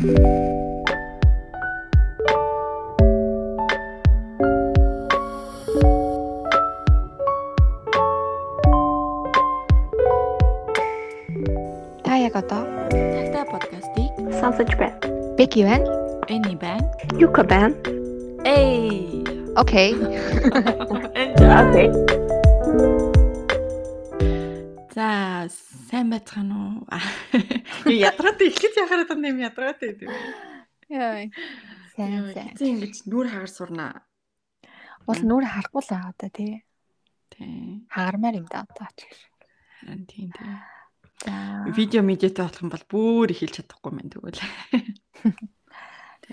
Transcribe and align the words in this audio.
Та 0.00 0.06
яг 12.16 12.34
одоо 12.34 12.64
Тагтаа 12.88 13.44
подкастыг 13.44 14.16
сонсож 14.40 14.72
байна. 14.80 14.96
Беки 15.36 15.64
байна. 15.68 15.84
Эни 16.28 16.56
байна. 16.56 16.88
Юка 17.20 17.44
байна. 17.44 17.74
Эй. 18.46 19.22
Окей. 19.54 19.92
Окей. 21.60 21.90
За, 24.94 25.44
сайн 25.90 26.08
байцгаана 26.08 26.56
уу? 26.56 26.88
Би 27.84 27.89
ядраад 28.00 28.40
эхлэж 28.40 28.74
яхаад 28.80 29.10
юм 29.12 29.38
ядраад 29.44 29.78
байд. 29.80 30.00
Яа. 30.88 31.28
Сайн 31.94 32.32
сайн. 32.32 32.54
Чи 32.56 32.64
ингэж 32.72 32.94
нүр 33.06 33.26
хагаар 33.28 33.52
сурнаа. 33.52 33.92
Уул 35.06 35.20
нүрэ 35.20 35.48
харахгүй 35.48 35.82
л 35.84 35.92
байгаа 35.92 36.14
да 36.16 36.28
тий. 36.32 36.52
Тий. 37.32 37.84
Хагармаар 37.92 38.40
юм 38.40 38.46
да 38.48 38.64
одоо 38.64 38.88
ч. 38.96 39.04
Харин 39.80 40.04
тийм 40.08 40.28
тийм. 40.32 40.58
За. 41.24 41.32
Видео 41.76 42.02
медиатай 42.02 42.48
болох 42.48 42.62
юм 42.64 42.70
бол 42.72 42.86
бүр 42.88 43.28
эхэлж 43.32 43.60
чадахгүй 43.60 43.92
мэн 43.92 44.08
тэгвэл. 44.12 44.40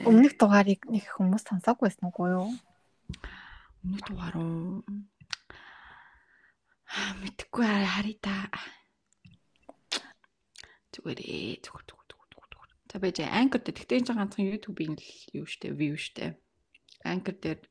Өмнөх 0.08 0.34
дугаарыг 0.40 0.88
нэг 0.88 1.06
хүмүүс 1.12 1.44
сонсоогүй 1.48 1.90
байсан 1.90 2.08
уу 2.08 2.28
юу? 2.28 2.50
Өмнөх 3.84 4.02
дугаар 4.08 4.36
уу? 4.40 4.86
Мэдхгүй 7.20 7.66
харъя 7.66 8.18
та. 8.22 8.36
Зүгээр 10.98 11.20
ээ 11.22 11.62
зүгээр 11.62 11.86
зүгээр 11.86 12.10
зүгээр 12.10 12.50
зүгээр. 12.50 12.72
За 12.90 12.98
байж 12.98 13.18
анкер 13.22 13.62
дээр 13.62 13.78
тэгтээ 13.78 14.00
энэ 14.02 14.18
ганцхан 14.18 14.50
YouTube-ийн 14.50 14.98
л 14.98 15.10
юу 15.38 15.46
штэ 15.46 15.78
view 15.78 15.94
штэ. 15.94 16.34
Анкер 17.06 17.38
дээр 17.38 17.62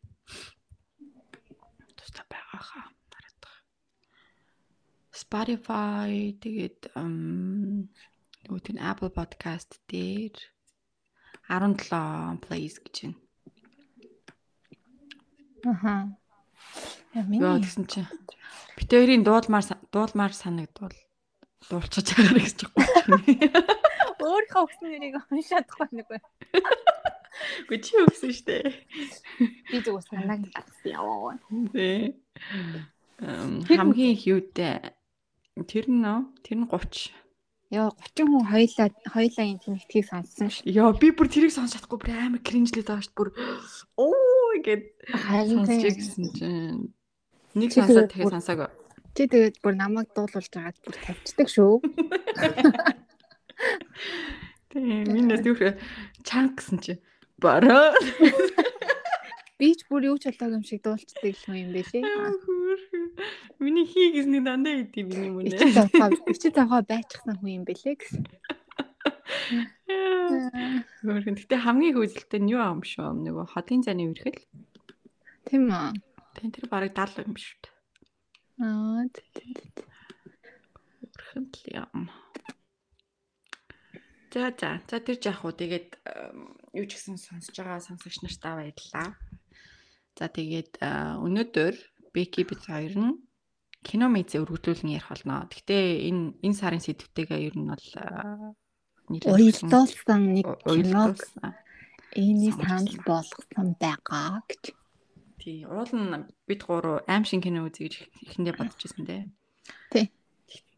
тустай 1.98 2.24
байгаа 2.30 2.62
хаа. 2.62 2.86
Байгаа. 2.86 2.96
Spotify 5.10 6.38
тэгээд 6.38 6.94
юу 8.46 8.58
тийм 8.62 8.78
Apple 8.78 9.10
Podcast 9.10 9.82
дээр 9.90 10.36
17 11.50 12.38
plays 12.46 12.78
гэж 12.78 12.96
байна. 13.02 13.18
Аха. 15.66 15.94
Яа 17.14 17.24
Яа 17.24 17.26
миний 17.26 17.42
тэгсэн 17.42 17.86
чинь 17.90 18.06
бит 18.76 18.90
хоёрын 18.92 19.24
дуулмаар 19.24 19.64
дуулмаар 19.90 20.32
санагдвал 20.36 20.94
дуулчихж 21.70 22.08
байгаа 22.14 22.40
гэж 22.40 22.60
байна. 22.74 23.18
өөрийнхөө 24.26 24.62
өгсөн 24.66 24.88
нэрийг 24.90 25.16
уншаадахгүй 25.30 25.88
нэг 25.92 26.06
байна. 26.10 26.28
Үгүй 27.66 27.78
чи 27.84 28.00
өгсөн 28.00 28.32
штэ. 28.32 28.56
Би 29.70 29.76
зүгээр 29.84 30.04
санааг 30.08 30.42
гаргасан 30.50 30.90
яваа. 30.90 31.36
Тэ. 31.72 32.16
Хамгийн 33.20 34.16
их 34.16 34.24
юутай 34.26 34.96
тэр 35.64 35.86
нь 35.88 36.04
тэр 36.44 36.56
нь 36.60 36.68
30. 36.68 37.12
Яа 37.72 37.90
30 37.90 38.30
хүн 38.30 38.44
хоёлаа 38.46 38.88
хоёлаа 39.10 39.44
энэ 39.50 39.62
тэнхтгийг 39.64 40.06
сонссон 40.06 40.48
ш. 40.52 40.62
Яа 40.62 40.94
би 40.94 41.10
бүр 41.10 41.26
тэрийг 41.26 41.50
сонсож 41.50 41.82
чадахгүй 41.82 41.98
бүр 41.98 42.14
амар 42.14 42.42
кринжлээд 42.44 42.86
байгаа 42.86 43.02
шүү 43.02 43.16
бүр 43.16 43.30
оо 43.98 44.54
гэд 44.62 44.84
тийм. 45.02 45.66
гисэн 45.66 46.26
чинь 46.30 46.94
нэг 47.58 47.70
сонсоод 47.74 48.12
тэгээ 48.12 48.30
сонсоагүй. 48.30 48.70
Чи 49.16 49.24
тэгээд 49.32 49.64
бүр 49.64 49.74
намайг 49.80 50.12
дуулуулж 50.12 50.52
байгаад 50.52 50.76
бүр 50.84 50.96
тавьчихдаг 51.00 51.48
шүү. 51.48 51.80
Тийм 54.68 55.08
минь 55.08 55.32
нэр 55.32 55.40
чанг 56.20 56.60
гэсэн 56.60 56.78
чи 56.84 57.00
бараа 57.40 57.96
Би 59.56 59.72
ч 59.72 59.88
бүр 59.88 60.12
юу 60.12 60.20
ч 60.20 60.28
болоог 60.28 60.60
юм 60.60 60.64
шиг 60.68 60.84
дуулцдаг 60.84 61.32
юм 61.48 61.56
юм 61.56 61.70
бэлээ. 61.72 62.04
Миний 63.56 63.88
хий 63.88 64.12
гэсний 64.12 64.44
дандаа 64.44 64.84
идэв 64.84 65.08
миний 65.08 65.32
мөн. 65.32 65.48
Тавхаа 65.48 66.12
ичи 66.28 66.52
тавхаа 66.52 66.84
байчихсан 66.84 67.40
хүн 67.40 67.56
юм 67.56 67.64
бэлээ 67.64 67.96
гэсэн. 67.96 68.28
Хөргөн. 71.08 71.40
Гэтэ 71.40 71.56
хамгийн 71.56 71.96
их 71.96 72.00
үзэлтэй 72.04 72.40
нь 72.44 72.52
юу 72.52 72.60
аам 72.60 72.84
шүү? 72.84 73.16
Нөгөө 73.16 73.48
хотын 73.56 73.80
зайны 73.80 74.12
үрхэл. 74.12 74.44
Тийм? 75.48 75.72
Тэн 76.36 76.52
тэр 76.52 76.68
барыг 76.68 76.92
70 76.92 77.24
юм 77.24 77.40
шүү 77.40 77.56
дээ. 77.64 77.75
Аа 78.60 79.04
тий. 79.12 79.52
Үрхэн 81.04 81.44
л 81.52 81.64
юм. 81.76 82.08
За 84.32 84.52
за. 84.52 84.80
За 84.88 84.96
тэр 85.00 85.16
жаах 85.20 85.44
уу 85.44 85.52
тэгээд 85.52 85.96
юу 86.76 86.86
ч 86.88 86.96
гэсэн 86.96 87.16
сонсож 87.20 87.56
байгаа 87.56 87.80
сонсогч 87.84 88.20
нартаа 88.24 88.60
баярлалаа. 88.60 89.08
За 90.16 90.26
тэгээд 90.32 90.80
э, 90.80 90.88
өнөөдөр 91.20 91.74
Беки 92.16 92.48
бид 92.48 92.60
хоёр 92.64 92.94
нь 92.96 93.12
кино 93.84 94.08
мэдээ 94.08 94.40
өргөжлүүлэн 94.40 94.96
ярих 94.96 95.08
болно. 95.12 95.44
Гэтэ 95.52 96.08
энэ 96.08 96.40
энэ 96.40 96.56
сарын 96.56 96.80
сэдвтэйгээ 96.80 97.40
ер 97.48 97.54
нь 97.60 97.68
бол 97.68 97.86
э, 98.00 98.56
нийлүүлсэн- 99.12 99.68
Уялдуулсан 99.68 100.20
нэг 100.32 100.48
киног 100.64 101.20
Сонирхолтой. 101.20 101.52
санал 102.56 102.96
болгосон 103.04 103.68
байгаа 103.76 104.40
гэж. 104.48 104.64
Тий, 105.36 105.64
уул 105.68 105.90
нь 105.92 106.26
бид 106.48 106.60
гурав 106.64 107.04
аим 107.06 107.24
шин 107.28 107.40
кино 107.44 107.66
үзье 107.68 107.86
гэж 107.88 107.94
ихэндээ 108.24 108.54
бодож 108.56 108.80
ирсэн 108.80 109.04
дээ. 109.04 109.24
Тий. 109.92 110.06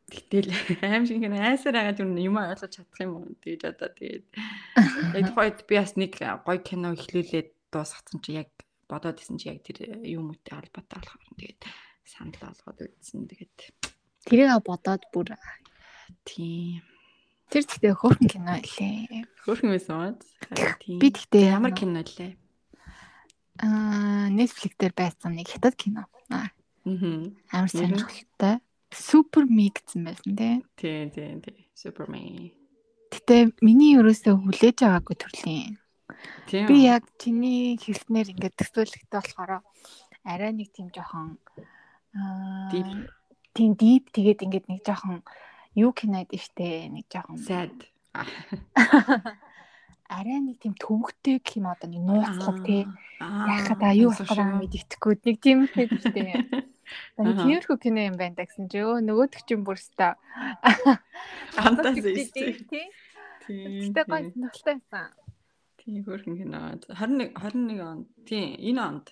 Гэтэл 0.09 0.51
аим 0.83 1.05
шин 1.07 1.23
кино 1.23 1.37
айсаар 1.39 1.77
агаад 1.79 2.03
юм 2.03 2.17
юм 2.19 2.37
ойлгож 2.41 2.73
чадах 2.75 3.01
юм 3.01 3.13
уу 3.23 3.37
гэж 3.45 3.61
одоо 3.71 3.89
тэгээд 3.93 4.27
яг 5.15 5.25
тухайд 5.31 5.59
би 5.69 5.75
бас 5.79 5.95
нэг 5.95 6.13
гоё 6.19 6.61
кино 6.65 6.97
ихлүүлээд 6.97 7.49
дуусгацсан 7.71 8.19
чи 8.25 8.41
яг 8.41 8.51
бодоод 8.89 9.21
исэн 9.21 9.37
чи 9.37 9.53
яг 9.53 9.63
тэр 9.63 10.01
юм 10.03 10.33
үүтэй 10.33 10.57
холбоотой 10.57 10.97
болохоор 10.97 11.37
тэгээд 11.37 11.61
санал 12.09 12.41
болгоод 12.41 12.79
үзсэн. 12.89 13.29
Тэгээд 13.29 13.57
Тэрийг 14.25 14.65
бодоод 14.65 15.03
бүр 15.13 15.37
тий. 16.25 16.81
тэр 17.53 17.65
гэхдээ 17.65 17.95
хөөрхөн 17.97 18.29
кино 18.29 18.53
илээ. 18.61 19.25
Хөөрхөн 19.45 19.71
байсан 19.73 19.95
уу? 19.97 20.13
Тий. 20.81 20.97
Би 21.01 21.09
тэгтээ 21.13 21.53
ямар 21.53 21.73
кино 21.77 22.01
лээ? 22.01 22.33
Аа 23.59 24.29
Netflix 24.31 24.73
дээр 24.79 24.95
байсан 24.95 25.35
нэг 25.35 25.49
хятад 25.51 25.75
кино. 25.75 26.07
Аа 26.31 26.51
Аа. 26.87 27.29
амар 27.53 27.69
сонирхолтой. 27.71 28.63
Супер 28.89 29.45
ми 29.45 29.69
гэсэн 29.69 30.05
байсан 30.07 30.33
тий. 30.37 30.65
Тий, 30.77 31.11
тий, 31.13 31.37
тий. 31.45 31.69
Супермен. 31.77 32.53
Гэтэ 33.13 33.53
миний 33.61 33.97
ерөөсөө 34.01 34.35
хүлээж 34.41 34.77
байгаагүй 34.81 35.17
төрлийн. 35.21 35.77
Би 36.49 36.77
яг 36.89 37.05
чиний 37.21 37.77
хэлснээр 37.77 38.33
ингээд 38.33 38.57
төсөөлөхтэй 38.57 39.13
болохоор 39.13 39.61
арай 40.25 40.53
нэг 40.57 40.73
тийм 40.73 40.89
жоохон 40.89 41.37
аа 42.17 42.73
Deep. 42.73 43.13
тийм 43.53 43.71
дип 43.77 44.09
тэгээд 44.13 44.45
ингээд 44.49 44.67
нэг 44.73 44.81
жоохон 44.85 45.21
юу 45.77 45.93
кинод 45.93 46.33
штэ 46.33 46.89
нэг 46.89 47.05
жоохон 47.13 47.37
sad. 47.37 47.73
арай 50.09 50.41
нэг 50.41 50.57
тийм 50.59 50.75
төвөгтэй 50.75 51.39
гэх 51.39 51.61
юм 51.61 51.69
одоо 51.69 51.89
нэг 51.89 52.03
нууцлах 52.03 52.59
тий 52.65 52.83
яхад 53.21 53.81
аа 53.85 53.95
юу 53.95 54.11
болох 54.13 54.41
нь 54.41 54.69
итгэхгүй 54.73 55.15
нэг 55.25 55.37
тийм 55.45 55.59
хэд 55.77 55.93
штэ 56.01 56.67
Нэг 57.21 57.37
тиймэрхүү 57.45 57.77
кино 57.85 58.01
юм 58.09 58.17
байна 58.17 58.41
гэсэн 58.49 58.73
чи 58.73 58.81
өө 58.81 59.05
нөгөөдөг 59.05 59.45
чинь 59.45 59.61
бүр 59.61 59.77
өста 59.77 60.17
Фантази. 61.53 62.17
тий. 62.33 62.89
Гэтэ 63.45 64.09
гоё 64.09 64.33
сонирхолтой 64.33 64.81
байсан 64.81 65.13
Тийм 65.89 66.05
хөрхөн 66.05 66.37
кино. 66.37 66.59
21 66.93 67.33
21 67.33 67.81
он. 67.81 67.99
Тийм 68.29 68.57
энэ 68.57 68.81
онд 68.81 69.07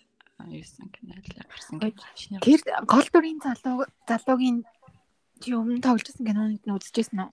юусан 0.53 0.89
кино 0.93 1.17
гарсан 1.49 1.81
Ой, 1.81 1.93
кино. 1.93 2.41
Тэр 2.45 2.61
гол 2.85 3.07
дүрийн 3.13 3.41
залуу 3.41 3.89
залуугийн 4.05 4.65
чи 5.41 5.57
өмнө 5.57 5.81
тогложсэн 5.81 6.25
киноныг 6.29 6.65
нь 6.65 6.77
үзчихсэн 6.77 7.25
үү? 7.25 7.31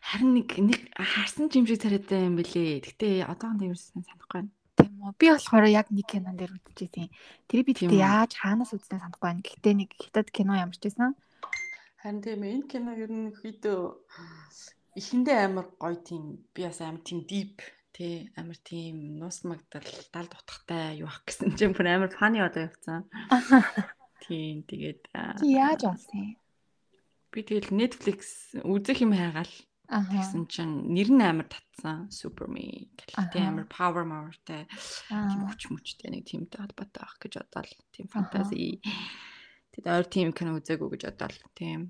Харин 0.00 0.30
нэг 0.36 0.48
нэг 0.58 0.80
харсан 0.96 1.48
ч 1.48 1.60
юм 1.60 1.66
шиг 1.68 1.82
царайтай 1.82 2.26
юм 2.26 2.36
бэлээ. 2.36 2.84
Гэтэ 2.86 3.08
одоо 3.28 3.52
энэ 3.52 3.72
юусан 3.72 4.02
санахгүй 4.04 4.46
байна. 4.46 4.52
Тийм 4.76 4.92
үү. 5.02 5.12
Би 5.18 5.26
болохоор 5.30 5.66
яг 5.68 5.88
нэг 5.92 6.06
кинон 6.08 6.36
дээр 6.36 6.52
үзчихсэн. 6.56 7.08
Тэр 7.48 7.60
би 7.64 7.72
тэгтээ 7.76 8.00
яаж 8.02 8.32
хаанаас 8.40 8.72
үзснээ 8.72 9.00
санахгүй 9.00 9.26
байна. 9.28 9.44
Гэхдээ 9.44 9.74
нэг 9.76 9.90
хятад 9.96 10.28
кино 10.32 10.56
ямар 10.56 10.76
ч 10.76 10.88
байсан. 10.88 11.14
Харин 12.00 12.20
тийм 12.24 12.40
энэ 12.42 12.66
кино 12.70 12.90
ер 12.98 13.12
нь 13.12 13.30
хэд 13.36 13.62
эхэндээ 14.98 15.38
амар 15.48 15.66
гоё 15.80 15.96
тийм 16.02 16.44
би 16.52 16.60
бас 16.66 16.80
амар 16.82 17.00
тийм 17.06 17.24
deep 17.24 17.62
тий 17.92 18.32
амар 18.36 18.58
тийм 18.64 19.20
нуус 19.20 19.44
магдал 19.44 19.84
далд 20.12 20.32
утгатай 20.32 21.00
юу 21.00 21.08
ах 21.08 21.20
гэсэн 21.28 21.56
чинь 21.56 21.76
бүр 21.76 21.88
амар 21.88 22.12
фаны 22.12 22.40
одоо 22.40 22.68
явцсан. 22.68 23.04
Тийм 24.24 24.62
тэгээд 24.64 25.12
яаж 25.44 25.82
олсон 25.84 26.18
юм? 26.20 26.41
Би 27.32 27.40
тэгэл 27.42 27.72
Netflix 27.72 28.52
үзэх 28.60 29.02
юм 29.02 29.16
хайгаал. 29.16 29.54
Тэгсэн 29.92 30.48
чинь 30.48 30.88
нэр 30.92 31.10
нь 31.12 31.20
амар 31.20 31.48
татсан 31.48 32.08
Superman 32.08 32.88
гэлтэй 32.96 33.44
амар 33.44 33.68
power 33.68 34.04
powerтай 34.08 34.64
тийм 35.08 35.44
хүч 35.48 35.68
мүчтэй 35.68 36.08
нэг 36.08 36.24
тиймтэй 36.24 36.64
холбоотой 36.64 37.00
байх 37.04 37.16
гэж 37.20 37.32
бодоол 37.44 37.72
тийм 37.92 38.06
фэнтези 38.08 38.80
Тэгэд 39.72 39.88
ойр 39.88 40.06
тийм 40.08 40.28
кино 40.36 40.60
үзээгүй 40.60 40.88
гэж 40.96 41.02
бодоол 41.08 41.36
тийм. 41.56 41.80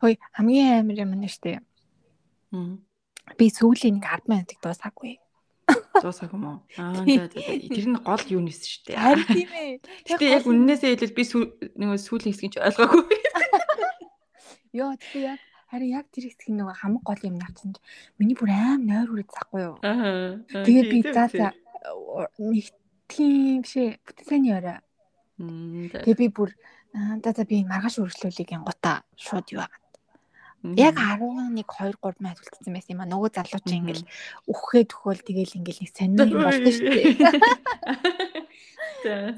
Хөөе 0.00 0.16
хамгийн 0.32 0.80
амар 0.80 0.96
юм 1.04 1.12
нь 1.20 1.28
штэ. 1.28 1.60
Би 3.36 3.46
сүүлийн 3.52 4.00
нэг 4.00 4.24
10 4.24 4.32
минутыг 4.32 4.58
дуусаагүй. 4.64 5.20
Юм 6.32 6.44
уу? 6.48 6.58
Аа. 6.80 7.04
Тэр 7.76 7.86
нь 7.92 8.00
гол 8.00 8.24
юу 8.32 8.40
нэс 8.40 8.84
дээ. 8.88 8.96
Харин 8.96 9.28
тийм 9.28 9.52
ээ. 9.52 9.72
Гэтэ 10.08 10.32
яг 10.32 10.44
үннээсээ 10.48 10.96
хэлбэл 10.96 11.12
би 11.12 11.24
нөгөө 11.76 11.98
сүүлийн 12.00 12.32
хэсгийг 12.32 12.52
ч 12.52 12.64
ойлгоогүй. 12.64 13.04
Йоо 14.74 14.98
тэгээ 14.98 15.30
яг 15.30 15.40
харин 15.70 15.90
яг 15.94 16.06
тэр 16.10 16.26
хэсэг 16.30 16.50
нөгөө 16.50 16.76
хамаг 16.82 17.02
гол 17.06 17.22
юм 17.22 17.38
навцсан 17.38 17.74
чи 17.74 17.80
миний 18.18 18.34
бүр 18.34 18.50
аим 18.50 18.82
нойр 18.90 19.10
үрээд 19.10 19.30
захгүй 19.30 19.62
юу. 19.62 19.76
Аа. 19.86 20.42
Тэгээд 20.50 20.86
би 20.90 20.98
за 21.14 21.24
за 21.30 21.48
нэг 22.42 22.66
тийм 23.06 23.62
бишээ 23.62 24.02
бүтээний 24.02 24.54
орой. 24.54 24.78
Тэгээ 25.38 26.18
би 26.18 26.28
бүр 26.30 26.50
аа, 26.94 27.18
за 27.22 27.30
за 27.34 27.42
би 27.46 27.62
маргааш 27.62 28.02
үргэлжлүүлэх 28.02 28.50
гингуудаа 28.50 29.06
шууд 29.14 29.46
юу 29.54 29.62
аа. 29.62 29.72
Яг 30.64 30.96
11 30.96 31.60
2 31.60 31.98
3 32.00 32.24
майд 32.24 32.40
үлдсэн 32.40 32.72
байсан 32.72 32.94
юм 32.96 33.02
а. 33.04 33.10
Нөгөө 33.10 33.30
залуу 33.36 33.60
чи 33.62 33.76
ингээл 33.78 34.08
үхгээд 34.48 34.90
өхөөл 34.96 35.20
тэгэл 35.20 35.58
ингээл 35.60 35.82
нэг 35.84 35.92
сонин 35.92 36.18
юм 36.32 36.40
болдог 36.40 36.72
шүү 36.72 36.88
дээ. 36.88 37.14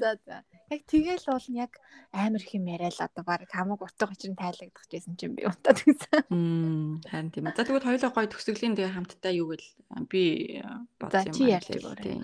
За 0.01 0.15
за. 0.23 0.45
Яг 0.67 0.81
тэгэл 0.83 1.23
бол 1.31 1.47
яг 1.55 1.71
амар 2.11 2.43
их 2.43 2.51
юм 2.51 2.67
яриа 2.67 2.91
л 2.91 2.99
одоо 2.99 3.23
баг 3.23 3.47
хамаг 3.47 3.79
утга 3.79 4.11
учир 4.11 4.35
нь 4.35 4.39
тайлагдах 4.39 4.83
гэсэн 4.91 5.15
чинь 5.15 5.35
би 5.35 5.47
унтаад 5.47 5.79
гэсэн. 5.79 6.27
Мм 6.27 6.99
харин 7.07 7.31
тийм. 7.31 7.47
За 7.55 7.63
тэгвэл 7.63 7.87
хоёулаа 7.87 8.11
гоё 8.11 8.27
төгсгөлийн 8.27 8.75
тэгээ 8.75 8.95
хамтдаа 8.95 9.31
юу 9.31 9.55
гэл 9.55 9.67
би 10.11 10.59
За 10.59 11.23
бодсон 11.23 11.31
чи 11.31 11.43
юм 11.47 11.55
ярьж 11.55 11.67
тийм. 11.71 11.79
өгөөрэй. 11.87 12.19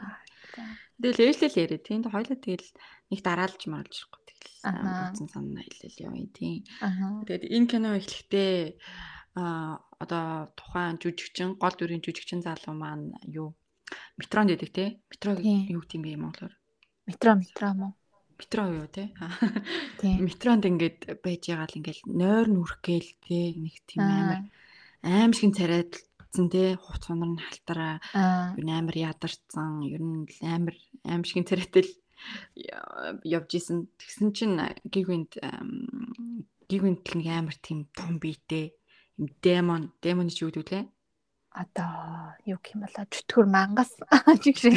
Тэгэл 1.00 1.24
ээжлэл 1.24 1.62
яриа 1.64 1.80
тийм. 1.80 2.00
Хоёулаа 2.04 2.40
тэгэл 2.44 2.70
нэг 3.16 3.20
дараалж 3.24 3.62
маралж 3.72 3.96
ирэхгүй 3.96 4.22
тэгэл. 4.28 4.56
Аха. 4.68 4.92
Бодсон 5.08 5.28
санаа 5.32 5.64
хэлэл 5.64 6.04
явъя 6.04 6.28
тийм. 6.36 6.60
Тэгээд 7.24 7.44
энэ 7.48 7.68
кино 7.72 7.90
эхлэхдээ 7.96 8.54
а 9.40 9.82
одоо 9.98 10.52
тухайн 10.54 11.02
жүжигчин 11.02 11.58
гол 11.58 11.74
дүрийн 11.74 12.06
жүжигчин 12.06 12.46
залуу 12.46 12.76
маань 12.78 13.18
юу 13.26 13.58
метронд 14.20 14.54
идэг 14.54 14.70
те 14.70 14.86
метро 15.10 15.34
юу 15.34 15.82
гэдэм 15.82 16.02
бэ 16.06 16.22
монголоор 16.22 16.54
Метро 17.10 17.34
метро 17.36 17.74
мó. 17.74 17.88
Метро 18.44 18.68
юу 18.68 18.88
те? 18.92 19.10
Метронд 20.04 20.68
ингээд 20.68 21.24
байж 21.24 21.48
байгаа 21.48 21.68
л 21.72 21.78
ингээд 21.80 22.00
нойр 22.12 22.48
нүрхгээл 22.52 23.12
те 23.24 23.40
нэг 23.56 23.76
тийм 23.88 24.04
амар 24.04 24.42
аим 25.04 25.32
шиг 25.32 25.56
царайдсан 25.56 26.52
те 26.52 26.76
хувц 26.76 27.08
хонор 27.08 27.32
нь 27.32 27.40
халтараа 27.40 28.04
Аа. 28.12 28.52
ер 28.60 28.64
нь 28.68 28.76
амар 28.76 28.96
ядарсан 29.00 29.88
ер 29.88 30.04
нь 30.04 30.28
амар 30.44 30.76
аим 31.08 31.24
шиг 31.24 31.48
царайтай 31.48 31.88
л 31.88 31.92
явж 33.24 33.50
исэн. 33.56 33.88
Тэгсэн 33.96 34.36
чинь 34.36 34.60
гигвинт 34.84 35.40
гигвинт 36.68 37.04
л 37.08 37.16
нэг 37.16 37.28
амар 37.32 37.56
тийм 37.64 37.88
том 37.96 38.20
биетэй 38.20 38.76
юм 39.16 39.32
демон 39.40 39.96
демон 40.04 40.28
чи 40.28 40.44
юу 40.44 40.52
гэдэг 40.52 40.68
лээ 40.72 40.86
Одоо 41.54 42.34
юу 42.50 42.58
юм 42.58 42.82
болоо? 42.82 43.06
Чөтгөр 43.14 43.46
мангас. 43.46 43.94
Чиг 44.44 44.58
шиг. 44.58 44.74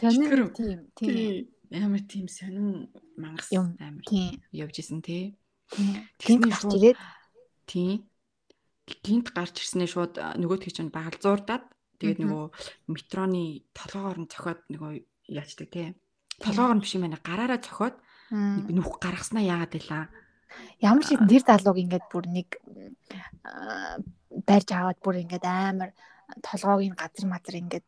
Сонир 0.00 0.50
тийм 0.52 0.80
тийм. 0.96 1.48
амар 1.72 2.02
тийм 2.04 2.26
сонин 2.28 2.92
мангас 3.16 3.48
амар 3.52 4.04
явж 4.52 4.76
исэн. 4.78 5.00
Тэгснээ 5.00 5.34
Гинт 6.20 6.44
гарч 6.52 6.64
ирээд? 6.76 6.98
Тийм 7.66 8.04
гинт 9.02 9.28
гарч 9.32 9.56
ирснээр 9.62 9.90
шууд 9.90 10.14
нөгөөдгий 10.18 10.74
чинь 10.74 10.92
багалзуурдаад 10.92 11.64
тэгээд 12.02 12.20
нөгөө 12.20 12.46
метроны 12.92 13.64
толгоогоор 13.72 14.18
нь 14.20 14.28
цохиод 14.28 14.60
нөгөө 14.68 14.92
яачдаг 15.32 15.68
те 15.70 15.94
толгоогоор 16.42 16.76
нь 16.76 16.82
биш 16.84 16.92
юм 16.98 17.08
байна. 17.08 17.22
Гараараа 17.22 17.60
нэг 17.62 18.68
нүх 18.68 19.00
гаргаснаа 19.00 19.44
яагаад 19.44 19.72
байлаа 19.72 20.04
ямар 20.80 21.04
юм 21.08 21.28
тэр 21.28 21.42
залууг 21.46 21.78
ингээд 21.78 22.06
бүр 22.12 22.24
нэг 22.28 22.48
барьж 24.46 24.68
аваад 24.72 24.98
бүр 25.00 25.22
ингээд 25.22 25.44
амар 25.46 25.90
толгойг 26.40 26.88
нь 26.88 26.96
газар 26.96 27.26
мазар 27.28 27.54
ингээд 27.60 27.86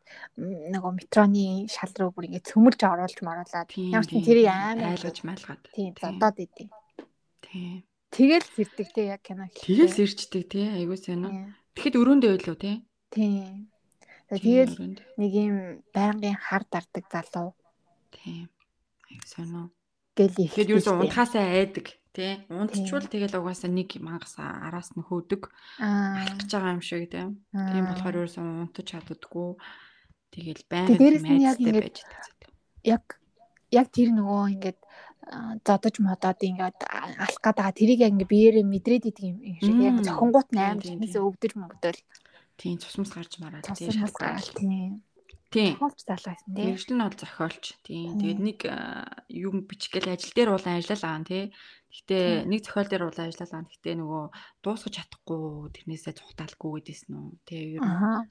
нөгөө 0.74 0.92
метроны 0.98 1.64
шал 1.72 1.92
руу 1.96 2.12
бүр 2.12 2.28
ингээд 2.28 2.48
цөмөлж 2.50 2.80
оруулж 2.84 3.18
маруулаад 3.24 3.68
ямар 3.72 4.04
ч 4.04 4.12
тэр 4.20 4.38
амар 4.52 4.92
айлгаж 4.92 5.18
майлгаад 5.24 5.62
тийм 5.72 5.92
зодоод 5.96 6.36
идэв. 6.44 6.68
тийм 7.40 7.86
Тэгэл 8.14 8.46
сэрдэг 8.46 8.88
те 8.94 9.02
яг 9.10 9.26
кино 9.26 9.50
тэгэл 9.50 9.90
сэрчдэг 9.90 10.46
тий 10.46 10.70
айгуу 10.70 10.94
сайн 10.94 11.26
уу 11.26 11.34
тэгэхэд 11.74 11.98
өрөөндөө 11.98 12.30
байлуу 12.30 12.54
тий. 12.54 12.76
Тийм. 13.10 13.74
Тэгэл 14.30 15.02
нэг 15.18 15.32
юм 15.34 15.82
байнгын 15.90 16.38
хар 16.38 16.62
дардаг 16.70 17.10
залуу. 17.10 17.58
Тийм 18.14 18.46
айгуу 19.10 19.26
сайн 19.26 19.50
уу 19.50 19.68
гэл 20.14 20.46
их. 20.46 20.54
тэгэхэд 20.54 20.72
юу 20.78 20.78
ч 20.78 20.86
унтахаасаа 20.94 21.42
айдаг 21.58 21.98
тий. 22.14 22.32
Унтчвал 22.48 23.04
Тийм. 23.04 23.12
тэгэл 23.12 23.38
угаасаа 23.42 23.70
нэг 23.74 23.90
мангас 23.98 24.38
араас 24.38 24.94
нь 24.94 25.02
хөөдөг 25.02 25.42
аа. 25.82 26.22
Алхаж 26.22 26.50
байгаа 26.54 26.74
юм 26.78 26.82
шиг 26.86 27.10
тий. 27.10 27.26
Тийм 27.50 27.84
болохоор 27.90 28.16
ерөөсөн 28.22 28.46
унтаж 28.70 28.86
чаддаггүй. 28.86 29.58
Тэгэл 30.30 30.62
байн 30.70 30.86
Тэг 30.88 30.98
дээрэс 31.02 31.24
нь 31.26 31.42
яг 31.42 31.58
майцтай 31.58 31.66
ингээд 31.66 31.84
байж 31.84 31.98
байгаа. 32.06 32.26
яг 32.86 33.04
яг 33.74 33.86
тэр 33.90 34.08
нөгөө 34.14 34.42
ингээд 34.54 34.80
зодож 35.66 35.94
модоод 35.98 36.40
ингээд 36.40 36.78
алах 36.86 37.38
гээд 37.42 37.56
байгаа. 37.58 37.74
Тэрийг 37.74 38.00
ингээд 38.06 38.30
биеэрээ 38.30 38.64
мэдрээд 38.64 39.04
идэг 39.10 39.24
юм 39.24 39.38
шиг. 39.58 39.76
Яг 39.82 39.96
Тийм, 39.98 40.62
амар 40.62 40.78
тийм, 40.78 40.98
чинээсээ 41.02 41.22
өвдөж 41.26 41.52
мөгдөөл 41.58 42.00
тийм 42.60 42.78
цусмас 42.78 43.10
гарч 43.10 43.32
мараад 43.42 43.66
тий 43.66 43.90
цусмас 43.90 44.14
шалтгаал. 44.14 44.48
тийм 44.54 45.02
тийм 45.50 45.74
хоолч 45.78 46.00
залуу 46.06 46.30
байсан 46.30 46.50
тийм 46.54 46.66
Мэргэжил 46.70 46.94
нь 46.94 47.02
бол 47.02 47.18
зохиолч. 47.18 47.64
Тийм. 47.82 48.18
Тийм. 48.18 48.18
Тэгээд 48.18 48.40
нэг 48.42 48.58
юм 49.30 49.56
бичих 49.66 49.90
гээл 49.94 50.14
ажил 50.14 50.34
дээр 50.34 50.50
улаан 50.54 50.78
ажиллал 50.78 51.04
аа 51.06 51.22
тий. 51.26 51.44
Гэтэ 51.94 52.42
нэг 52.50 52.60
зохиол 52.66 52.90
дээр 52.90 53.06
улаан 53.06 53.30
ажиллал 53.30 53.54
аа. 53.62 53.70
Гэтэ 53.70 53.90
нөгөө 53.94 54.22
дуусгаж 54.66 54.94
чадахгүй 54.98 55.70
тэрнээсээ 55.78 56.18
цухтаалгүй 56.18 56.70
гэдээсэн 56.82 57.14
үү. 57.14 57.28
Тий 57.46 57.78
ер 57.78 57.82
нь. 57.86 58.26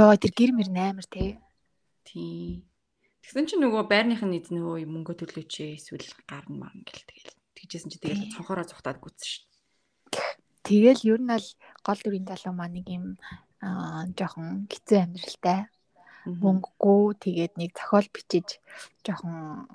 ёо 0.00 0.16
тэр 0.16 0.32
гэр 0.32 0.50
мэр 0.56 0.70
нээр 0.72 1.04
тий 1.12 1.36
Тийм. 2.04 2.66
Тэгсэн 3.22 3.46
чинь 3.46 3.62
нөгөө 3.62 3.86
байрных 3.86 4.20
нь 4.26 4.34
эзэн 4.34 4.58
нөгөө 4.58 4.82
мөнгө 4.90 5.14
төлөөч 5.14 5.78
эсвэл 5.78 6.10
гарна 6.26 6.66
марна 6.66 6.82
гэл 6.82 7.06
тэгэл. 7.06 7.32
Тэгжсэн 7.54 7.90
чи 7.94 7.98
тэгэл 8.02 8.34
цонхороо 8.34 8.66
цухтаад 8.66 8.98
гүйтсэн 8.98 9.30
шүү. 9.30 9.46
тэгэл 10.66 11.06
ер 11.06 11.20
нь 11.22 11.30
л 11.30 11.48
гол 11.86 12.00
дүрийн 12.02 12.26
залуу 12.26 12.54
маань 12.58 12.82
нэг 12.82 12.86
юм 12.90 13.06
жоохон 14.18 14.66
хэцүү 14.66 14.98
амьдралтай. 14.98 15.70
Мөнгөгүй 16.26 17.04
тэгээд 17.18 17.52
нэг 17.58 17.70
зохиол 17.74 18.08
бичиж 18.14 18.48
жоохон 19.02 19.66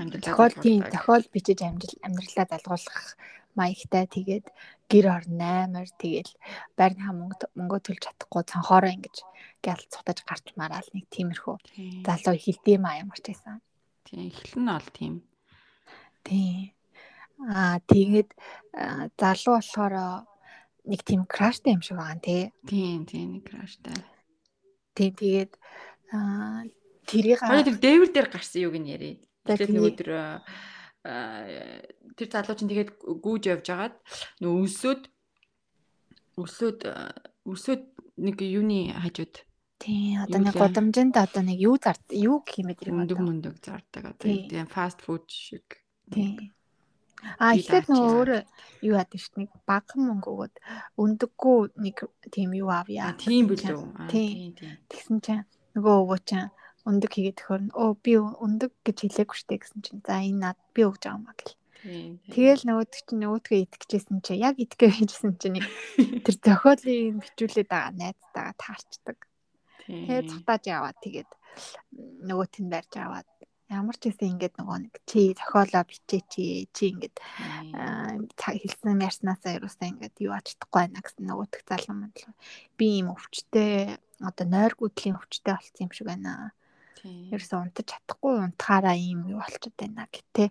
Амьдралаа 0.00 0.24
зохиол 0.24 0.54
тийм 0.64 0.80
зохиол 0.88 1.26
бичиж 1.28 1.58
амьдрал 1.60 1.96
амьдралаа 2.06 2.46
залгуулах 2.48 3.16
маягтай 3.52 4.08
тэгээд 4.08 4.46
гэр 4.88 5.06
орн 5.12 5.40
аймар 5.40 5.88
тэгээд 6.00 6.28
байрны 6.76 7.04
мөнгө 7.12 7.52
мөнгө 7.52 7.78
төлж 7.84 8.00
чадахгүй 8.08 8.42
цонхороо 8.48 8.92
ингэж 8.96 9.16
гял 9.60 9.82
цутаж 9.92 10.24
гарч 10.24 10.56
мараал 10.56 10.88
нэг 10.96 11.06
тиймэрхүү 11.12 11.56
Тийм. 11.76 12.00
залуу 12.08 12.36
хилдэм 12.40 12.82
аа 12.88 13.00
ямарч 13.04 13.24
байсан. 13.28 13.60
Тийм. 14.08 14.32
Эхлэн 14.32 14.64
нь 14.64 14.72
ол 14.72 14.88
тийм. 14.96 15.14
Тийм. 16.24 16.72
Аа 17.52 17.76
тэгээд 17.84 18.30
залуу 19.20 19.60
болохоор 19.60 20.24
нэг 20.88 21.00
тийм 21.04 21.28
краштай 21.28 21.76
юм 21.76 21.82
шиг 21.84 22.00
байгаа 22.00 22.16
нэ 22.16 22.24
тий. 22.24 22.42
Тийм, 22.66 23.04
тийм 23.04 23.26
нэг 23.36 23.44
краштай. 23.46 23.96
Тийм 24.92 25.12
тэгээд 25.16 25.52
аа 26.12 26.64
тэрийг 27.08 27.40
Хоёр 27.40 27.64
тэр 27.66 27.78
дээвэр 27.80 28.10
дээр 28.12 28.28
гарсан 28.28 28.60
юуг 28.62 28.76
нь 28.78 28.92
ярив. 28.92 29.18
Тэгээд 29.44 29.68
тэгээ. 29.68 29.76
нөгөө 29.76 29.92
тэр 29.98 30.10
аа, 30.14 30.38
тэр 32.14 32.28
залуу 32.30 32.56
чинь 32.56 32.70
тэгээд 32.70 32.90
гүүж 33.02 33.42
явж 33.50 33.66
агаад 33.74 33.96
нөгөө 34.38 34.60
өсөөд 34.68 35.02
өсөөд 36.38 36.78
аа, 36.86 37.10
өсөөд 37.48 37.82
нэг 38.22 38.36
юуны 38.38 38.94
хажууд 38.94 39.34
тийм 39.82 40.22
одоо 40.22 40.38
нэг 40.38 40.54
лээ? 40.54 40.62
гудамжинд 40.62 41.14
одоо 41.18 41.42
нэг 41.42 41.58
юу 41.58 41.76
зард 41.80 42.06
юу 42.14 42.38
гэх 42.46 42.62
юм 42.62 42.68
бэ 42.70 42.78
тэр 42.78 42.94
өндөг 42.94 43.18
мөндөг 43.18 43.54
зардаг 43.58 44.04
одоо 44.14 44.30
Тийм. 44.30 44.70
фаст 44.70 45.02
фуд 45.02 45.26
шиг. 45.26 45.82
Тийм. 46.06 46.54
А 47.38 47.54
даач 47.54 47.86
нөгөө 47.86 48.12
өөр 48.18 48.30
юу 48.86 48.94
яадаг 48.98 49.18
шүү 49.20 49.32
дээ. 49.34 49.42
Нэг 49.46 49.50
багхан 49.68 50.02
мөнгө 50.08 50.28
өгөөд 50.32 50.54
өндөггүй 51.02 51.58
нэг 51.78 51.96
тийм 52.34 52.50
юу 52.58 52.70
авъя. 52.74 53.14
Тийм 53.18 53.46
билүү. 53.50 54.10
Тийм. 54.10 54.58
Тэгсэн 54.90 55.18
чинь 55.22 55.46
нөгөө 55.78 55.94
өвөө 56.02 56.20
чинь 56.26 56.50
өндөг 56.82 57.10
хийгээд 57.14 57.38
төхөр 57.38 57.62
нь 57.70 57.74
өө 57.78 57.90
би 58.02 58.12
өндөг 58.18 58.72
гэж 58.82 58.96
хэлээгүй 59.06 59.38
штэ 59.38 59.54
гэсэн 59.62 59.80
чинь 59.86 60.02
за 60.02 60.18
энэ 60.18 60.42
над 60.50 60.58
би 60.74 60.82
өгж 60.82 61.02
байгаа 61.06 61.18
юм 61.18 61.30
аа 61.30 61.38
гэл. 61.38 61.54
Тэгэл 61.82 62.62
нөгөөд 62.66 62.90
чинь 62.94 63.22
нөгөөдгөө 63.22 63.58
итгэжсэн 63.66 64.18
чинь 64.22 64.42
яг 64.42 64.54
итгэе 64.58 64.90
хийжсэн 64.90 65.34
чинь 65.38 65.58
нэг 65.58 65.66
тэр 66.26 66.36
зохиолыг 66.42 67.22
бичүүлээд 67.22 67.68
байгаа 67.70 67.92
найзтайгаа 67.98 68.54
таарчдаг. 68.58 69.18
Тэгээд 69.86 70.30
цутааж 70.30 70.62
яваад 70.70 70.98
тэгээд 71.02 71.30
нөгөөт 72.22 72.54
нь 72.62 72.70
барьж 72.70 72.92
аваад 73.02 73.26
ямар 73.72 73.96
ч 73.96 74.12
гэсэн 74.12 74.36
ингээд 74.36 74.54
нөгөө 74.60 74.78
нэг 74.84 74.94
чи 75.08 75.32
зохиолоо 75.32 75.82
бичээ 75.88 76.22
чи 76.28 76.44
чи 76.76 76.84
ингээд 76.92 77.16
цаг 78.36 78.54
хэлсэн 78.60 79.00
ярьснаасаа 79.08 79.56
юусаа 79.58 79.88
ингээд 79.88 80.16
юу 80.20 80.36
ач 80.36 80.52
чадахгүй 80.52 80.80
байна 80.84 81.00
гэсэн 81.00 81.24
нөгөө 81.24 81.46
төх 81.48 81.62
залуу 81.64 81.96
маань 81.96 82.12
л 82.12 82.36
би 82.76 82.86
ийм 83.00 83.08
өвчтэй 83.10 83.96
одоо 84.20 84.46
нойр 84.46 84.72
гүдлийн 84.76 85.18
өвчтэй 85.18 85.52
болсон 85.56 85.82
юм 85.82 85.92
шиг 85.96 86.06
байна. 86.06 86.52
Тийм. 87.00 87.34
Ерөөсөө 87.34 87.58
унтаж 87.58 87.86
чадахгүй 87.90 88.34
унтахаараа 88.46 88.96
ийм 88.96 89.26
юу 89.26 89.42
болчиход 89.42 89.74
байна 89.74 90.06
гэтээ. 90.06 90.48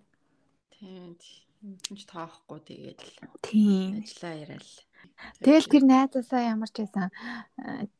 Тийм. 0.76 1.16
Энд 1.62 1.86
ч 1.94 2.02
тоохгүй 2.10 2.60
тэгээд 2.66 3.00
л 3.06 3.14
Тийм. 3.38 4.02
ажиллаа 4.02 4.34
яриад. 4.34 4.66
Тэгэл 5.42 5.70
тэр 5.70 5.84
найзаасаа 5.86 6.42
ямар 6.54 6.70
ч 6.70 6.82
байсан 6.82 7.10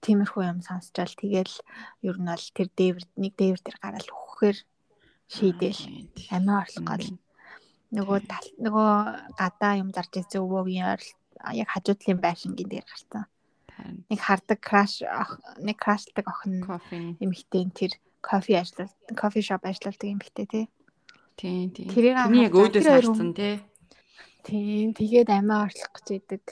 тиймэрхүү 0.03 0.43
юм 0.51 0.61
сонсчаал 0.67 1.15
тэгэл 1.15 1.55
ер 2.07 2.17
нь 2.19 2.31
бол 2.31 2.47
тэр 2.59 2.69
дээвэр 2.79 3.05
нэг 3.23 3.33
дээвэр 3.39 3.63
дээр 3.63 3.79
гараад 3.83 4.09
өгөхээр 4.11 4.59
шийдэл 5.35 5.81
амиа 6.37 6.63
орлох 6.63 6.85
гол 6.87 7.07
нөгөө 7.93 8.19
нөгөө 8.65 8.91
гадаа 9.37 9.73
юм 9.81 9.91
зарж 9.93 10.13
ирсэн 10.21 10.41
өвөөгийн 10.45 10.89
ойр 10.93 11.03
яг 11.53 11.69
хажуудлын 11.73 12.21
байшингийн 12.25 12.71
дээр 12.71 12.87
гарсан. 12.89 13.25
Нэг 14.09 14.21
хардаг 14.21 14.61
краш 14.61 15.05
нэг 15.61 15.77
крашлдаг 15.77 16.27
охин 16.29 16.65
эмэгтэй 17.21 17.69
тэр 17.73 17.93
кофе 18.25 18.61
ажиллал 18.61 18.93
кофе 19.17 19.41
шоп 19.45 19.65
ажилладаг 19.69 20.09
эмэгтэй 20.09 20.47
тий. 20.49 20.67
Тийм 21.37 21.69
тийм. 21.75 21.89
Тэрний 21.93 22.49
яг 22.49 22.55
өөдөөс 22.57 22.89
харсан 22.89 23.33
тий. 23.37 23.61
Тийм 24.47 24.97
тэгээд 24.97 25.29
амиа 25.29 25.69
орлох 25.69 25.93
гэж 25.93 26.07
идэг. 26.17 26.45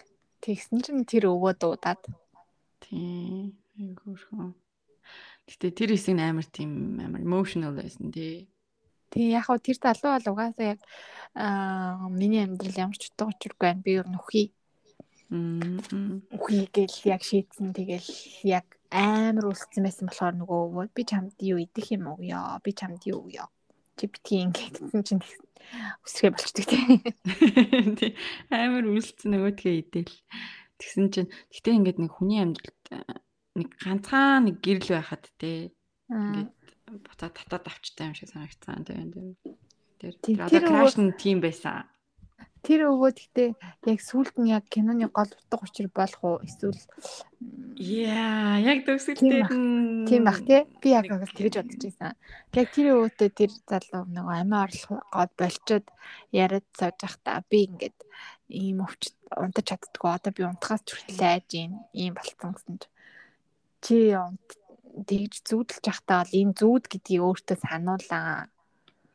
Тэгсэн 0.44 0.80
чинь 0.84 1.08
тэр 1.08 1.32
өвөө 1.32 1.56
дуудаад. 1.56 2.04
Тийм. 2.84 3.56
Айгуурхан. 3.80 4.52
Гэтэ 5.49 5.68
тэр 5.72 5.90
хэсэг 5.96 6.14
нь 6.16 6.25
амар 6.25 6.46
тийм 6.49 7.00
амар 7.00 7.25
emotional 7.25 7.76
байсан 7.76 8.12
тий. 8.12 8.49
Тий 9.11 9.35
яг 9.35 9.47
хөө 9.50 9.59
тэр 9.59 9.79
залуу 9.83 10.12
бол 10.14 10.31
угаасаа 10.33 10.67
яг 10.75 10.81
аа 11.35 12.09
миний 12.09 12.47
амьдрал 12.47 12.90
ямар 12.90 12.99
ч 12.99 13.11
утга 13.11 13.31
учиргүй 13.31 13.67
байна. 13.67 13.83
Би 13.83 13.99
ер 13.99 14.07
нь 14.07 14.19
үхий. 14.19 14.55
Үхий 15.31 16.64
гэл 16.71 16.97
яг 17.11 17.23
шийдсэн. 17.26 17.75
Тэгэл 17.75 18.11
яг 18.47 18.67
амар 18.90 19.50
үлдсэн 19.50 19.87
байсан 19.87 20.11
болохоор 20.11 20.35
нөгөө 20.38 20.90
би 20.95 21.02
чамд 21.07 21.35
юу 21.43 21.59
идэх 21.62 21.95
юм 21.95 22.11
уу 22.11 22.23
ёо? 22.23 22.59
Би 22.62 22.71
чамд 22.75 23.02
юу 23.07 23.31
ёо? 23.31 23.47
Чи 23.99 24.11
битгий 24.11 24.43
ингэсэн 24.47 25.02
чинь 25.07 25.23
өсрээ 26.02 26.31
болчдөг 26.35 26.67
тий. 27.99 28.14
Амар 28.50 28.90
үлдсэн 28.90 29.31
нөгөөдгөө 29.31 29.75
идэл. 29.87 30.14
Тэгсэн 30.79 31.07
чинь 31.14 31.31
гэтээ 31.55 31.76
ингээд 31.79 31.99
нэг 32.02 32.12
хүний 32.19 32.43
амьдралд 32.43 32.83
нэг 33.55 33.69
ганцхан 33.79 34.50
нэг 34.50 34.57
гэрэл 34.64 34.99
байхад 34.99 35.25
тий. 35.38 35.71
Ингээд 36.11 36.50
буцаад 36.90 37.35
татаад 37.38 37.64
авчтай 37.70 38.11
юм 38.11 38.14
шиг 38.18 38.28
санагдсан 38.30 38.85
тийм 38.85 39.37
тэр 40.00 40.14
тэр 40.25 40.38
одоо 40.47 40.61
краш 40.64 40.97
нь 40.99 41.14
тийм 41.14 41.38
байсан. 41.44 41.87
Тэр 42.61 42.92
өвөө 42.92 43.11
гэхдээ 43.16 43.49
яг 43.88 44.00
сүулт 44.04 44.37
нь 44.37 44.52
яг 44.52 44.68
киноны 44.68 45.09
гол 45.09 45.32
утга 45.32 45.64
учир 45.64 45.88
болох 45.88 46.20
уу? 46.20 46.37
Эсвэл 46.44 46.76
яа 47.80 48.61
яг 48.61 48.85
төгсөлтөө 48.85 49.49
тийм 50.04 50.23
бах 50.28 50.44
тий 50.44 50.68
би 50.80 50.88
яг 50.92 51.09
тэгэж 51.09 51.54
бодож 51.56 51.80
байсан. 51.80 52.12
Яг 52.52 52.68
тэр 52.76 52.87
өвөөтэй 53.00 53.30
тэр 53.32 53.52
залуу 53.64 54.04
нөгөө 54.12 54.37
амиа 54.44 54.64
орлох 54.68 55.00
гоод 55.09 55.32
болчоод 55.40 55.87
яриад 56.37 56.66
сууж 56.76 56.97
байхдаа 57.00 57.40
би 57.49 57.64
ингээд 57.64 57.99
ийм 58.52 58.85
өвч 58.85 59.14
унтаж 59.40 59.64
чаддгүй 59.73 60.11
одоо 60.12 60.32
би 60.37 60.42
унтахаас 60.44 60.85
хүртэл 60.85 61.25
айж 61.32 61.49
ийм 61.56 62.12
болцсон 62.12 62.52
гэсэн 62.52 62.76
чи 63.80 64.12
унт 64.12 64.60
тэгж 65.06 65.35
зүүдэлж 65.47 65.85
явахдаа 65.87 66.18
бол 66.25 66.38
энэ 66.40 66.56
зүүд 66.59 66.85
гэдгийг 66.90 67.23
өөртөө 67.23 67.56
сануулаа. 67.62 68.50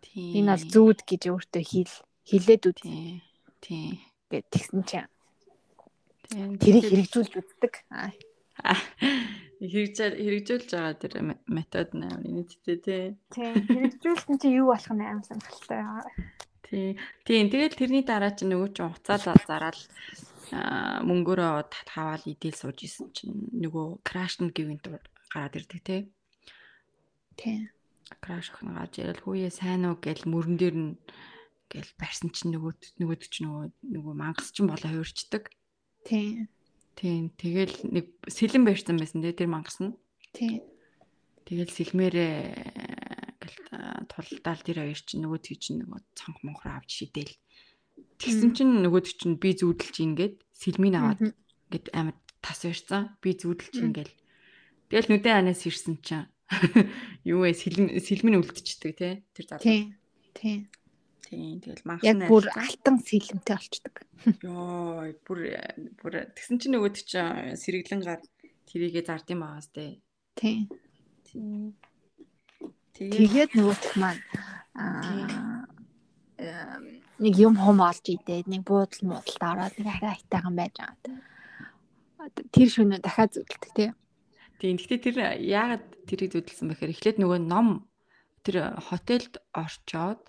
Тийм. 0.01 0.32
Энэ 0.39 0.51
бол 0.53 0.65
зүүд 0.74 1.00
гэж 1.03 1.22
өөртөө 1.32 1.63
хэл 1.63 1.94
хэлээд 2.25 2.63
үү. 2.65 2.75
Тийм. 2.79 3.15
Тийм. 3.62 3.91
Гэт 4.32 4.48
тэгсэн 4.53 4.82
чинь. 4.88 5.10
Тийм. 6.29 6.58
Тэрийг 6.58 6.86
хэрэгжүүлж 6.89 7.34
үздэг. 7.38 7.74
хэрэгжэл 9.60 10.15
хэрэгжүүлж 10.20 10.70
байгаа 10.74 10.96
тэр 11.00 11.13
метод 11.48 11.89
нээр 11.94 12.20
нийтдээ 12.24 12.77
тий. 12.82 13.03
Тийм. 13.32 13.53
Хэрэгжүүлсэн 13.65 14.36
чи 14.41 14.48
юу 14.55 14.74
болох 14.74 14.91
нь 14.91 15.05
аим 15.05 15.22
сонирхолтой. 15.22 15.82
Тий. 16.65 16.98
Тийм. 17.25 17.46
Тэгэл 17.51 17.77
тэрний 17.77 18.03
дараа 18.03 18.34
чи 18.34 18.46
нөгөө 18.48 18.70
ч 18.74 18.79
уцаалал 18.84 19.44
зараад 19.46 19.79
мөнгөөрөө 20.51 21.70
таваал 21.89 22.24
идэл 22.25 22.53
сууж 22.53 22.77
исэн 22.86 23.10
чинь 23.15 23.50
нөгөө 23.53 24.05
краш 24.05 24.41
нь 24.41 24.53
гэвэн 24.53 24.79
гараад 25.36 25.60
ирдэг 25.60 25.82
тий. 25.84 26.01
Тий. 27.36 27.68
Краш 28.24 28.56
охин 28.56 28.72
гаж 28.80 28.96
ярил 28.96 29.20
хүүе 29.20 29.51
сайн 29.51 29.84
уу 29.84 30.00
гэл 30.00 30.24
мөрөн 30.24 30.56
дээр 30.56 30.75
нь 30.80 30.92
гэл 31.68 31.92
барьсан 32.00 32.32
чинь 32.32 32.56
нөгөө 32.56 33.04
нөгөөд 33.04 33.24
ч 33.27 33.44
нөгөө 33.44 33.63
нөгөө 33.84 34.13
мангас 34.15 34.56
чинь 34.56 34.72
болоо 34.72 34.92
хуурчдаг. 34.96 35.51
Тий. 36.08 36.48
Тийм. 36.96 37.34
Тэгэл 37.36 37.75
нэг 37.92 38.15
сэлэн 38.32 38.63
барьсан 38.63 38.96
байсан 38.96 39.20
тий 39.20 39.36
тэр 39.36 39.51
мангас 39.51 39.84
нь. 39.84 39.92
Тий. 40.32 40.63
Тэгэл 41.44 41.75
сэлмээрээ 41.75 42.36
гэл 43.42 43.58
тулдаал 44.08 44.62
тэр 44.63 44.77
хоёр 44.86 45.01
чинь 45.04 45.22
нөгөө 45.27 45.39
тэг 45.44 45.58
чинь 45.60 45.84
нөгөө 45.84 46.00
цонх 46.15 46.39
монхор 46.46 46.80
авч 46.80 47.04
шидэл. 47.04 47.34
Тэгсэн 48.22 48.56
чинь 48.56 48.80
нөгөөд 48.80 49.06
чинь 49.12 49.36
би 49.36 49.51
зүүдэлж 49.51 49.96
ингээд 50.00 50.36
сэлмийг 50.56 50.96
аваад 50.96 51.20
ингээд 51.68 51.88
амар 51.92 52.15
тас 52.39 52.63
барьсан. 52.63 53.18
Би 53.20 53.36
зүүдэлж 53.36 53.75
ингээл 53.75 54.13
Тэгэл 54.89 55.10
нүдэн 55.10 55.36
анаас 55.42 55.65
ирсэн 55.65 55.98
чинь 56.06 56.30
юу 57.32 57.42
вэ 57.42 57.58
сэлмэн 57.58 58.38
үлдчихдэг 58.38 58.94
тий 58.94 59.13
тэр 59.34 59.46
залуу. 59.50 59.65
Тий. 59.65 59.82
Тий. 60.38 60.58
Тийм 61.25 61.58
тэгэл 61.58 61.86
манхан 61.89 62.22
яг 62.22 62.30
бүр 62.30 62.46
алтан 62.54 63.01
сэлэмтэй 63.01 63.56
болчдөг. 63.58 63.96
Йоо 64.46 65.10
бүр 65.25 65.39
бүр 65.98 66.13
тэгсэн 66.38 66.62
чинь 66.62 66.77
нөгөөд 66.77 66.96
чинь 67.01 67.58
сэргэлэн 67.58 68.01
гар 68.06 68.22
тэрийгэ 68.70 69.01
зард 69.01 69.25
юм 69.34 69.42
байгаас 69.42 69.74
тий. 69.74 70.06
Тий. 70.38 70.70
Тэгээд 72.94 73.58
нөгөөх 73.58 73.98
маань 73.98 74.22
аа 74.77 75.65
нэг 77.20 77.34
юм 77.39 77.56
хом 77.58 77.80
олж 77.82 78.06
идээд 78.06 78.46
нэг 78.51 78.62
буудал 78.68 79.01
муудалд 79.08 79.42
ороод 79.42 79.74
нэг 79.80 79.88
арай 79.88 80.12
айтайхан 80.20 80.56
байж 80.56 80.74
байгаа. 80.77 82.30
Тэр 82.54 82.68
шөнө 82.70 83.00
дахиад 83.00 83.34
зүгэлдэг 83.34 83.72
тий. 83.74 83.89
Тийм. 84.59 84.77
Гэхдээ 84.77 85.00
тэр 85.01 85.15
яагаад 85.41 85.85
тэрийг 86.07 86.31
зүтэлсэн 86.33 86.67
бэхээр 86.71 86.93
эхлээд 86.93 87.17
нөгөө 87.19 87.39
ном 87.43 87.89
тэр 88.45 88.77
хотелд 88.79 89.41
орчоод 89.51 90.21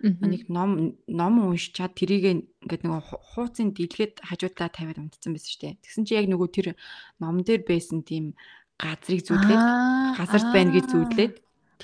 нэг 0.00 0.48
ном 0.48 0.96
ном 1.06 1.34
уншичаад 1.44 1.92
тэрийг 1.92 2.24
ингээд 2.64 2.82
нөгөө 2.88 3.02
хууцын 3.36 3.76
дийлгээд 3.76 4.24
хажуудлаа 4.24 4.72
тавиад 4.72 4.98
унтцсан 5.00 5.36
байсан 5.36 5.50
шүү 5.52 5.60
дээ. 5.60 5.80
Тэгсэн 5.84 6.04
чи 6.08 6.12
яг 6.16 6.26
нөгөө 6.32 6.48
тэр 6.48 6.66
ном 7.20 7.44
дээр 7.44 7.62
байсан 7.68 8.00
тийм 8.00 8.32
газрыг 8.80 9.20
зүтлээд 9.28 9.64
газарт 10.16 10.48
байна 10.56 10.72
гэж 10.72 10.86
зүтлээд 10.88 11.34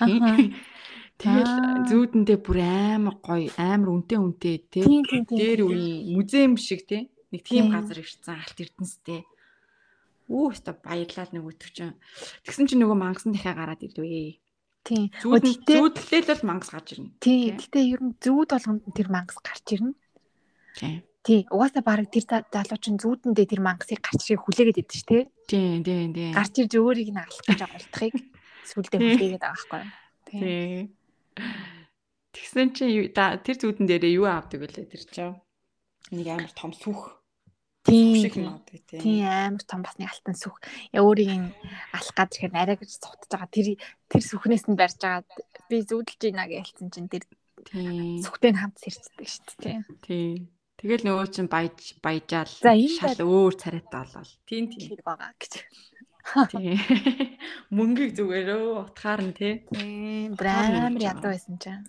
тийм 0.00 0.24
Тэгэл 1.16 1.88
зүүдэндээ 1.88 2.38
бүр 2.44 2.58
амар 2.60 3.16
гоё, 3.24 3.48
амар 3.56 3.88
үнэтэй 3.88 4.20
үнэтэй 4.20 4.56
тий. 4.68 4.84
Дээр 4.84 5.60
үе 5.64 6.12
музейм 6.12 6.60
шиг 6.60 6.84
тий. 6.84 7.08
Нэг 7.32 7.40
тийм 7.40 7.72
газар 7.72 8.04
ирсэн 8.04 8.36
алт 8.36 8.60
эрдэнэстэй. 8.60 9.24
Үу 10.26 10.50
өстө 10.50 10.74
баярлал 10.82 11.30
нэг 11.30 11.44
өтөвчөн. 11.46 11.94
Тэгсэн 12.42 12.66
чинь 12.66 12.82
нөгөө 12.82 12.98
мангасан 12.98 13.32
дахиа 13.34 13.54
гараад 13.54 13.82
ирлээ. 13.82 14.42
Тийм. 14.86 15.10
Зүүдлэл 15.22 16.30
бол 16.30 16.42
мангас 16.46 16.70
гарч 16.70 16.94
ирнэ. 16.94 17.10
Тийм. 17.18 17.58
Гэтэ 17.58 17.78
ер 17.90 18.00
нь 18.02 18.14
зүүд 18.22 18.50
болгонд 18.54 18.86
тэр 18.94 19.08
мангас 19.10 19.38
гарч 19.42 19.66
ирнэ. 19.74 19.94
Тийм. 20.78 21.02
Тий, 21.26 21.42
угаасаа 21.50 21.82
баг 21.82 22.06
тэр 22.06 22.22
залуу 22.22 22.78
чинь 22.78 23.02
зүүдэндээ 23.02 23.50
тэр 23.50 23.62
мангасыг 23.66 23.98
гарч 23.98 24.30
ирээ 24.30 24.46
хүлээгээд 24.46 24.78
идэв 24.78 24.94
ш, 24.94 25.02
тий? 25.10 25.22
Тийм, 25.50 25.82
тийм, 25.82 26.14
тийм. 26.14 26.30
Гарч 26.30 26.54
ирж 26.62 26.72
өөрийг 26.78 27.10
нь 27.10 27.18
алах 27.18 27.42
гэж 27.42 27.60
уртахыг 27.66 28.14
сүлдээ 28.70 28.98
хүлээгээд 29.02 29.42
байгаа 29.42 29.58
байхгүй 29.58 29.82
юу? 29.82 29.90
Тийм. 30.30 30.94
Тэгсэн 32.30 32.68
чинь 32.78 33.10
тэр 33.10 33.56
зүүдэн 33.58 33.86
дээрээ 33.90 34.16
юу 34.22 34.30
авдаг 34.30 34.62
вүлээ 34.62 34.86
тэр 34.86 35.02
чинь? 35.10 35.34
Нэг 36.14 36.26
амар 36.30 36.54
том 36.54 36.70
сүх 36.70 37.18
Тийм. 37.86 38.58
Тийм 38.90 39.22
амар 39.30 39.62
том 39.62 39.80
бас 39.86 39.94
нэг 39.98 40.10
алтан 40.10 40.34
сүх. 40.34 40.58
Яа 40.90 41.06
өөрийг 41.06 41.54
алах 41.94 42.14
гад 42.18 42.34
ирэхээр 42.34 42.54
арай 42.58 42.76
гэж 42.76 42.90
цутж 42.98 43.30
байгаа. 43.30 43.50
Тэр 43.54 43.78
тэр 44.10 44.22
сүхнээс 44.26 44.66
нь 44.66 44.74
барьж 44.74 44.98
байгаа. 44.98 45.22
Би 45.70 45.86
зүудэлж 45.86 46.22
ийна 46.26 46.50
гэж 46.50 46.66
хэлсэн 46.66 46.90
чинь 46.90 47.10
тэр 47.10 47.24
сүхтэй 48.26 48.50
нь 48.50 48.58
хамт 48.58 48.82
сэрчдэг 48.82 49.28
шүү 49.30 49.54
дээ. 49.62 49.78
Тийм. 50.02 50.50
Тэгэл 50.76 51.06
нөгөө 51.06 51.26
чинь 51.30 51.48
баяж 51.48 51.96
баяжаал 52.02 52.50
шал 52.50 53.22
өөр 53.22 53.54
царайтай 53.54 54.02
болол. 54.02 54.32
Тийм 54.44 54.64
тийм 54.68 54.98
байгаа 55.00 55.32
гэж. 55.38 55.52
Тийм. 56.52 56.76
Мөнгийг 57.76 58.12
зүгээрөө 58.18 58.90
утгаар 58.90 59.22
нь 59.24 59.32
тий. 59.32 59.62
Тийм. 59.70 60.34
Амар 60.36 61.00
ядуу 61.00 61.32
байсан 61.32 61.56
чинь. 61.62 61.86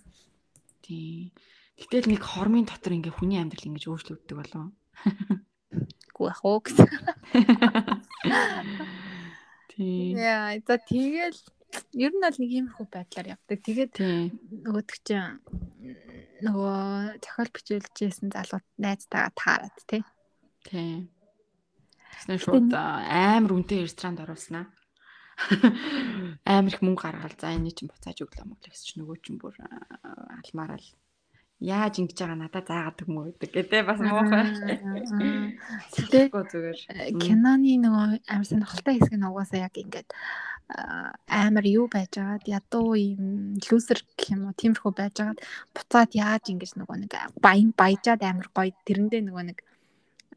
Тийм. 0.80 1.34
Гэтэл 1.78 2.10
нэг 2.10 2.22
хормын 2.22 2.66
дотор 2.66 2.96
ингээ 2.96 3.12
хүний 3.12 3.38
амьдрал 3.38 3.68
ингэж 3.70 3.84
өөрчлөгддөг 3.86 4.34
болов 4.34 4.74
байхгүй 5.72 6.24
байх 6.28 6.42
уу 6.44 6.58
гэсэн. 6.62 6.88
Тийм. 9.72 10.18
Яа, 10.18 10.58
за 10.66 10.76
тэгэл 10.82 11.38
ер 11.94 12.12
нь 12.12 12.22
бол 12.24 12.38
нэг 12.40 12.50
иймэрхүү 12.50 12.86
байдлаар 12.90 13.32
явдаг. 13.38 13.58
Тэгээд 13.62 13.94
нөгөөдөг 14.00 14.98
чинь 15.06 15.38
нөгөө 16.42 17.20
зохиол 17.22 17.50
бичүүлжсэн 17.54 18.28
залууд 18.34 18.66
найзтайгаа 18.78 19.32
таарад 19.38 19.76
тий. 19.86 20.02
Тийм. 20.66 21.12
Тэгснэ 22.18 22.42
шууд 22.42 22.72
амар 22.74 23.52
үнэтэй 23.54 23.86
ресторанд 23.86 24.24
оруулснаа. 24.24 24.66
Амар 26.42 26.74
их 26.74 26.82
мөнгө 26.82 26.98
гаргал 26.98 27.36
за 27.38 27.54
энэ 27.54 27.70
чинь 27.70 27.86
буцааж 27.86 28.26
өглөө 28.26 28.42
мөглөө 28.42 28.74
гэсэн 28.74 28.86
чинь 28.90 29.00
нөгөө 29.06 29.16
чинь 29.22 29.38
бүр 29.38 29.54
алмаараа 29.62 30.82
л 30.82 30.88
яаж 31.58 31.98
ингэж 31.98 32.18
байгаа 32.22 32.38
надад 32.38 32.66
заагаад 32.70 33.02
юм 33.02 33.14
уу 33.18 33.34
гэдэг 33.34 33.50
гэдэг 33.50 33.82
бас 33.82 33.98
муухай. 33.98 34.46
Тэгтээ 35.94 36.24
зүгээр 36.30 36.78
киноны 37.18 37.72
нөгөө 37.82 38.06
амар 38.30 38.46
сонирхолтой 38.46 38.94
хэсэг 38.94 39.18
нь 39.18 39.26
угаасаа 39.26 39.66
яг 39.66 39.74
ингээд 39.74 40.08
амар 41.26 41.66
юу 41.66 41.90
байж 41.90 42.14
байгаад 42.14 42.46
ядуу 42.46 42.94
юм 42.94 43.58
лүзер 43.58 43.98
гэх 44.14 44.38
юм 44.38 44.46
уу 44.46 44.54
тиймэрхүү 44.54 44.92
байж 44.94 45.14
байгаад 45.18 45.40
буцаад 45.74 46.10
яаж 46.14 46.44
ингэж 46.46 46.78
нөгөө 46.78 46.96
нэг 47.02 47.12
баян 47.42 47.74
баяжаад 47.74 48.22
амар 48.22 48.48
гоё 48.54 48.70
тэрэндээ 48.86 49.22
нөгөө 49.26 49.44
нэг 49.50 49.58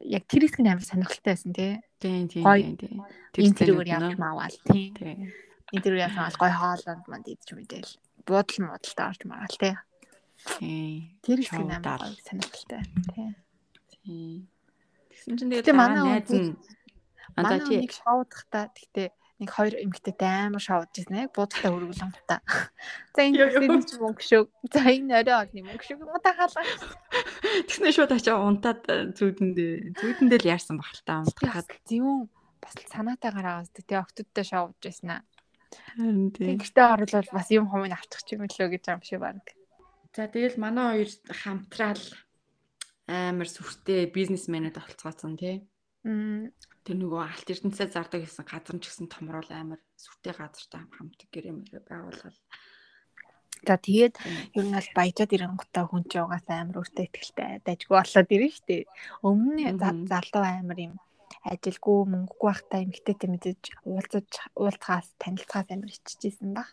яг 0.02 0.24
тэр 0.26 0.42
хэсэг 0.50 0.66
нь 0.66 0.72
амар 0.74 0.82
сонирхолтой 0.82 1.30
байсан 1.38 1.52
тий. 1.54 1.78
Тийм 2.02 2.26
тийм 2.26 2.42
тийм. 2.74 2.98
Тэр 3.30 3.44
зэрэгээр 3.54 3.94
явж 3.94 4.18
маавал 4.18 4.56
тий. 4.66 4.90
Энэ 5.70 5.84
тэр 5.86 6.02
яаж 6.02 6.18
маавал 6.18 6.40
гоё 6.40 6.54
хоолонд 6.58 7.04
манд 7.06 7.30
идэж 7.30 7.48
мэдээл. 7.54 7.94
Буудал 8.26 8.58
муудалтай 8.58 9.06
орж 9.06 9.22
магаал 9.22 9.56
тий. 9.60 9.74
Тэр 11.22 11.38
их 11.40 11.52
амар 11.54 11.80
гоё 11.80 12.14
сонирхолтой. 12.26 12.82
Тийм. 14.02 14.48
Тэгсэн 15.10 15.36
чинь 15.38 15.50
тэгээд 15.50 15.76
манай 15.76 16.02
найз 16.02 16.30
нь 16.30 16.56
чи 17.66 17.74
нэг 17.80 17.92
шоудахта 17.94 18.68
тэгтээ 18.74 19.08
нэг 19.42 19.50
хоёр 19.50 19.74
эмэгтэйтэй 19.74 20.50
амар 20.50 20.62
шоудж 20.62 20.94
ирсэн 21.02 21.26
яг 21.26 21.34
буудалтай 21.34 21.70
өргөлөн 21.72 22.12
гутаа. 22.14 22.40
За 23.14 23.20
энэ 23.26 23.38
хэсэг 23.50 23.86
чи 23.90 23.96
мөнгө 23.98 24.22
шүү. 24.22 24.44
За 24.70 24.80
энэ 24.86 25.18
орой 25.18 25.36
олны 25.42 25.60
мөнгө 25.66 25.82
шүү. 25.82 25.96
Мата 25.98 26.30
хаалгаа. 26.36 26.66
Тэгснэ 27.66 27.90
шууд 27.90 28.12
очоо 28.14 28.38
унтаад 28.38 28.82
зүудэндээ 29.18 29.98
зүудэндээ 29.98 30.40
л 30.42 30.50
яарсан 30.52 30.78
баг 30.78 30.94
л 30.94 31.02
та 31.02 31.22
унтахад. 31.26 31.70
Зүүн 31.90 32.30
бас 32.62 32.74
санаатай 32.86 33.30
гараа 33.34 33.66
аваад 33.66 33.74
тэгээ 33.74 34.02
октодтой 34.02 34.44
шоудж 34.46 34.82
ирсэн 34.86 35.10
аа. 35.10 35.22
Харин 35.96 36.30
тийм. 36.30 36.60
Гэртээ 36.60 36.86
оруулаад 36.94 37.28
бас 37.32 37.48
юм 37.50 37.66
хумыг 37.66 37.96
авчих 37.96 38.22
юм 38.30 38.46
лөө 38.46 38.68
гэж 38.76 38.84
юм 38.92 39.02
шиг 39.02 39.20
баг. 39.24 39.42
За 40.12 40.28
тэгэл 40.28 40.60
манай 40.60 40.86
хоёр 40.92 41.10
хамтраал 41.40 42.04
амар 43.08 43.48
сүртэй 43.48 44.12
бизнесмэнэд 44.12 44.76
олцгооцсон 44.76 45.40
тий. 45.40 45.64
Тэр 46.84 46.96
нөгөө 47.00 47.22
алт 47.32 47.48
эрдэнэсээ 47.48 47.88
зардаг 47.88 48.20
гэсэн 48.20 48.44
газар 48.44 48.76
ч 48.76 48.84
гэсэн 48.92 49.08
томрол 49.08 49.48
амар 49.48 49.80
сүртэй 49.96 50.34
газартай 50.36 50.84
хамтдаг 50.92 51.28
гэрэмэрээ 51.32 51.82
байгуулгал. 51.88 52.40
За 53.62 53.78
тэгээд 53.78 54.14
ер 54.58 54.64
нь 54.66 54.74
бол 54.74 54.90
баяжаад 54.98 55.32
ирэнгутаа 55.32 55.84
хүн 55.86 56.04
ч 56.10 56.18
угаас 56.18 56.46
амар 56.50 56.82
өөртөө 56.82 57.06
ихтэй 57.06 57.62
дайггүй 57.62 57.94
болоод 57.94 58.28
ирэн 58.34 58.52
штэ. 58.58 58.90
Өмнө 59.22 59.78
залуу 60.10 60.44
амар 60.44 60.78
юм 60.82 60.94
ажилгүй 61.46 61.98
мөнгөгүй 62.10 62.48
байхдаа 62.50 62.82
эмгтээтэй 62.82 63.28
мэдээж 63.30 63.62
уулзаж 63.86 64.28
уулзахаас 64.58 65.08
танилцахаас 65.22 65.68
амар 65.70 65.90
иччихсэн 65.94 66.50
баг. 66.58 66.68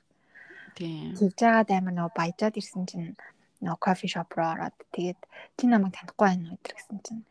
Тийм. 0.79 1.11
Тэгж 1.19 1.35
жагаад 1.35 1.69
амар 1.75 1.93
нөгөө 1.93 2.15
баяжаад 2.15 2.55
ирсэн 2.55 2.87
чинь 2.87 3.11
нөгөө 3.59 3.79
кофе 3.83 4.07
шоп 4.07 4.31
руу 4.39 4.47
ороод 4.55 4.75
тэгээд 4.95 5.19
чи 5.59 5.67
намайг 5.67 5.91
танихгүй 5.91 6.23
байна 6.23 6.55
уу 6.55 6.59
гэсэн 6.63 6.99
чинь 7.03 7.23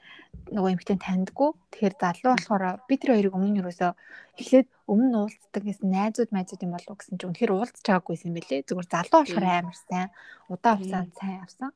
нөгөө 0.53 0.73
эмэгтэй 0.77 0.99
таньдгүй. 1.01 1.51
Тэгэхээр 1.73 1.95
залуу 1.97 2.33
болохоор 2.37 2.65
би 2.85 2.95
тэр 3.01 3.17
хоёрыг 3.17 3.33
өмнө 3.33 3.53
нь 3.57 3.61
юусоо 3.65 3.97
эхлээд 4.37 4.69
өмнө 4.85 5.17
уулздаг 5.25 5.63
гэсэн 5.65 5.89
найзууд 5.89 6.31
майзууд 6.37 6.65
юм 6.65 6.73
болов 6.77 6.97
гэсэн 7.01 7.17
чинь 7.17 7.31
үнэхээр 7.33 7.53
уулзч 7.57 7.85
байгаагүй 7.89 8.17
юм 8.29 8.35
бэлээ. 8.37 8.69
Зүгээр 8.69 8.89
залуу 8.93 9.21
болохоор 9.25 9.47
амар 9.49 9.77
сайн. 9.81 10.09
Удаан 10.53 10.77
хугацаанд 10.77 11.13
сайн 11.17 11.37
явсан. 11.41 11.71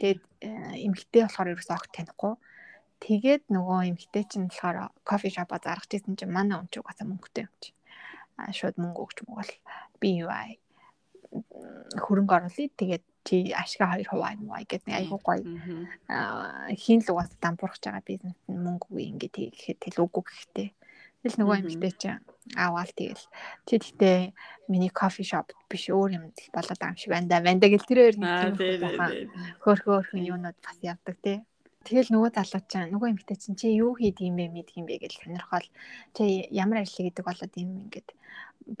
Тэгээд 0.00 0.20
э, 0.40 0.48
эмэгтэй 0.88 1.22
болохоор 1.28 1.52
ерөөсөө 1.52 1.76
огт 1.76 1.92
танихгүй. 1.92 2.34
Тэгээд 3.04 3.42
нөгөө 3.52 3.78
эмэгтэй 3.92 4.24
чинь 4.24 4.48
болохоор 4.48 4.88
кофе 5.04 5.28
шопоо 5.28 5.60
заргаж 5.60 5.90
ирсэн 5.92 6.16
чинь 6.16 6.32
манай 6.32 6.56
өмч 6.56 6.80
угаасаа 6.80 7.04
мөнгөтэй 7.04 7.44
юм 7.44 7.54
чи. 7.60 7.76
А 8.40 8.48
шууд 8.48 8.80
мөнгө 8.80 9.00
өгч 9.04 9.18
мөгөл 9.28 9.52
би 10.00 10.24
юу 10.24 10.32
аа 10.32 10.48
хөрөнгө 12.04 12.34
оруулъя. 12.36 12.68
Тэгээд 12.78 13.04
чи 13.24 13.36
ашгаа 13.56 13.96
хоёр 13.96 14.08
хуваа 14.08 14.36
юм 14.36 14.52
аа 14.52 14.64
гэдэг 14.68 14.92
айгуу 14.94 15.20
гоё. 15.24 15.42
Аа 16.08 16.68
хин 16.76 17.00
л 17.00 17.12
угаас 17.12 17.32
дампуурч 17.40 17.82
байгаа 17.82 18.04
бизнес 18.04 18.38
нь 18.48 18.62
мөнгө 18.64 18.86
үгүй 18.92 19.04
ингээ 19.10 19.32
тэгэхэд 19.32 19.78
тэл 19.80 20.04
үгүй 20.04 20.22
гэхтээ. 20.28 20.68
Тэгэл 21.24 21.40
нөгөө 21.40 21.56
юмтэй 21.64 21.92
чи 21.96 22.08
аваал 22.52 22.92
тэгэл 22.92 23.24
чи 23.64 23.74
тэгтээ 23.80 24.18
миний 24.68 24.92
кофе 24.92 25.24
шоп 25.24 25.56
биш 25.72 25.88
өөр 25.88 26.10
юм 26.20 26.24
болоод 26.52 26.76
байгаа 26.76 26.92
юм 26.92 27.00
шиг 27.00 27.10
байна 27.16 27.28
да. 27.32 27.40
Ванда 27.40 27.72
гэл 27.72 27.88
тэр 27.88 27.98
хоёр 28.04 28.16
нэг 28.20 28.60
хөөхөө 29.64 29.96
хөөхөн 30.04 30.28
юунууд 30.28 30.58
бас 30.60 30.78
явдаг 30.84 31.16
тий. 31.24 31.40
Тэгэл 31.84 32.12
нөгөө 32.12 32.30
залуу 32.36 32.62
чинь 32.68 32.92
нөгөө 32.92 33.08
эмэгтэй 33.12 33.36
чинь 33.40 33.56
чи 33.56 33.72
юу 33.72 33.96
хийд 33.96 34.20
юм 34.20 34.36
бэ 34.36 34.52
мэдх 34.52 34.76
юм 34.76 34.84
бэ 34.84 35.00
гэж 35.00 35.20
сонирхол 35.20 35.64
чи 36.12 36.44
ямар 36.52 36.84
ажил 36.84 37.08
хийдэг 37.08 37.24
болоод 37.24 37.52
юм 37.56 37.88
ингээд 37.88 38.08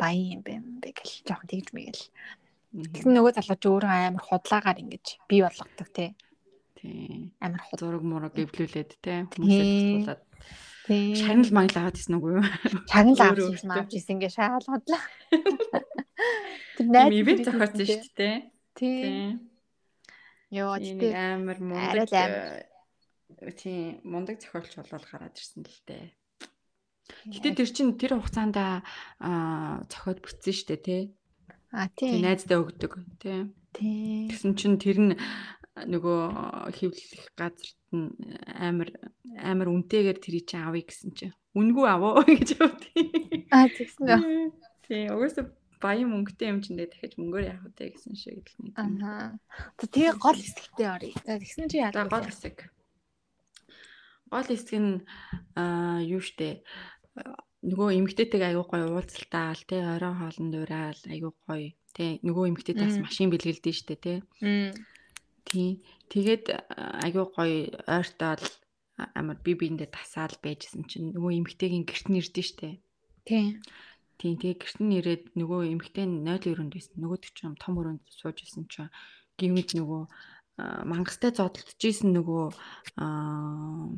баян 0.00 0.28
юм 0.36 0.42
бэ 0.44 0.52
юм 0.60 0.80
бэ 0.80 0.92
гэж 0.96 1.24
жоохон 1.28 1.48
тэгж 1.48 1.68
мэгэл 1.76 2.02
Тэгсэн 2.74 3.14
нөгөө 3.14 3.38
залууч 3.38 3.62
өөрөө 3.70 3.92
амар 4.10 4.24
худлаагаар 4.26 4.82
ингэж 4.82 5.06
бий 5.30 5.46
болгодог 5.46 5.88
тий. 5.94 6.10
Тий. 6.74 7.30
Амар 7.38 7.62
худ 7.62 7.78
зураг 7.78 8.02
мураг 8.02 8.34
эвлүүлээд 8.34 8.90
тий. 8.98 9.30
Хүмүүсээ 9.30 10.02
тулаад. 10.02 10.22
Тий. 10.90 11.14
Шагнал 11.14 11.54
мангал 11.54 11.86
аваад 11.86 12.02
исэн 12.02 12.18
үгүй 12.18 12.32
юу? 12.42 12.46
Шагнал 12.90 13.22
аваад 13.22 13.54
исэн 13.54 13.70
авч 13.78 13.92
исэн 13.94 14.18
гээ 14.18 14.34
шаалгадлаа. 14.34 15.02
Тэр 16.74 16.86
найз 16.90 17.14
ивент 17.14 17.46
зохиосон 17.46 17.86
шүү 17.86 18.10
дээ 18.18 18.36
тий. 18.74 19.38
Йоо 20.50 20.74
тий 20.82 21.14
амар 21.14 21.58
мундаг 21.62 22.10
тий 23.54 24.02
мундаг 24.02 24.42
зохиолч 24.42 24.74
болол 24.74 25.06
гараад 25.06 25.38
ирсэн 25.38 25.62
л 25.62 25.80
дээ. 25.86 26.10
Гэтэ 27.30 27.54
тэр 27.54 27.70
чин 27.70 27.94
тэр 27.94 28.18
хугацаанд 28.18 28.58
аа 28.58 29.86
зохиод 29.86 30.18
бүтсэн 30.26 30.50
шүү 30.50 30.68
дээ 30.74 30.82
тий 30.82 31.02
А 31.74 31.90
тийм. 31.90 32.22
Найздаа 32.22 32.62
өгдөг 32.62 33.02
тий. 33.18 33.50
Тийм. 33.74 34.30
Тэгсэн 34.30 34.54
чинь 34.54 34.78
тэр 34.78 34.98
нь 35.02 35.12
нөгөө 35.74 36.20
хөвлөх 36.70 37.34
газарт 37.34 37.78
нь 37.90 38.14
амар 38.46 38.94
амар 39.42 39.68
үнэтэйгээр 39.74 40.18
тэрий 40.22 40.46
чи 40.46 40.54
авъя 40.54 40.86
гэсэн 40.86 41.10
чинь 41.18 41.34
үнгүй 41.58 41.86
аваа 41.90 42.22
гэж 42.30 42.62
өгдөө. 42.62 43.50
А 43.50 43.66
тэгсэн 43.66 44.06
үү. 44.06 44.54
Тий, 44.86 45.10
угаасаа 45.10 45.50
баян 45.82 46.14
мөнгөтэй 46.14 46.54
юм 46.54 46.62
чинь 46.62 46.78
дахиж 46.78 47.18
мөнгөөр 47.18 47.58
явах 47.58 47.74
үү 47.74 47.90
гэсэн 47.90 48.14
шиг 48.14 48.46
л 48.54 48.70
нэг. 48.70 48.74
Аа. 48.78 49.34
Тэгээ 49.82 50.14
гол 50.14 50.38
хэсэгтээ 50.38 50.88
оръё. 50.94 51.18
За 51.26 51.42
тэгсэн 51.42 51.66
чи 51.66 51.82
яа 51.82 51.90
гол 51.90 52.22
хэсэг. 52.22 52.70
Гол 54.30 54.46
хэсэг 54.46 54.78
нь 54.78 55.02
аа 55.58 55.98
юу 56.06 56.22
штэ 56.22 56.62
нөгөө 57.64 57.88
эмгтээтэйг 57.98 58.42
аягүй 58.44 58.66
гоё 58.68 58.86
уулзалтаал 58.92 59.62
тий 59.64 59.80
оройн 59.80 60.16
хоолнд 60.20 60.54
ураал 60.60 61.00
аягүй 61.08 61.32
гоё 61.48 61.68
тий 61.96 62.10
нөгөө 62.20 62.44
эмгтээтэй 62.52 62.84
бас 62.84 63.00
машин 63.00 63.32
бэлгэлдэж 63.32 63.76
штэ 63.80 63.96
тий. 64.04 64.18
Тий 65.48 65.70
тэгээд 66.12 66.44
аягүй 67.04 67.24
гоё 67.32 67.56
ойртоол 67.88 68.44
амар 69.16 69.38
би 69.40 69.52
биэндээ 69.56 69.88
тасаал 69.88 70.36
байжсэн 70.44 70.84
чинь 70.90 71.16
нөгөө 71.16 71.32
эмгтээгийн 71.40 71.88
гэрт 71.88 72.06
нь 72.12 72.20
ирдэ 72.20 72.42
штэ. 72.44 72.68
Тий. 73.24 73.56
Тий 74.20 74.32
тэгээ 74.36 74.60
гэрт 74.60 74.78
нь 74.84 74.96
ирээд 75.00 75.24
нөгөө 75.32 75.60
эмгтээ 75.72 76.04
нь 76.04 76.20
0 76.20 76.52
өрөөнд 76.52 76.72
байсан 76.76 76.96
нөгөөдөг 77.00 77.32
чинь 77.32 77.56
том 77.56 77.80
өрөөнд 77.80 78.04
сууж 78.12 78.44
исэн 78.44 78.68
чинь 78.68 78.92
гівэд 79.40 79.74
нөгөө 79.74 80.02
мангастай 80.86 81.34
зодтолж 81.34 81.80
исэн 81.80 82.14
нөгөө 82.14 82.44
аа 83.02 83.90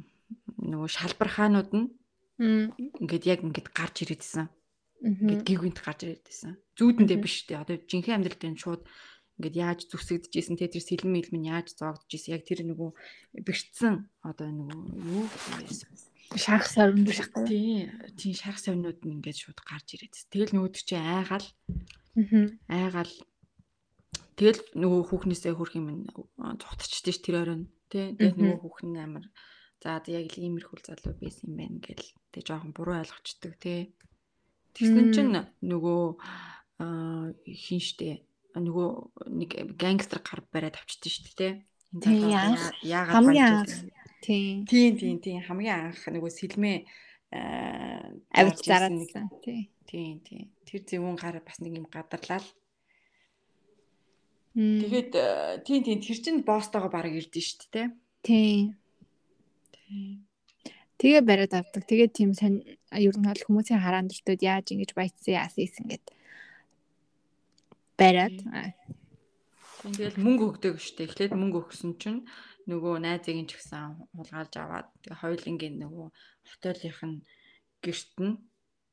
нөгөө 0.70 0.88
шалбар 0.88 1.28
хаанууд 1.28 1.70
нь 1.76 1.86
Ингээд 2.38 3.24
яг 3.24 3.40
ингээд 3.40 3.68
гарч 3.72 4.04
ирээдсэн. 4.04 4.46
Ингээд 5.00 5.42
гівгэнт 5.48 5.78
гарч 5.80 6.00
ирээдсэн. 6.04 6.52
Зүүдэндээ 6.76 7.18
биш 7.20 7.48
үү? 7.48 7.56
Одоо 7.56 7.76
жинхэнэ 7.80 8.16
амьдрал 8.20 8.40
дээр 8.40 8.60
шууд 8.60 8.82
ингээд 9.40 9.56
яаж 9.56 9.80
зүсэгдэжсэн 9.92 10.56
те 10.56 10.68
тэр 10.68 10.84
сэлэн 10.84 11.12
мэлмэн 11.12 11.48
яаж 11.48 11.76
зоогдчихсэн 11.76 12.36
яг 12.36 12.44
тэр 12.44 12.64
нөгөө 12.68 12.90
бэрцсэн. 13.44 14.08
Одоо 14.24 14.48
нөгөө 14.52 14.80
юу 15.04 15.24
шарх 16.34 16.66
савинд 16.68 17.08
биш 17.08 17.20
тий. 17.48 17.88
Тий 18.16 18.32
шарх 18.32 18.58
савинууд 18.58 19.04
нь 19.04 19.20
ингээд 19.20 19.36
шууд 19.36 19.60
гарч 19.60 19.94
ирээд 19.94 20.28
тэгэл 20.32 20.52
нөгөөд 20.56 20.76
чи 20.76 20.96
айгаал. 20.96 21.48
Айгаал. 22.68 23.14
Тэгэл 24.36 24.60
нөгөө 24.76 25.00
хүүхнээсээ 25.08 25.54
хөрх 25.56 25.76
юм 25.76 26.08
цухтарчдээ 26.36 27.14
ш 27.14 27.20
тэр 27.20 27.36
оройн. 27.44 27.68
Тий 27.92 28.16
тэгэл 28.16 28.36
нөгөө 28.36 28.60
хүүхэн 28.60 28.96
амар 29.00 29.24
За 29.82 30.00
яг 30.08 30.32
л 30.32 30.40
иймэрхүүл 30.40 30.84
залуу 30.88 31.14
байсан 31.20 31.52
юм 31.52 31.56
байна 31.60 31.78
гэл 31.84 32.06
тэг 32.32 32.42
жоохон 32.48 32.72
буруу 32.72 32.96
ойлгочдөг 33.00 33.52
тий. 33.60 33.92
Тэгсэн 34.76 35.12
чинь 35.12 35.36
нөгөө 35.60 36.02
хин 37.44 37.80
штэ 37.80 38.24
нөгөө 38.56 38.88
нэг 39.36 39.50
гангстер 39.76 40.20
гар 40.24 40.40
бариад 40.48 40.80
авчдээ 40.80 41.12
штэ 41.12 41.32
тий. 41.36 41.52
Яагаад 42.84 43.12
хамгийн 43.12 43.52
анх 43.52 43.74
тий. 44.24 44.64
Тийм 44.64 44.96
тийм 44.96 45.16
тийм 45.20 45.40
хамгийн 45.44 45.92
анх 45.92 46.00
нөгөө 46.08 46.32
сэлмээ 46.32 46.78
авч 48.32 48.58
зараадсан 48.64 49.28
тий. 49.44 49.68
Тийм 49.84 50.20
тийм. 50.24 50.52
Тэр 50.64 50.82
зөвүүн 50.88 51.16
гар 51.20 51.40
бас 51.44 51.60
нэг 51.60 51.76
юм 51.76 51.86
гадарлаа. 51.88 52.40
Тэгээд 54.56 55.12
тийм 55.68 55.80
тийм 55.84 55.98
тэр 56.00 56.18
чинь 56.20 56.44
босстойгоо 56.44 56.88
баг 56.88 57.12
ирдэ 57.12 57.40
штэ 57.44 57.68
тий. 57.72 57.86
Тийм. 58.24 58.76
Тэгээ 60.96 61.22
бариад 61.28 61.52
авдаг. 61.52 61.84
Тэгээ 61.84 62.08
тийм 62.08 62.30
сонь 62.32 62.64
ер 62.90 63.16
нь 63.16 63.28
бол 63.28 63.42
хүмүүсийн 63.46 63.84
хараан 63.84 64.08
дуртад 64.08 64.40
яаж 64.40 64.72
ингэж 64.72 64.96
баяцсан 64.96 65.36
яасан 65.36 65.62
ийсэн 65.62 65.86
гэд 65.92 66.04
бариад. 68.00 68.36
Тэгэл 69.84 70.16
мөнгө 70.18 70.44
өгдөг 70.56 70.74
штэ. 70.80 71.04
Эхлээд 71.04 71.36
мөнгө 71.36 71.68
өгсөн 71.68 72.00
чинь 72.00 72.24
нөгөө 72.66 72.94
найзыг 73.04 73.36
нь 73.38 73.48
ч 73.48 73.60
гэсэн 73.60 74.10
хулгайлж 74.16 74.54
аваад 74.58 74.88
тэгээ 75.04 75.20
хоёулынгийн 75.22 75.76
нөгөө 75.84 76.06
хотелийнх 76.48 77.02
нь 77.06 77.16
гэрт 77.84 78.14
нь 78.24 78.34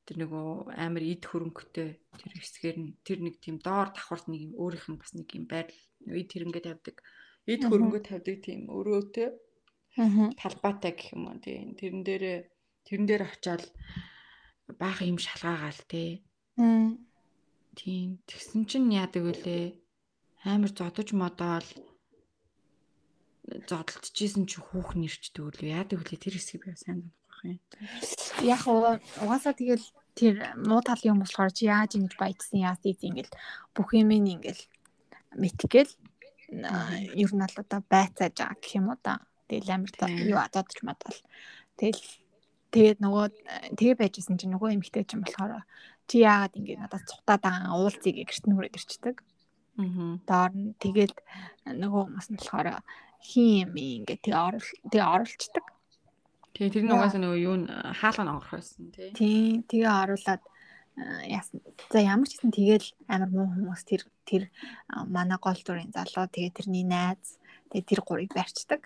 тэр 0.05 0.17
нөгөө 0.21 0.75
амар 0.75 1.03
эд 1.07 1.23
хөрөнгөтэй 1.25 1.89
тэр 1.97 2.33
хэсгээр 2.37 2.77
нь 2.83 2.91
тэр 3.07 3.19
нэг 3.25 3.35
тийм 3.39 3.57
доор 3.63 3.89
давхарт 3.95 4.27
нэг 4.27 4.51
юм 4.51 4.53
өөрийнх 4.61 4.87
нь 4.91 4.99
бас 4.99 5.11
нэг 5.15 5.27
юм 5.33 5.45
байдал 5.49 5.81
эд 6.19 6.29
хөрөнгө 6.29 6.61
тавьдаг. 6.67 6.95
Эд 7.49 7.61
хөрөнгө 7.65 7.99
тавьдаг 8.05 8.37
тийм 8.45 8.67
өрөөтэй 8.67 9.27
талбайтай 9.95 10.93
гэх 10.97 11.13
юм 11.13 11.29
уу 11.29 11.37
тийм 11.37 11.77
тэрэн 11.77 12.01
дээрээ 12.07 12.37
тэрэн 12.85 13.05
дээр 13.05 13.23
очиад 13.29 13.63
баах 14.79 15.01
юм 15.05 15.17
шалгаагаал 15.21 15.81
тий. 15.87 16.25
Тийм 17.77 18.21
тэгсэн 18.29 18.65
чинь 18.69 18.93
яадаг 18.93 19.23
вүлээ? 19.25 19.77
Амар 20.45 20.71
зодож 20.73 21.09
модоол. 21.13 21.67
Зодтолчихсэн 23.43 24.45
чи 24.45 24.57
хүүх 24.61 24.95
нэрчдэг 24.97 25.41
үлээ. 25.41 25.75
Яадаг 25.77 25.97
вүлээ? 25.99 26.21
Тэр 26.21 26.35
хэсгийг 26.37 26.63
би 26.69 26.77
сайн 26.77 27.11
санахгүй 27.43 27.57
юм. 27.57 27.59
Яг 28.45 28.61
угаасаа 28.67 29.53
тэгэл 29.53 29.85
тэр 30.15 30.55
муу 30.55 30.81
талын 30.85 31.17
юм 31.17 31.19
болохоор 31.21 31.51
чи 31.51 31.65
яаж 31.67 31.97
ингэж 31.97 32.13
баяжсан 32.17 32.59
яас 32.61 32.81
ийз 32.85 33.01
ингээл 33.03 33.33
бүх 33.75 33.89
юм 33.97 34.09
ингээл 34.13 34.63
мэдгээл 35.35 35.91
ер 37.17 37.31
нь 37.33 37.43
л 37.43 37.57
одоо 37.57 37.81
байцааж 37.89 38.33
байгаа 38.37 38.57
гэх 38.61 38.77
юм 38.77 38.87
уу 38.93 38.99
да. 39.01 39.19
Тэгэл 39.49 39.73
амар 39.73 39.91
юу 40.23 40.39
ададч 40.39 40.81
мадал. 40.83 41.17
Тэгэл 41.77 42.03
тэгээд 42.73 42.99
нөгөө 43.03 43.25
тэгээ 43.77 43.95
байжсэн 43.99 44.37
чинь 44.39 44.53
нөгөө 44.55 44.73
эмэгтэй 44.77 45.05
чинь 45.05 45.23
болохоор 45.23 45.63
чи 46.07 46.23
яагаад 46.25 46.57
ингэ 46.57 46.79
надад 46.79 47.03
цухтаад 47.07 47.41
байгаа 47.43 47.75
уулзыг 47.77 48.15
гэрт 48.23 48.45
нь 48.47 48.55
хүрээд 48.55 48.77
ирчдэг. 48.79 49.15
Аа. 49.77 50.19
Доор 50.27 50.51
нь 50.53 50.73
тэгээд 50.79 51.15
нөгөө 51.69 52.01
хүмүүс 52.07 52.27
нь 52.31 52.37
болохоор 52.39 52.67
хин 53.23 53.67
юм 53.67 53.73
ингээ 53.77 54.19
тэгээ 54.19 54.45
орол 54.47 54.69
тэгээ 54.91 55.11
оруулцдаг. 55.15 55.65
Тэгээ 56.53 56.73
тэр 56.73 56.83
нь 56.85 56.93
угаасаа 56.93 57.21
нөгөө 57.23 57.39
юу 57.41 57.55
хаалга 57.97 58.23
ногрох 58.27 58.51
байсан 58.53 58.91
тий. 58.93 59.09
Тий, 59.17 59.43
тэгээ 59.65 59.89
оруулаад 59.89 60.43
яасан. 61.25 61.65
За 61.89 61.99
ямар 62.03 62.29
ч 62.29 62.37
гэсэн 62.37 62.53
тэгэл 62.53 62.87
амар 63.09 63.31
муу 63.33 63.47
хүмүүс 63.49 63.81
тэр 63.87 64.01
тэр 64.27 64.43
манай 65.09 65.39
гол 65.41 65.57
дүрийн 65.57 65.89
залуу 65.89 66.29
тэгээ 66.29 66.53
тэрний 66.53 66.85
найз 66.85 67.41
тэгээ 67.73 67.89
тэр 67.89 68.01
гурыг 68.05 68.31
барьцдаг. 68.37 68.85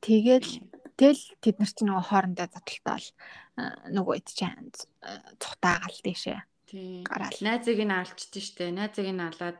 Тэгэл 0.00 0.50
тэгэл 0.96 1.22
тэд 1.42 1.56
нар 1.58 1.70
чинь 1.70 1.88
нөгөө 1.90 2.06
хоорондоо 2.08 2.46
задлалтаал 2.46 3.06
нөгөө 3.90 4.14
ид 4.20 4.28
чинь 4.30 4.70
цухтаагаал 5.40 5.98
дэшээ. 6.04 6.40
Тийм. 6.70 7.02
Гараал. 7.04 7.38
Найзыг 7.42 7.78
нь 7.82 7.90
алчдээ 7.90 8.42
штэ. 8.42 8.70
Найзыг 8.70 9.08
нь 9.10 9.20
алаад 9.20 9.58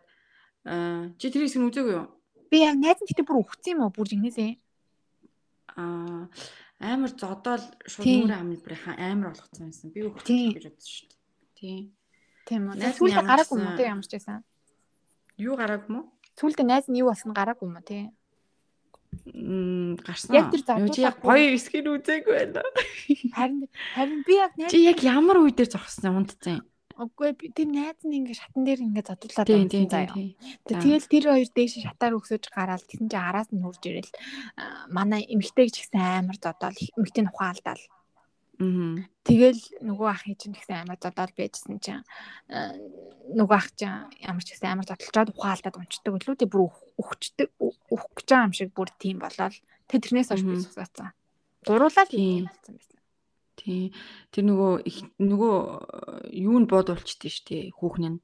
чи 1.19 1.27
тэр 1.29 1.43
хэсэг 1.45 1.61
нь 1.61 1.69
үзээгүй 1.69 1.95
юу? 1.99 2.07
Би 2.49 2.63
яг 2.63 2.79
найз 2.79 3.03
нь 3.03 3.09
гэтээ 3.11 3.27
бүр 3.27 3.43
өгсөн 3.43 3.75
юм 3.75 3.83
уу? 3.85 3.95
Бүр 3.95 4.07
жигнэсээ. 4.07 4.53
Аа 5.75 6.31
амар 6.81 7.13
зодоол 7.13 7.61
амны 7.61 8.57
бүр 8.57 8.75
амар 8.97 9.35
болгоцсон 9.35 9.69
байсан. 9.69 9.93
Би 9.93 10.07
өгчих 10.09 10.57
гэж 10.57 10.65
бодсон 10.73 10.89
шүү 10.89 11.09
дээ. 11.11 11.19
Тийм. 11.61 11.83
Тийм 12.49 12.63
үү. 12.73 12.75
Сүүлдээ 12.97 13.27
гараагүй 13.29 13.57
юм 13.61 13.69
уу 13.69 13.77
те 13.77 13.85
ямар 13.85 14.07
ч 14.09 14.13
байсан. 14.17 14.41
Юу 15.37 15.55
гараагүй 15.61 15.89
юм 15.93 15.97
уу? 16.01 16.07
Сүүлдээ 16.41 16.67
найз 16.67 16.87
нь 16.89 16.99
юу 17.05 17.13
болсон 17.13 17.37
гараагүй 17.37 17.69
юм 17.69 17.77
уу 17.77 17.85
те? 17.85 18.09
Гарсан. 19.31 20.35
Яг 20.35 20.51
тэр 20.55 20.63
зодуулаа 20.63 21.15
гоё 21.19 21.55
эсгэр 21.57 21.87
үзээгүй 21.99 22.35
байна. 22.35 22.63
Харин 23.35 23.67
харин 23.95 24.21
би 24.27 24.35
яг 24.39 24.53
найз 24.55 24.71
Чи 24.71 24.85
яг 24.87 24.99
ямар 25.03 25.43
үе 25.43 25.51
дээр 25.51 25.71
зогссон 25.71 26.23
унтцсан 26.23 26.61
юм? 26.61 26.65
Үгүй 27.01 27.33
би 27.33 27.49
тэр 27.51 27.69
найз 27.73 28.01
нь 28.05 28.17
ингээ 28.21 28.37
шатан 28.37 28.63
дээр 28.69 28.85
ингээ 28.85 29.09
зодуулаад 29.09 29.49
байсан 29.49 29.89
заяа. 29.89 30.15
Тэгэл 30.69 31.07
тэр 31.09 31.25
хоёр 31.33 31.49
дээш 31.49 31.75
шатаар 31.81 32.19
өгсөж 32.21 32.45
гараад 32.53 32.85
тэгсэн 32.85 33.09
чинь 33.09 33.25
араас 33.25 33.49
нь 33.51 33.65
хурж 33.65 33.83
ирэл 33.89 34.13
манай 34.93 35.25
эмэгтэй 35.25 35.73
ч 35.73 35.89
гэсэн 35.89 36.29
амар 36.29 36.37
зодоол 36.37 36.77
эмэгтэй 37.01 37.23
нь 37.25 37.31
ухаалдаал. 37.33 37.81
Аа. 37.81 38.00
Тэгэл 38.61 39.63
нөгөө 39.81 40.09
ахын 40.13 40.37
чинь 40.37 40.53
гэсэн 40.53 40.85
амар 40.85 41.01
зодоол 41.01 41.33
байжсэн 41.33 41.81
чинь 41.81 42.05
нөгөө 43.33 43.57
ах 43.57 43.73
чинь 43.73 44.05
ямар 44.21 44.45
ч 44.45 44.53
гэсэн 44.53 44.77
амар 44.77 44.85
зодолчоод 44.85 45.33
ухаалдаад 45.33 45.81
унцдаг 45.81 46.13
үлээ 46.13 46.37
тэг 46.45 46.53
бүр 46.53 46.69
өгчдөг 47.01 47.49
өгөх 47.57 48.13
гэж 48.21 48.29
байгаа 48.29 48.45
юм 48.45 48.53
шиг 48.53 48.71
бүр 48.77 48.93
тийм 49.01 49.25
болоод 49.25 49.57
тэг 49.89 49.99
тэрнээс 50.05 50.29
хойш 50.29 50.45
би 50.45 50.61
сууцсан. 50.61 51.17
Гуруулаа 51.65 52.05
л 52.05 52.13
юм 52.13 52.53
болсон 52.53 52.77
байсан. 52.77 53.01
Тий. 53.57 53.97
Тэр 54.29 54.45
нөгөө 54.45 54.73
нөгөө 55.25 55.57
юу 56.37 56.57
нь 56.61 56.69
бодуулчихдээ 56.69 57.33
штэ 57.33 57.57
хүүхэн 57.81 58.05
нь. 58.13 58.21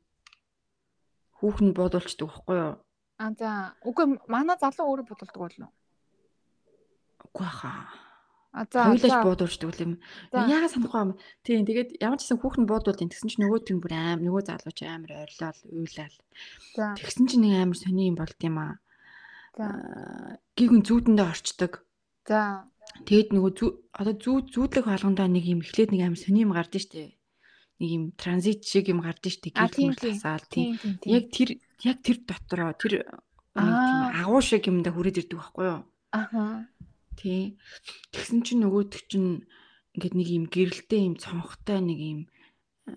Хүүхэн 1.41 1.73
бодуулчдаг 1.73 2.29
байхгүй 2.29 2.57
юу? 2.61 2.77
А 3.21 3.33
за 3.33 3.73
үгүй 3.89 4.21
манай 4.29 4.57
залуу 4.61 4.85
өөрөө 5.01 5.09
бодулдаг 5.09 5.41
болов 5.41 5.65
уу? 5.65 5.73
Үгүй 7.25 7.49
хаа. 7.49 8.06
Хоёулаа 8.57 9.21
бодуулчдаг 9.21 9.77
юм. 9.85 10.01
Яагаад 10.33 10.73
санахгүй 10.73 11.01
юм? 11.05 11.13
Тий, 11.45 11.61
тэгээд 11.61 12.01
ямар 12.01 12.17
ч 12.17 12.25
гэсэн 12.25 12.41
хүүхэн 12.41 12.65
нь 12.65 12.71
бодуулдаг. 12.73 13.05
Тэгсэн 13.13 13.29
чинь 13.29 13.45
нөгөө 13.45 13.61
тэр 13.69 13.77
бүр 13.85 13.93
аим 13.93 14.25
нөгөө 14.25 14.43
залуу 14.49 14.73
чи 14.73 14.89
амар 14.89 15.29
ойрлол, 15.29 15.61
уйлал. 15.77 16.17
Тэгсэн 16.73 17.25
чинь 17.29 17.45
нэг 17.45 17.53
амар 17.61 17.77
сони 17.77 18.09
юм 18.09 18.17
болд 18.17 18.41
юм 18.41 18.57
аа. 18.57 18.81
За. 19.61 19.69
Гигүн 20.57 20.81
зүүдэндээ 20.89 21.27
орчдөг. 21.29 21.85
За. 22.25 22.65
Тэгэд 23.05 23.37
нөгөө 23.37 23.53
одоо 23.93 24.15
зүү 24.17 24.37
зүүдлэх 24.57 24.89
болгондоо 24.89 25.29
нэг 25.29 25.45
юм 25.45 25.61
эхлээд 25.61 25.93
нэг 25.93 26.01
аим 26.09 26.17
сони 26.17 26.49
юм 26.49 26.57
гардыг 26.57 26.81
штэ. 26.81 27.13
Нэг 27.77 27.91
юм 27.93 28.05
транзит 28.17 28.65
шиг 28.65 28.89
юм 28.89 29.05
гардыг 29.05 29.37
штэ. 29.37 29.53
Гэл 29.53 29.93
хасаал 30.01 30.45
тийм. 30.49 30.81
Яг 31.05 31.29
тэр 31.29 31.61
яг 31.85 32.01
тэр 32.01 32.25
дотроо 32.25 32.73
тэр 32.73 33.05
тийм 33.53 34.01
агуу 34.17 34.41
шиг 34.41 34.65
юмда 34.65 34.97
хүрээд 34.97 35.29
ирдэг 35.29 35.37
байхгүй 35.37 35.65
юу? 35.69 35.81
Аха. 36.13 36.65
Тий. 37.17 37.57
Тэгсэн 38.13 38.45
чинь 38.45 38.63
нөгөөдөг 38.63 39.03
чинь 39.09 39.49
ингээд 39.97 40.15
нэг 40.15 40.29
юм 40.29 40.45
гэрэлтэй 40.53 41.01
юм 41.09 41.17
цонхтой 41.17 41.81
нэг 41.81 41.99
юм 41.99 42.21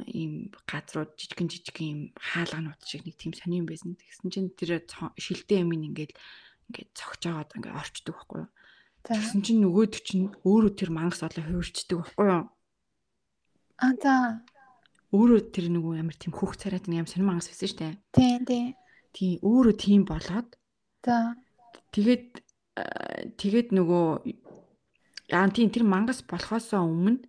ийм 0.05 0.53
газрууд 0.69 1.17
жижигэн 1.17 1.49
жижигэн 1.49 1.87
юм 1.89 2.01
хаалганууд 2.13 2.83
шиг 2.85 3.07
нэг 3.07 3.15
тийм 3.17 3.33
сони 3.33 3.63
юм 3.63 3.67
байсан. 3.67 3.97
Тэгсэн 3.97 4.29
чинь 4.29 4.49
тэр 4.53 4.85
шилтэй 5.17 5.65
юм 5.65 5.73
ингээд 5.73 6.13
ингээд 6.69 6.89
цогч 6.93 7.19
жагаад 7.25 7.55
ингээд 7.57 7.79
орчдөг 7.79 8.13
байхгүй 8.13 8.39
юу? 8.45 8.49
Тэгсэн 9.07 9.41
чинь 9.41 9.63
нөгөөд 9.65 9.93
чинь 10.05 10.29
өөрөө 10.45 10.71
тэр 10.77 10.89
мангас 10.93 11.23
олоо 11.25 11.41
хувирчдаг 11.41 11.97
байхгүй 12.03 12.25
юу? 12.27 12.45
Аа 13.79 13.93
за. 13.97 14.13
Өөрөө 15.09 15.41
тэр 15.49 15.65
нөгөө 15.73 16.03
амар 16.03 16.17
тийм 16.19 16.35
хөх 16.35 16.53
царайт 16.59 16.85
нэг 16.85 17.01
амар 17.01 17.09
сонир 17.09 17.27
мангас 17.31 17.49
байсан 17.49 17.65
шүү 17.71 17.79
дээ. 17.81 17.93
Тийм 18.13 18.39
тийм. 18.45 18.67
Тийм 19.15 19.33
өөрөө 19.41 19.75
тийм 19.79 20.01
болоод. 20.05 20.49
За. 21.01 21.33
Тэгээд 21.95 22.43
тэгээд 23.39 23.69
нөгөө 23.75 24.05
яа 25.29 25.47
тийм 25.53 25.69
тэр 25.69 25.85
мангас 25.85 26.25
болохоосоо 26.25 26.81
өмнө 26.85 27.21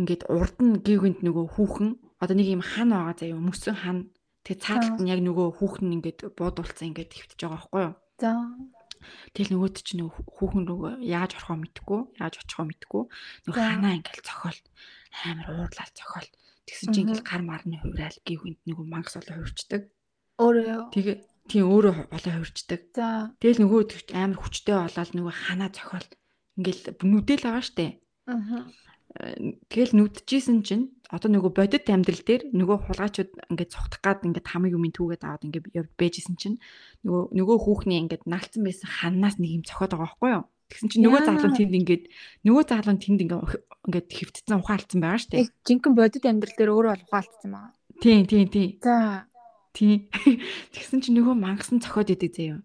ингээд 0.00 0.22
урд 0.32 0.56
нь 0.64 0.80
гівгэнд 0.80 1.20
нөгөө 1.20 1.46
хүүхэн 1.54 1.90
одоо 2.22 2.34
нэг 2.36 2.48
юм 2.48 2.62
хан 2.64 2.90
байгаа 2.96 3.16
заяа 3.18 3.40
мөсөн 3.40 3.76
хан 3.76 3.98
тэгээ 4.46 4.62
цааталт 4.64 4.98
нь 5.02 5.10
яг 5.12 5.20
нөгөө 5.20 5.46
хүүхэн 5.60 5.94
ингээд 6.00 6.18
буудуулсан 6.38 6.88
ингээд 6.90 7.12
хөвтөж 7.12 7.40
байгаа 7.42 7.58
байхгүй 7.60 7.82
юу? 7.84 7.94
За. 8.22 8.30
Тэгэл 9.34 9.52
нөгөөд 9.58 9.76
чинь 9.82 10.00
нөгөө 10.06 10.22
хүүхэн 10.30 10.64
рүү 10.70 10.82
яаж 11.02 11.30
орохоо 11.36 11.58
мэдгүй, 11.58 12.00
яаж 12.22 12.34
очихоо 12.38 12.66
мэдгүй. 12.70 13.02
Нөгөө 13.50 13.62
ханаа 13.66 13.98
ингээл 13.98 14.22
цохол 14.22 14.58
амар 15.26 15.48
уурлал 15.50 15.92
цохол. 15.98 16.28
Тэгсэн 16.70 16.88
чинь 16.94 17.02
ингээл 17.10 17.26
гар 17.26 17.42
марны 17.42 17.76
хувраал 17.82 18.18
гівхэнд 18.22 18.60
нөгөө 18.62 18.86
мангас 18.86 19.18
болоо 19.18 19.42
хувирчдаг. 19.42 19.82
Өөрөө. 20.38 20.94
Тэгээ 20.94 21.16
тийм 21.50 21.66
өөрөө 21.66 21.94
болоо 22.12 22.32
хувирчдаг. 22.38 22.80
За. 22.94 23.34
Тэгэл 23.42 23.62
нөгөө 23.66 23.80
амар 24.14 24.38
хүчтэй 24.38 24.76
болоод 24.78 25.10
нөгөө 25.16 25.34
ханаа 25.34 25.70
цохол 25.74 26.08
ингээл 26.58 26.82
нүдэл 27.02 27.46
байгаа 27.46 27.64
штэ. 27.64 27.86
Аа. 28.28 28.66
Тэгэл 29.68 29.92
нүдчихсэн 29.92 30.64
чинь 30.64 30.96
одоо 31.12 31.28
нөгөө 31.28 31.52
бодит 31.52 31.84
амьдрал 31.92 32.24
дээр 32.24 32.48
нөгөө 32.56 32.78
хулгайчууд 32.88 33.30
ингээд 33.52 33.74
цогтох 33.76 34.00
гад 34.00 34.24
ингээд 34.24 34.48
хамаг 34.48 34.72
юм 34.72 34.88
түүгээд 34.88 35.26
аваад 35.28 35.44
ингээд 35.44 35.92
байжсэн 36.00 36.40
чинь 36.40 36.56
нөгөө 37.04 37.36
нөгөө 37.36 37.56
хүүхний 37.60 38.00
ингээд 38.08 38.24
наалцсан 38.24 38.64
байсан 38.64 38.88
ханнаас 38.88 39.36
нэг 39.36 39.60
юм 39.60 39.64
цохоод 39.68 39.92
байгаа 39.92 40.08
байхгүй 40.08 40.30
юу? 40.32 40.44
Тэгсэн 40.72 40.88
чинь 40.88 41.04
нөгөө 41.04 41.20
залуу 41.28 41.52
тэнд 41.52 41.74
ингээд 41.76 42.04
нөгөө 42.48 42.64
залуу 42.64 42.96
тэнд 42.96 43.20
ингээд 43.28 43.44
ингээд 43.92 44.08
хөвтцэн 44.16 44.56
ухаалцсан 44.56 45.00
байгаа 45.04 45.20
шүү 45.20 45.32
дээ. 45.36 45.44
Жинхэнэ 45.68 45.98
бодит 46.00 46.24
амьдрал 46.24 46.56
дээр 46.56 46.72
өөрөө 46.72 46.92
ухаалцсан 47.04 47.50
байгаа. 47.52 47.72
Тийм 48.00 48.24
тийм 48.24 48.46
тийм. 48.48 48.70
За. 48.80 49.28
Тийм. 49.72 50.08
Тэгсэн 50.76 51.00
чинь 51.00 51.16
нөгөө 51.16 51.36
мангасан 51.36 51.80
цохоод 51.80 52.12
идэг 52.12 52.32
заяа. 52.36 52.60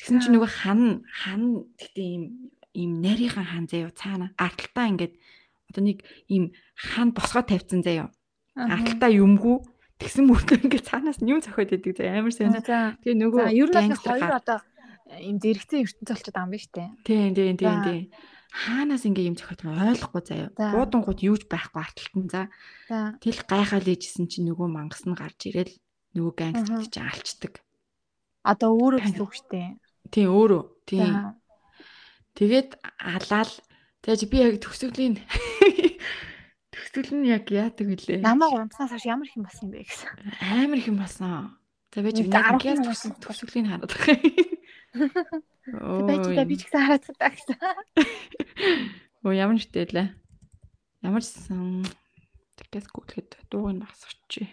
Тэгсэн 0.00 0.18
чинь 0.24 0.34
нөгөө 0.36 0.50
хан 0.50 1.04
хан 1.04 1.68
гэхдээ 1.76 2.08
ийм 2.08 2.24
ийм 2.72 2.90
нарийнхан 3.04 3.46
хан 3.46 3.64
заяа 3.68 3.90
цаана 3.92 4.32
арталтаа 4.38 4.86
ингээд 4.94 5.14
одоо 5.68 5.82
нэг 5.84 5.98
ийм 6.30 6.54
хан 6.78 7.12
босгоо 7.12 7.44
тавьсан 7.44 7.84
заяа. 7.84 8.08
Арталтаа 8.56 9.10
юмгүй 9.12 9.60
тэгсэн 9.98 10.24
мөртөө 10.24 10.56
ингээд 10.64 10.88
цаанаас 10.88 11.18
юм 11.20 11.42
цохиод 11.42 11.74
идэг 11.74 11.98
заяа 11.98 12.22
амар 12.22 12.32
сайн. 12.32 12.54
Тэгээ 12.54 13.18
нөгөө 13.18 13.44
ер 13.52 13.68
нь 13.68 13.98
хоёр 13.98 14.32
одоо 14.38 14.58
ийм 15.18 15.36
зэрэгцэн 15.42 15.82
ертөнц 15.84 16.08
болчиход 16.08 16.36
байгаа 16.36 16.46
юм 16.46 16.52
байна 16.54 16.64
штэ. 16.64 16.84
Тийм 17.04 17.30
тийм 17.34 17.56
тийм 17.58 17.78
тийм. 17.84 18.02
Хаанаас 18.48 19.04
ингээ 19.04 19.28
юм 19.28 19.36
байгаа 19.36 19.92
ойлгохгүй 19.92 20.22
заяа. 20.24 20.48
Буудангууд 20.54 21.20
юуж 21.20 21.42
байхгүй 21.50 21.80
арталтан 21.82 22.24
за. 22.32 22.42
Тэл 23.20 23.40
гайхаал 23.44 23.84
ээжсэн 23.84 24.30
чинь 24.30 24.48
нөгөө 24.48 24.68
мангас 24.70 25.04
нь 25.04 25.18
гарч 25.18 25.50
ирэл 25.50 25.74
нөгөө 26.18 26.34
гангстер 26.34 26.90
чинь 26.90 27.06
алчдаг. 27.06 27.54
Одоо 28.42 28.70
өөрөө 28.74 29.00
гэсэн 29.06 29.22
үг 29.22 29.32
шүү 29.38 29.48
дээ. 29.54 29.68
Тийм 30.10 30.28
өөрөө. 30.34 30.62
Тийм. 30.88 31.14
Тэгээд 32.34 32.70
алаал 32.98 33.52
тэгэж 34.02 34.20
би 34.30 34.36
яг 34.42 34.58
төсөглийн 34.62 35.18
төсөл 36.72 37.10
нь 37.18 37.28
яг 37.28 37.50
яадаг 37.50 37.86
вүлээ. 37.86 38.22
Намайг 38.22 38.56
унтснаас 38.56 38.94
хойш 38.94 39.06
ямар 39.06 39.26
их 39.26 39.36
юм 39.36 39.44
болсон 39.46 39.68
юм 39.68 39.74
бэ 39.74 39.86
гэсэн. 39.86 40.10
Амар 40.42 40.78
их 40.78 40.88
юм 40.88 40.98
болсон. 40.98 41.58
За 41.94 42.02
би 42.02 42.10
яг 42.14 42.62
газ 42.62 43.02
төсөглийг 43.20 43.66
хараад 43.68 43.90
байгаа. 43.90 44.18
Оо. 45.82 46.06
Би 46.06 46.44
би 46.46 46.56
ч 46.56 46.64
гэсэн 46.64 46.80
хараад 46.80 47.04
байгаа 47.18 47.34
гэсэн. 47.36 47.56
Оо 49.24 49.32
ямар 49.34 49.56
нэртэй 49.58 49.88
лээ. 49.92 50.08
Ямар 51.02 51.22
ч 51.22 51.34
сан 51.36 51.84
тэгээс 52.56 52.88
гүйлгээд 52.92 53.30
дууг 53.50 53.72
нь 53.74 53.82
багсгач. 53.82 54.46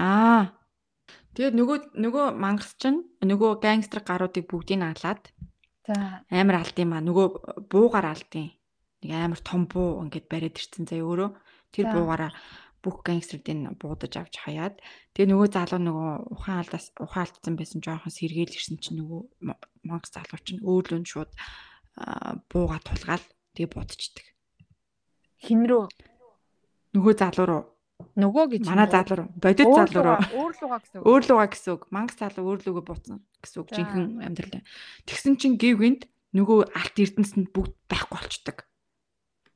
Аа. 0.00 0.52
Тэгээд 1.36 1.54
нөгөө 1.56 1.78
нөгөө 2.00 2.26
мангас 2.36 2.72
чинь 2.80 3.04
нөгөө 3.20 3.60
гангстер 3.60 4.00
гаруудыг 4.00 4.48
бүгдийг 4.48 4.80
алаад 4.80 5.28
За 5.86 6.26
амар 6.34 6.66
алд 6.66 6.76
юм 6.82 6.98
а 6.98 7.00
нөгөө 7.00 7.26
буугаар 7.70 8.10
алдیں۔ 8.10 8.58
Нэг 9.06 9.10
амар 9.14 9.38
том 9.38 9.70
буу 9.70 10.02
ингээд 10.02 10.26
бариад 10.26 10.58
ирсэн 10.58 10.82
заяа 10.82 11.06
өөрөө. 11.06 11.30
Тэр 11.70 11.86
буугаараа 11.94 12.34
бүх 12.82 13.06
гангстердийн 13.06 13.78
буудаж 13.78 14.18
авч 14.18 14.34
хаяад 14.42 14.82
тэгээ 15.14 15.30
нөгөө 15.30 15.48
залуу 15.54 15.80
нөгөө 15.86 16.10
ухаан 16.34 16.58
алдаас 16.62 16.90
ухаан 16.98 17.26
алдсан 17.26 17.54
байсан 17.54 17.78
жоохон 17.86 18.14
сэргээл 18.14 18.58
ирсэн 18.58 18.78
чинь 18.82 18.98
нөгөө 19.02 19.20
монгол 19.86 20.10
залуу 20.10 20.40
чинь 20.42 20.62
өөрлөө 20.62 20.98
нь 21.02 21.10
шууд 21.10 21.30
бууга 22.50 22.78
тулгаал 22.82 23.26
тэгээ 23.54 23.70
будчихдаг. 23.74 24.26
Хин 25.38 25.66
рүү 25.70 25.86
нөгөө 26.94 27.14
залуу 27.14 27.46
руу 27.46 27.62
нөгөө 28.16 28.44
гэж 28.56 28.62
манай 28.68 28.88
залуу 28.92 29.28
бодит 29.40 29.68
залуу 29.68 30.16
өөрлөгөө 30.36 30.78
гэсэн 30.84 30.98
үг. 31.00 31.04
Өөрлөгөө 31.04 31.48
гэсэн 31.52 31.70
үг. 31.76 31.82
Мангас 31.92 32.16
залуу 32.20 32.44
өөрлөгөө 32.56 32.84
бууцсан 32.84 33.20
гэсэн 33.40 33.58
үг. 33.60 33.68
Жинхэнэ 33.72 34.24
амьдрал. 34.24 34.64
Тэгсэн 35.08 35.36
чинь 35.40 35.56
гів 35.56 35.80
гинт 35.80 36.02
нөгөө 36.36 36.76
алт 36.76 36.96
эрдэнэсэнд 36.96 37.52
бүгд 37.56 37.72
байхгүй 37.88 38.16
болчдөг. 38.16 38.58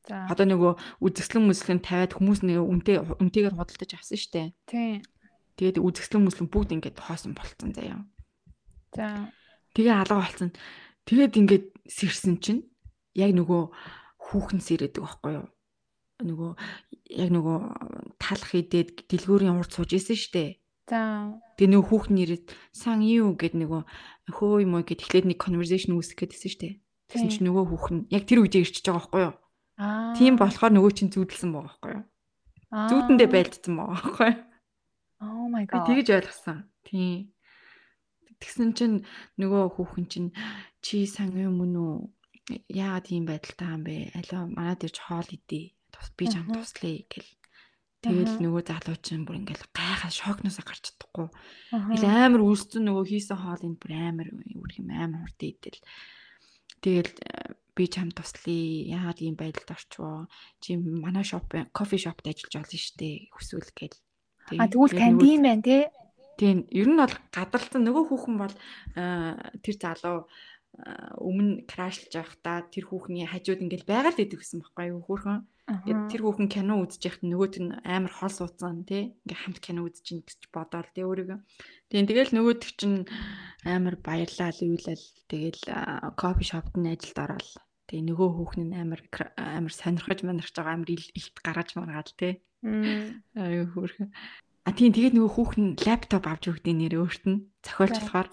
За. 0.08 0.24
Одоо 0.32 0.46
нөгөө 0.48 0.72
үзэсгэлэн 1.04 1.48
мүслэн 1.52 1.80
тавиад 1.84 2.16
хүмүүс 2.16 2.40
нэг 2.44 2.64
үнтэй 2.64 3.04
үнтэйгээр 3.04 3.56
худалдаж 3.56 3.90
авсан 4.00 4.16
штэ. 4.16 4.56
Тийм. 4.64 5.04
Тэгээд 5.60 5.76
үзэсгэлэн 5.76 6.24
мүслэн 6.24 6.48
бүгд 6.48 6.74
ингээд 6.80 6.98
хоосон 7.00 7.36
болцсон 7.36 7.76
заяа. 7.76 8.00
За. 8.96 9.28
Тэгээ 9.76 9.94
алга 10.00 10.24
болцсон. 10.24 10.50
Тэгээд 11.04 11.36
ингээд 11.36 11.64
сэрсэн 11.84 12.40
чинь 12.40 12.64
яг 13.12 13.36
нөгөө 13.36 13.62
хүүхэн 14.32 14.60
сэрээдэг 14.64 15.04
байхгүй 15.04 15.32
юу? 15.36 15.46
Нөгөө 16.20 16.50
яг 17.16 17.30
нөгөө 17.32 17.58
талах 18.20 18.52
идээд 18.54 19.08
дэлгүүрийн 19.08 19.56
урд 19.56 19.72
сууж 19.72 19.90
исэн 19.96 20.18
штэ. 20.18 20.60
За. 20.90 21.32
Тэгээ 21.56 21.70
нөгөө 21.74 21.88
хүүхэн 21.88 22.16
нэрэд 22.18 22.44
сан 22.74 23.00
юу 23.06 23.38
гэд 23.38 23.54
нөгөө 23.56 23.82
хөө 24.34 24.62
юм 24.66 24.74
уу 24.74 24.84
гэд 24.84 25.06
эхлээд 25.06 25.26
нэг 25.30 25.38
conversation 25.38 25.94
үүсгэх 25.94 26.26
гэдсэн 26.28 26.50
штэ. 26.50 26.70
Тэгсэн 27.10 27.30
чинь 27.30 27.46
нөгөө 27.46 27.64
хүүхэн 27.70 27.98
яг 28.10 28.26
тэр 28.26 28.42
үедээ 28.42 28.62
ирчихэж 28.66 28.86
байгаа 28.86 29.02
байхгүй 29.02 29.22
юу? 29.26 29.34
Аа. 29.78 30.14
Тийм 30.14 30.34
болохоор 30.38 30.72
нөгөө 30.74 30.92
чинь 30.94 31.10
зүудэлсэн 31.14 31.50
байгаа 31.50 31.66
байхгүй 31.70 31.90
юу? 31.94 32.04
Зүудэндээ 32.70 33.28
байлдсан 33.30 33.74
байгаа 33.74 33.98
байхгүй 33.98 34.28
юу? 34.30 34.38
Oh 35.20 35.46
my 35.50 35.64
Би 35.66 35.74
god. 35.74 35.86
тэгэж 35.90 36.08
ойлгосон. 36.16 36.58
Тийм. 36.86 37.34
Тэгсэн 38.40 38.70
чинь 38.72 38.96
нөгөө 39.36 39.74
хүүхэн 39.76 40.06
чинь 40.08 40.30
чи 40.80 41.04
сан 41.04 41.34
юм 41.36 41.60
үү? 41.60 42.08
Яагаад 42.72 43.06
ийм 43.12 43.24
байдалтай 43.28 43.68
юм 43.74 43.82
бэ? 43.84 43.96
Алаа 44.16 44.48
манад 44.48 44.80
ирж 44.86 44.96
хоол 45.02 45.28
идээ. 45.28 45.76
Би 46.16 46.24
чам 46.28 46.46
туслая 46.48 47.04
гэл. 47.08 47.30
Тэгэл 48.00 48.40
нөгөө 48.40 48.62
залуу 48.64 48.96
чинь 49.04 49.28
бүр 49.28 49.44
ингээл 49.44 49.68
гайхаа 49.76 50.08
шокноосоо 50.08 50.64
гарч 50.64 50.88
чадахгүй. 50.88 51.28
Ингээл 51.76 52.08
амар 52.08 52.42
үлдсэн 52.48 52.88
нөгөө 52.88 53.04
хийсэн 53.12 53.36
хоолыг 53.36 53.76
бүр 53.76 53.92
амар 53.92 54.28
үр 54.32 54.72
юм 54.80 54.88
амар 54.88 55.28
хурд 55.28 55.40
идэл. 55.44 55.80
Тэгэл 56.80 57.12
би 57.76 57.84
чам 57.92 58.08
туслая. 58.08 58.88
Яагаад 58.96 59.20
ийм 59.20 59.36
байдалд 59.36 59.76
орчвоо? 59.76 60.32
Чи 60.64 60.80
манай 60.80 61.28
шоп 61.28 61.52
кофе 61.76 62.00
шопт 62.00 62.24
ажиллаж 62.24 62.54
болно 62.56 62.80
штэ. 62.80 63.28
Хүсвэл 63.36 63.68
гэл. 63.76 64.00
А 64.56 64.64
тэгвэл 64.64 64.96
танд 64.96 65.20
юм 65.20 65.44
байна 65.44 65.60
те. 65.60 65.92
Тийм, 66.40 66.64
ер 66.72 66.88
нь 66.88 66.96
бол 66.96 67.12
гадарлсан 67.36 67.84
нөгөө 67.84 68.04
хүүхэн 68.08 68.36
бол 68.40 68.54
тэр 69.60 69.76
залуу 69.76 70.24
өмнө 71.20 71.68
крашлж 71.68 72.16
байхдаа 72.16 72.64
тэр 72.72 72.88
хүүхний 72.88 73.28
хажууд 73.28 73.60
ингээл 73.60 73.84
байгаад 73.84 74.16
идэв 74.16 74.40
гэсэн 74.40 74.64
байхгүй 74.64 74.96
юу 74.96 75.04
хөөхөн. 75.04 75.44
Тэр 76.10 76.20
хүүхэн 76.26 76.48
кино 76.50 76.82
үзэж 76.82 77.02
байхад 77.04 77.24
нөгөөт 77.24 77.54
нь 77.62 77.72
амар 77.86 78.12
хол 78.12 78.34
суудсан 78.34 78.82
тий. 78.88 79.14
Ингээ 79.26 79.38
хамт 79.38 79.58
кино 79.62 79.86
үзэж 79.86 80.06
ин 80.10 80.20
гэж 80.26 80.40
бодоол 80.50 80.90
тий 80.90 81.04
өөрийгөө. 81.06 81.38
Тийм 81.90 82.04
тэгэл 82.10 82.34
нөгөөт 82.34 82.62
чинь 82.74 83.06
амар 83.62 83.96
баярлал 84.02 84.58
уйлал 84.66 85.04
тэгэл 85.30 85.62
кофе 86.18 86.44
шопт 86.44 86.74
нь 86.74 86.90
ажилд 86.90 87.18
ороод 87.22 87.48
Тэгээ 87.90 88.06
нөгөө 88.06 88.30
хүүхэн 88.38 88.64
нь 88.70 88.78
амар 88.78 89.02
амар 89.34 89.74
сонирхож 89.74 90.22
манарч 90.22 90.54
байгаа 90.54 90.78
амар 90.78 90.90
илт 90.94 91.36
гаргаж 91.42 91.74
маргаал 91.74 92.12
тий. 92.14 92.38
Аюу 93.34 93.66
хөөрхөн. 93.74 94.14
А 94.62 94.70
тийм 94.70 94.94
тэгээд 94.94 95.18
нөгөө 95.18 95.32
хүүхэн 95.34 95.66
лаптоп 95.74 96.24
авч 96.30 96.44
өгдөө 96.54 96.74
нэр 96.78 96.94
өөрт 97.02 97.24
нь 97.26 97.50
зохиолч 97.66 97.98
болохоор 97.98 98.30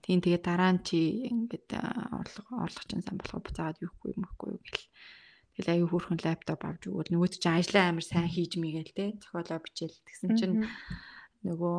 тийм 0.00 0.18
тэгээд 0.24 0.44
дараа 0.48 0.72
нь 0.72 0.80
чи 0.88 1.28
ингээд 1.28 1.68
орлого 2.16 2.64
орлого 2.64 2.88
чинь 2.88 3.04
сан 3.04 3.20
болохоо 3.20 3.44
буцаагаад 3.44 3.84
юухгүй 3.84 4.16
юм 4.16 4.24
ихгүй 4.24 4.48
юу 4.56 4.62
гэл. 4.64 4.88
Тэгэл 5.54 5.86
аюу 5.86 5.88
хөөрхөн 5.90 6.18
лаптоп 6.18 6.62
авч 6.66 6.82
өгвөл 6.90 7.14
нөгөө 7.14 7.28
чинь 7.38 7.54
ажлаа 7.54 7.84
амар 7.90 8.02
сайн 8.02 8.26
хийж 8.26 8.58
мийгээл 8.58 8.90
те 8.90 9.04
зохиолоо 9.22 9.62
бичээл 9.62 9.98
тэгсэн 10.02 10.30
чинь 10.34 10.56
нөгөө 11.46 11.78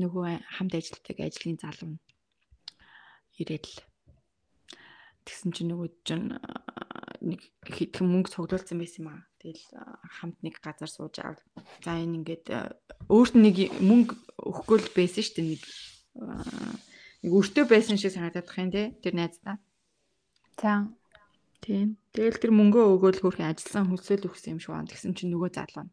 нөгөө 0.00 0.26
хамт 0.56 0.72
ажилтдаг 0.72 1.18
ажлын 1.20 1.60
залуу 1.60 2.00
ирээд 3.36 3.64
л 3.68 3.76
тэгсэн 5.28 5.52
чинь 5.52 5.70
нөгөө 5.72 5.88
чинь 6.06 6.32
нэг 7.20 7.40
хэдхэн 7.68 8.08
мөнгө 8.08 8.32
цуглуулсан 8.32 8.80
байсан 8.80 9.04
юм 9.04 9.08
аа. 9.12 9.22
Тэгэл 9.44 9.64
хамт 10.16 10.38
нэг 10.40 10.56
газар 10.64 10.88
сууж 10.88 11.20
ав. 11.20 11.36
За 11.84 12.00
энэ 12.00 12.24
ингээд 12.24 12.46
өөрт 13.12 13.34
нэг 13.36 13.56
мөнгө 13.84 14.16
өгөхгүй 14.48 14.78
л 14.80 14.96
байсан 14.96 15.20
шүү 15.20 15.36
дээ 15.36 15.48
нэг 15.52 15.62
нэг 17.20 17.32
өртөө 17.36 17.64
байсан 17.68 18.00
шиг 18.00 18.16
санагдах 18.16 18.48
юм 18.56 18.72
те 18.72 18.96
тэр 19.04 19.14
найздаа. 19.20 19.60
За. 20.56 20.88
Тийм. 21.60 21.96
Тэгэл 22.16 22.40
тэр 22.40 22.52
мөнгөө 22.56 22.84
өгөөл 22.96 23.20
хөрхэн 23.20 23.50
ажилласан 23.52 23.88
хөлсөөл 23.92 24.28
өгсөн 24.28 24.56
юм 24.56 24.60
шиг 24.60 24.72
байна. 24.72 24.90
Тэгсэн 24.90 25.12
чинь 25.16 25.32
нөгөө 25.32 25.50
залуу 25.54 25.84
нь 25.88 25.92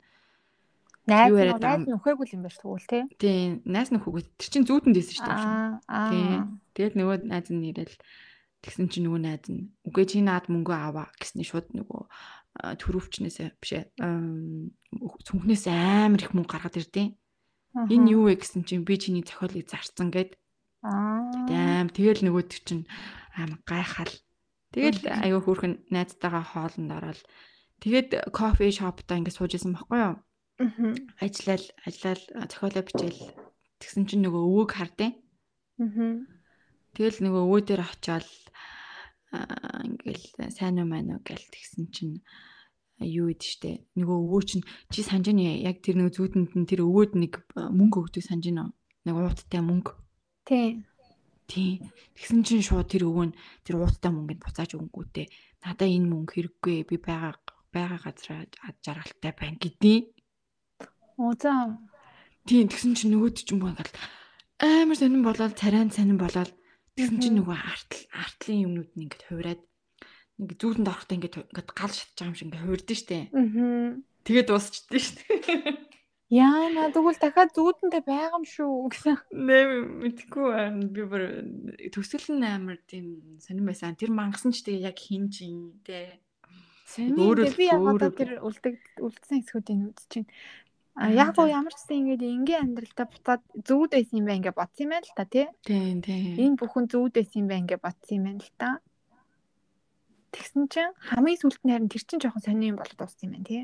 Найз 1.08 1.32
найз 1.32 1.88
нөхөөгүй 1.88 2.28
юм 2.36 2.44
байна 2.44 2.60
тэгвэл 2.60 2.92
тий. 2.92 3.04
Тийм, 3.16 3.64
найз 3.64 3.96
нөхөөгүй. 3.96 4.24
Тэр 4.36 4.50
чинь 4.52 4.68
зүүдэнд 4.68 4.96
байсан 5.00 5.16
шүү 5.16 5.28
дээ. 5.28 5.40
Аа. 5.88 6.12
Тийм. 6.12 6.42
Тэгэл 6.76 7.00
нөгөө 7.00 7.18
найз 7.32 7.48
нь 7.48 7.64
ирэл 7.72 7.96
Тэгсэн 8.68 8.90
чинь 8.90 9.06
нөгөө 9.08 9.22
найз 9.22 9.46
нь 9.48 9.72
үгүй 9.88 10.06
чи 10.10 10.20
наад 10.20 10.50
мөнгө 10.52 10.74
аваа 10.74 11.08
гэсний 11.16 11.48
шууд 11.48 11.72
нөгөө 11.78 12.02
төрөвчнээсээ 12.82 13.56
биш 13.62 13.72
ээ 13.78 13.86
цүнхнээс 15.24 15.66
амар 15.72 16.22
их 16.26 16.34
мөнгө 16.34 16.52
гаргаад 16.52 16.76
ирдیں۔ 16.82 17.16
Энэ 17.78 18.12
юу 18.18 18.28
вэ 18.28 18.42
гэсэн 18.42 18.66
чинь 18.66 18.84
би 18.84 18.98
чиний 18.98 19.22
зохиолыг 19.22 19.70
зарцсан 19.70 20.10
гэд. 20.10 20.36
Аа. 20.82 21.88
Тэгэл 21.94 22.26
нөгөө 22.26 22.44
төр 22.50 22.62
чинь 22.66 22.84
амар 23.38 23.62
гайхал. 23.64 24.12
Тэгэл 24.74 25.00
аюу 25.08 25.42
хөөрхөн 25.44 25.74
найзтайгаа 25.94 26.44
хоолнд 26.44 26.92
ороод 26.92 27.22
тэгээд 27.82 28.10
кофе 28.36 28.72
шопта 28.72 29.18
ингээд 29.18 29.38
сууж 29.38 29.52
исэн 29.56 29.74
байхгүй 29.74 30.00
юу? 30.04 30.16
Аа. 30.60 30.94
Ажиллал 31.24 31.66
ажиллал 31.86 32.24
зохиолоо 32.50 32.84
бичээл 32.84 33.22
тэгсэн 33.80 34.04
чинь 34.10 34.24
нөгөө 34.26 34.44
өвөг 34.44 34.70
хардیں۔ 34.76 35.12
Аа. 35.80 36.26
Тэгэл 36.98 37.18
нөгөө 37.24 37.42
өвөө 37.46 37.62
дээр 37.64 37.82
очиод 37.86 38.28
ингээл 39.32 40.26
сайн 40.56 40.82
уу 40.82 40.88
маань 40.90 41.14
уу 41.14 41.22
гэл 41.22 41.46
тэгсэн 41.54 41.86
чинь 41.94 42.16
юу 42.98 43.30
идэв 43.30 43.46
штэ 43.54 43.72
нөгөө 44.00 44.18
өвөө 44.26 44.42
чинь 44.50 44.66
чи 44.90 45.06
санаж 45.06 45.30
нь 45.36 45.46
яг 45.62 45.84
тэр 45.86 46.02
нөгөө 46.02 46.16
зүудэнд 46.16 46.52
нь 46.58 46.70
тэр 46.70 46.82
өвөөд 46.88 47.12
нэг 47.22 47.34
мөнгө 47.54 47.98
өгдөг 48.08 48.24
санаж 48.26 48.48
нь 48.50 48.62
нэг 49.06 49.14
ууттай 49.14 49.62
мөнгө 49.62 49.94
тий 50.48 50.82
тий 51.48 51.72
тэгсэн 52.16 52.44
чинь 52.44 52.68
шууд 52.68 52.88
тэр 52.92 53.08
өвөө 53.10 53.26
нь 53.32 53.38
тэр 53.64 53.76
ууттай 53.80 54.12
мөнгөнд 54.12 54.44
буцааж 54.44 54.76
өгөнгүүтээ 54.76 55.28
надаа 55.64 55.88
энэ 55.88 56.12
мөнгө 56.12 56.34
хэрэггүй 56.36 56.78
би 56.88 56.96
байгаа 57.00 57.34
байгаа 57.74 58.00
газар 58.04 58.46
жаргалтай 58.84 59.32
байна 59.34 59.58
гэдээ 59.58 59.98
оо 61.18 61.34
за 61.40 61.80
тий 62.48 62.62
тэгсэн 62.68 62.94
чинь 63.00 63.16
нөгөөд 63.16 63.36
чинь 63.36 63.58
ингээл 63.64 63.96
амар 64.60 64.98
сонирн 65.00 65.24
болоод 65.24 65.54
царайн 65.56 65.90
сонирн 65.90 66.20
болоод 66.20 66.52
Тэгсэн 66.98 67.22
чинь 67.22 67.38
нөгөө 67.38 67.54
артл 67.54 68.02
артлын 68.10 68.62
юмнууд 68.66 68.92
нь 68.98 69.06
ингээд 69.06 69.30
хувраад 69.30 69.62
нэг 70.42 70.50
зүүдэнд 70.58 70.90
орохдоо 70.90 71.14
ингээд 71.14 71.36
ингээд 71.46 71.70
гал 71.78 71.94
шатж 71.94 72.18
байгаа 72.18 72.30
юм 72.34 72.34
шиг 72.34 72.46
ингээд 72.50 72.66
хувирдэн 72.66 72.98
штэ. 72.98 73.20
Аа. 73.38 74.02
Тэгээд 74.26 74.50
дуусчихдээ 74.50 75.02
штэ. 75.06 75.22
Яа 76.28 76.68
на 76.76 76.92
тэгвэл 76.92 77.16
дахиад 77.16 77.56
зүүдэндээ 77.56 78.04
байгаа 78.04 78.36
юм 78.36 78.44
шүү 78.44 78.92
гэсэн. 78.92 79.16
Нэ 79.32 79.58
мэдгүй 80.04 80.46
байна. 80.52 80.84
Би 80.92 81.04
бүр 81.08 81.24
төсөл 81.96 82.36
нь 82.36 82.44
амар 82.44 82.84
тийм 82.84 83.40
сонирн 83.40 83.72
байсан. 83.72 83.96
Тэр 83.96 84.12
мангасан 84.12 84.52
ч 84.52 84.68
тэгээ 84.68 84.92
яг 84.92 84.98
хин 85.00 85.32
чин 85.32 85.80
те. 85.88 86.20
Өөр 87.00 87.48
би 87.56 87.72
яг 87.72 87.80
одоо 87.80 88.12
тэр 88.12 88.44
үлдэг 88.44 88.76
үлдсэн 89.00 89.40
хэсгүүдийн 89.40 89.92
үз 89.96 90.04
чинь 90.12 90.28
А 90.98 91.14
яг 91.14 91.38
уу 91.38 91.46
ямар 91.46 91.72
ч 91.72 91.86
гэсэн 91.86 92.10
ингээд 92.10 92.24
энгийн 92.26 92.62
амьдралдаа 92.74 93.06
бутаад 93.06 93.42
зүуд 93.54 93.94
байсан 93.94 94.18
юм 94.18 94.26
байна 94.26 94.40
ингээ 94.42 94.58
бодсон 94.58 94.84
юм 94.84 94.92
байна 94.98 95.06
л 95.06 95.14
та 95.14 95.26
тий. 95.30 95.46
Тийм 95.62 96.02
тийм. 96.02 96.34
Энэ 96.42 96.58
бүхэн 96.58 96.86
зүуд 96.90 97.14
байсан 97.14 97.38
юм 97.46 97.48
байна 97.54 97.64
ингээ 97.70 97.86
бодсон 97.86 98.16
юм 98.18 98.26
байна 98.26 98.42
л 98.42 98.54
та. 98.58 98.70
Тэгсэн 100.34 100.64
чинь 100.74 100.98
хамгийн 100.98 101.38
сүлд 101.38 101.62
нь 101.62 101.70
харин 101.70 101.92
тэр 101.94 102.02
чинь 102.02 102.22
жоохон 102.26 102.42
сони 102.42 102.74
юм 102.74 102.82
болоод 102.82 102.98
дууссан 102.98 103.30
юм 103.30 103.34
байна 103.38 103.46
тий. 103.46 103.62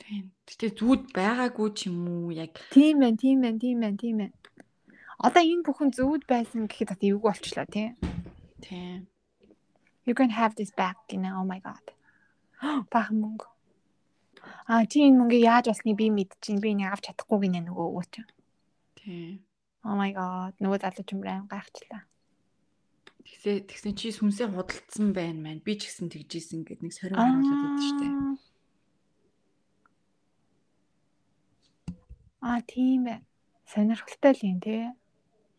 Тийм. 0.00 0.24
Гэтэ 0.46 0.76
зүуд 0.78 1.02
байгаагүй 1.16 1.68
ч 1.72 1.88
юм 1.88 2.04
уу 2.06 2.30
яг. 2.30 2.60
Тийм 2.70 3.00
байна, 3.02 3.16
тийм 3.16 3.40
байна, 3.42 3.58
тийм 3.58 3.76
байна, 3.80 3.98
тийм 3.98 4.16
байна. 4.20 4.36
Одоо 5.16 5.42
энэ 5.42 5.64
бүхэн 5.64 5.90
зүуд 5.96 6.22
байсан 6.28 6.68
гэхэд 6.68 6.92
одоо 6.92 7.08
юу 7.16 7.20
болчлаа 7.24 7.66
тий. 7.66 7.96
Тийм. 8.60 9.08
You 10.06 10.14
can 10.14 10.30
have 10.30 10.54
this 10.54 10.70
back, 10.70 10.96
you 11.10 11.18
know. 11.18 11.40
Oh 11.40 11.46
my 11.48 11.58
god. 11.58 11.82
Бахан 12.92 13.18
мөнгө. 13.24 13.48
Аа 14.68 14.84
чи 14.86 15.02
энэ 15.02 15.18
мөнгө 15.18 15.38
яаж 15.40 15.72
болсныг 15.72 15.96
би 15.96 16.12
мэдчихээн. 16.12 16.62
Би 16.62 16.70
энийг 16.76 16.92
авч 16.92 17.10
чадахгүй 17.10 17.48
гинэ 17.48 17.66
нөгөө 17.66 17.86
өвөө 17.90 18.04
чи. 18.12 18.22
Тийм. 19.00 19.42
Oh 19.82 19.96
my 19.96 20.12
god. 20.12 20.54
Нөгөө 20.62 20.78
залуу 20.84 21.04
ч 21.06 21.10
юм 21.16 21.24
аим 21.26 21.48
гайхчлаа. 21.50 22.04
Тэгсээ 23.26 23.66
тэгсэн 23.66 23.92
чи 23.98 24.14
сүнсээ 24.14 24.54
худалдсан 24.54 25.10
байна 25.10 25.40
маань. 25.42 25.64
Би 25.66 25.74
ч 25.74 25.90
гэсэн 25.90 26.12
тэгжсэн 26.12 26.62
гэд 26.62 26.86
нэг 26.86 26.94
сорин 26.94 27.18
харуулдаг 27.18 27.82
шүү 27.82 27.98
дээ. 27.98 28.14
Аа 32.40 32.60
тийм 32.62 33.04
бай. 33.06 33.20
Сонирхолтой 33.66 34.32
л 34.32 34.42
юм 34.42 34.58
тий. 34.60 34.90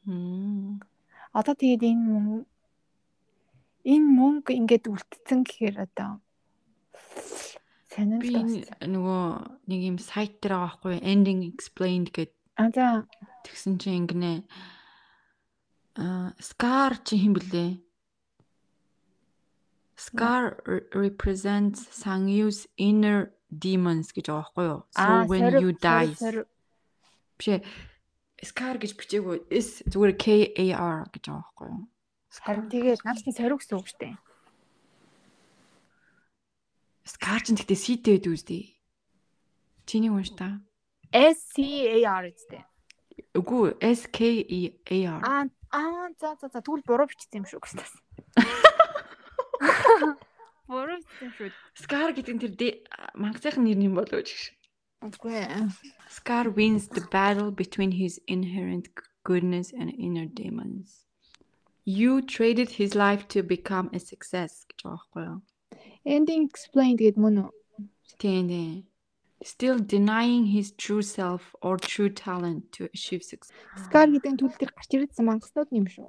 Мм. 0.05 0.79
Одоо 1.33 1.53
тэгээд 1.53 1.83
энэ 1.83 2.03
мөнгө 2.07 2.45
энэ 3.87 4.07
мөнгө 4.19 4.51
ингээд 4.55 4.85
үлдсэн 4.91 5.43
гэхээр 5.47 5.77
одоо 5.87 6.19
Би 7.97 8.61
нөгөө 8.85 9.25
нэг 9.65 9.81
юм 9.89 9.97
сайт 9.97 10.37
дээр 10.37 10.53
байгаа 10.53 10.69
байхгүй 10.69 10.95
ending 11.01 11.41
explained 11.49 12.13
гэд 12.13 12.29
А 12.57 12.69
за 12.69 13.09
тэгсэн 13.41 13.81
чинь 13.81 14.05
ингэнэ 14.05 14.45
а 15.97 16.29
scar 16.37 17.01
чи 17.01 17.17
хэм 17.17 17.33
блэ? 17.33 17.81
Scar 19.97 20.61
represents 20.93 21.89
Sangyu's 21.89 22.69
inner 22.77 23.33
demons 23.49 24.13
гэж 24.13 24.29
байгаа 24.29 24.45
байхгүй 24.45 24.65
юу? 24.69 24.81
So 24.93 25.09
when 25.25 25.57
you 25.57 25.73
die 25.73 26.13
Биш 27.37 27.63
Scar 28.37 28.77
гэж 28.77 28.93
бичээгүй 28.93 29.49
S 29.49 29.81
зүгээр 29.89 30.13
K 30.13 30.25
A 30.53 30.65
R 30.77 31.09
гэж 31.09 31.25
байгаа 31.25 31.41
байхгүй 31.41 31.67
юу? 31.73 31.89
Харин 32.37 32.69
тэгээд 32.69 33.01
наад 33.01 33.17
чинь 33.17 33.33
сорив 33.33 33.57
гэсэн 33.57 33.77
үг 33.81 33.89
шүү 33.89 33.97
дээ. 33.97 34.15
Scar 37.09 37.41
ч 37.41 37.57
гэхдээ 37.57 37.81
C-тэй 37.81 38.13
байдаг 38.21 38.33
үстэй. 38.37 38.63
Чиний 39.89 40.13
унш 40.13 40.37
та. 40.37 40.61
S 41.09 41.49
C 41.57 41.89
A 41.97 42.21
R 42.21 42.29
үстэй. 42.29 42.61
Үгүй 43.33 43.73
S 43.81 44.05
K 44.05 44.45
E 44.45 44.77
A 44.85 45.17
R. 45.17 45.21
Аа 45.25 45.49
аа 45.73 46.13
за 46.21 46.37
за 46.37 46.53
за 46.53 46.61
тэгвэл 46.61 46.85
буруу 46.85 47.09
бичсэн 47.09 47.41
юм 47.41 47.49
шүү 47.49 47.57
гэснээс. 47.65 47.93
Буруу 50.69 51.01
бичсэн 51.01 51.31
шүү. 51.33 51.49
Scar 51.73 52.13
гэдэг 52.13 52.33
нь 52.37 52.41
тэр 52.43 52.85
мангацын 53.17 53.65
нэр 53.65 53.81
юм 53.81 53.97
болоо 53.97 54.21
гэж. 54.21 54.53
Үгүй. 55.02 55.38
Scar 56.08 56.50
wins 56.50 56.88
the 56.88 57.02
battle 57.10 57.50
between 57.50 57.92
his 57.92 58.20
inherent 58.28 58.88
goodness 59.24 59.72
and 59.72 59.90
inner 59.98 60.26
demons. 60.26 61.06
You 61.84 62.22
traded 62.22 62.70
his 62.70 62.94
life 62.94 63.26
to 63.28 63.42
become 63.42 63.90
a 63.92 63.98
success 63.98 64.64
гэж 64.70 64.84
байгаа 64.86 64.94
байхгүй 64.94 65.24
юу? 65.26 65.38
Ending 66.06 66.46
explained 66.46 67.02
гэдэг 67.02 67.18
мөн 67.18 67.42
үү? 67.42 67.50
Тийм 68.22 68.46
тийм. 68.52 68.78
Still 69.42 69.78
denying 69.82 70.46
his 70.54 70.70
true 70.78 71.02
self 71.02 71.50
or 71.60 71.74
true 71.76 72.08
talent 72.08 72.70
to 72.78 72.86
achieve 72.94 73.26
success. 73.26 73.50
Scar 73.90 74.06
гэдэг 74.06 74.30
нь 74.30 74.38
төл 74.38 74.54
дээр 74.54 74.72
гарч 74.78 74.90
ирсэн 74.94 75.26
мангаснууд 75.26 75.70
юм 75.74 75.86
шүү. 75.90 76.06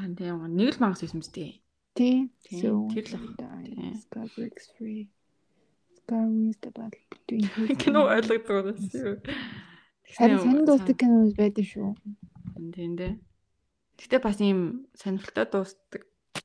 Аа 0.00 0.08
тийм 0.16 0.40
нэг 0.56 0.72
л 0.72 0.80
мангас 0.80 1.04
байсан 1.04 1.20
мэт. 1.20 1.60
Тийм. 1.92 2.32
Тийм, 2.48 2.88
тэр 2.88 3.04
л 3.12 3.16
ах. 3.20 3.24
Тийм. 3.68 3.92
Scar 4.00 4.26
breaks 4.32 4.72
free. 4.80 5.12
Scar 6.03 6.27
wins 6.27 6.57
the 6.59 6.71
battle 6.71 6.99
between 7.09 7.47
his 7.47 7.77
Кино 7.79 8.11
ойлгодог 8.11 8.75
байсан 8.75 8.99
юу? 8.99 9.17
Харин 10.17 10.39
сонин 10.43 10.65
дуустдаг 10.67 10.97
кино 10.99 11.31
байдаг 11.37 11.63
шүү. 11.63 11.95
Тийм 12.75 12.99
дээ. 12.99 13.15
Гэтэ 13.97 14.19
бас 14.19 14.37
ийм 14.43 14.85
сонирхолтой 14.99 15.47
дуустдаг 15.47 16.03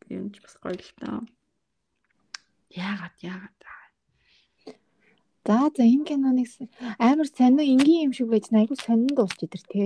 юм 0.08 0.30
ч 0.30 0.38
бас 0.38 0.54
гоё 0.62 0.78
л 0.78 0.92
таа. 1.02 1.26
Яагаад 2.70 3.18
яагаад 3.18 3.58
За 5.48 5.72
за 5.74 5.82
энэ 5.82 6.04
киноныг 6.04 6.46
амар 7.00 7.26
сонин 7.26 7.64
энгийн 7.64 8.06
юм 8.06 8.12
шиг 8.12 8.28
байж 8.28 8.52
айгүй 8.52 8.76
сонин 8.76 9.10
дуусч 9.16 9.40
идэр 9.42 9.64
те. 9.64 9.84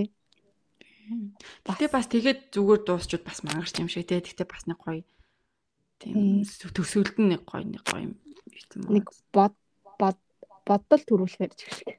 Гэтэ 1.63 1.87
бас 1.87 2.11
тэгээд 2.11 2.51
зүгээр 2.51 2.81
дуусчуд 2.83 3.23
бас 3.23 3.39
магарч 3.47 3.79
юм 3.79 3.87
шиг 3.87 4.11
те. 4.11 4.19
Гэтэ 4.19 4.43
бас 4.43 4.67
нэг 4.67 4.77
гоё 4.83 5.07
тийм 6.03 6.43
төсөөлд 6.43 7.15
нь 7.15 7.31
нэг 7.31 7.47
гоё 7.47 7.63
нэг 7.63 7.83
гоё 7.87 8.11
юм 8.11 8.13
нэг 8.91 9.07
бод 9.31 9.55
бодол 10.67 11.03
төрүүлэхээр 11.03 11.53
ч 11.55 11.61
ихтэй. 11.67 11.95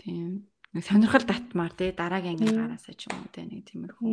Тийм. 0.00 0.48
Нэг 0.74 0.82
сонирхол 0.84 1.24
татмаар 1.24 1.72
те 1.72 1.92
дараагийн 1.94 2.40
анги 2.40 2.52
гараасаа 2.52 2.94
ч 2.94 3.08
юм 3.08 3.24
уу 3.24 3.30
те 3.32 3.46
нэг 3.46 3.64
тиймэрхүү. 3.68 4.08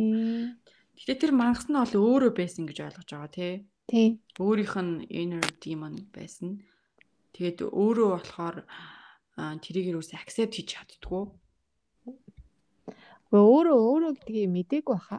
Гэтэ 0.98 1.14
тэр 1.18 1.32
мангас 1.34 1.66
нь 1.66 1.76
бол 1.76 1.96
өөрөө 1.96 2.32
байсан 2.36 2.64
гэж 2.68 2.78
ойлгож 2.86 3.08
байгаа 3.10 3.32
те. 3.32 3.48
Тий. 3.90 4.22
Өөрийнх 4.38 4.76
нь 4.78 4.94
inner 5.10 5.44
demon 5.58 5.98
байсан. 6.14 6.62
Тэгээд 7.34 7.66
өөрөө 7.66 8.08
болохоор 8.14 8.56
тэрийг 9.36 9.86
юусе 9.96 10.20
accept 10.20 10.54
хийж 10.54 10.68
чаддгүй. 10.76 11.24
Өөрөө 13.32 13.78
өөрөө 13.80 14.12
гэдгийг 14.22 14.52
мдээгүй 14.52 14.94
баха. 14.94 15.18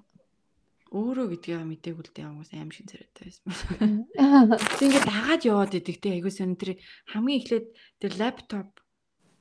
Өөрөө 0.94 1.28
гэдгийг 1.34 1.66
мдээгүй 1.66 2.06
л 2.06 2.14
дээ 2.14 2.30
хүмүүс 2.30 2.52
аим 2.54 2.70
шин 2.70 2.86
царайтай 2.86 3.34
байсан. 3.34 4.06
Тэг 4.14 4.82
ингээд 4.86 5.10
дагаад 5.10 5.42
яваад 5.42 5.74
идэг 5.74 5.98
те 5.98 6.10
айгуу 6.14 6.30
сон 6.30 6.54
тэр 6.54 6.78
хамгийн 7.10 7.42
эхлээд 7.42 7.68
тэр 7.98 8.14
лаптоп 8.22 8.70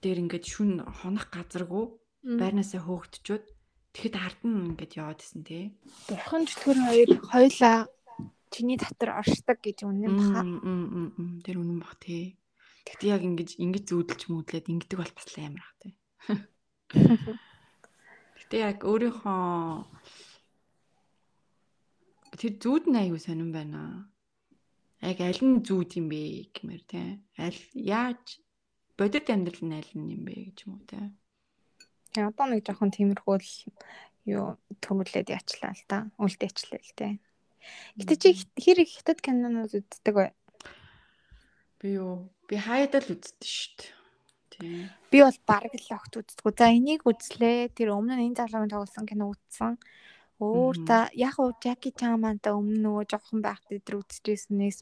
дээр 0.00 0.18
ингээд 0.24 0.44
шүн 0.48 0.80
хонох 0.80 1.28
газаргүй 1.28 1.84
байрнаасаа 2.40 2.80
хөөгдчүүд 2.88 3.44
тэгэхэд 3.92 4.16
ард 4.16 4.40
нь 4.48 4.72
ингээд 4.72 4.96
яваад 4.96 5.20
исэн 5.20 5.44
те. 5.44 5.76
Бурхан 6.08 6.48
чөтгөр 6.48 6.78
хоёр 6.88 7.10
хоёлаа 7.20 7.76
чиний 8.48 8.80
татар 8.80 9.20
оршдог 9.20 9.58
гэж 9.60 9.84
үнэн 9.84 10.08
баха. 10.08 10.40
Тэр 11.44 11.56
үнэн 11.60 11.84
бах 11.84 12.00
те. 12.00 12.40
Тэгтээ 12.88 13.12
яг 13.12 13.22
ингэж 13.28 13.60
ингэж 13.60 13.84
зүүдэлж 13.92 14.22
мөдлээд 14.32 14.72
ингэдэг 14.72 14.96
бол 14.96 15.12
бас 15.12 15.28
амар 15.36 15.60
ах 15.60 15.76
тий. 15.84 15.92
Гэтэ 18.40 18.56
яг 18.56 18.78
өөрийнхөө 18.88 20.31
тэр 22.38 22.52
зүүд 22.56 22.84
нь 22.88 22.98
аягүй 23.00 23.20
сонирн 23.20 23.52
байна. 23.52 23.80
Яг 25.02 25.18
аль 25.20 25.42
нь 25.42 25.60
зүүд 25.66 25.90
юм 26.00 26.06
бэ 26.08 26.52
гэмээр 26.56 26.82
тий. 26.88 27.08
Аль 27.36 27.62
яаж 27.74 28.40
бодит 28.96 29.28
амьдрал 29.28 29.62
нь 29.66 29.76
аль 29.76 29.92
нь 29.98 30.12
юм 30.16 30.22
бэ 30.24 30.34
гэж 30.52 30.56
юм 30.64 30.78
уу 30.78 30.86
тий. 30.88 31.06
Яа 32.16 32.28
одоо 32.32 32.46
нэг 32.48 32.64
жоохон 32.64 32.92
тиймэрхүү 32.92 33.36
л 33.36 33.52
юу 34.28 34.56
төрүүлээд 34.80 35.32
яачлаа 35.32 35.72
л 35.74 35.84
та. 35.88 35.98
Үлдээчлээ 36.20 36.80
л 36.80 36.92
тий. 36.96 37.12
Гэтэ 37.98 38.14
чи 38.16 38.28
хэр 38.58 38.78
их 38.82 38.90
хятад 38.96 39.20
кинонууд 39.22 39.72
үздэг 39.74 40.14
вэ? 40.14 40.28
Би 41.82 41.98
юу? 41.98 42.30
Би 42.46 42.56
хайдал 42.58 43.06
үздэг 43.06 43.42
шүү 43.42 43.72
дээ. 44.54 44.86
Би 45.10 45.18
бол 45.22 45.38
бараг 45.46 45.74
л 45.74 45.94
огт 45.94 46.14
үздэггүй. 46.14 46.52
За 46.54 46.70
энийг 46.70 47.02
үзлээ. 47.06 47.74
Тэр 47.74 47.94
өмнө 47.94 48.18
нь 48.18 48.30
энэ 48.30 48.38
залуугийн 48.38 48.70
тоглосон 48.70 49.06
кино 49.06 49.34
үзсэн. 49.34 49.78
Өөр 50.40 50.76
та 50.88 51.10
яг 51.12 51.36
уу 51.38 51.52
Жаки 51.60 51.92
Чан 51.92 52.20
манта 52.22 52.56
өмнө 52.56 52.80
нөгөө 52.80 53.04
жоохон 53.10 53.40
байхдаа 53.44 53.78
тэр 53.78 54.00
үзчихсэнээс 54.00 54.78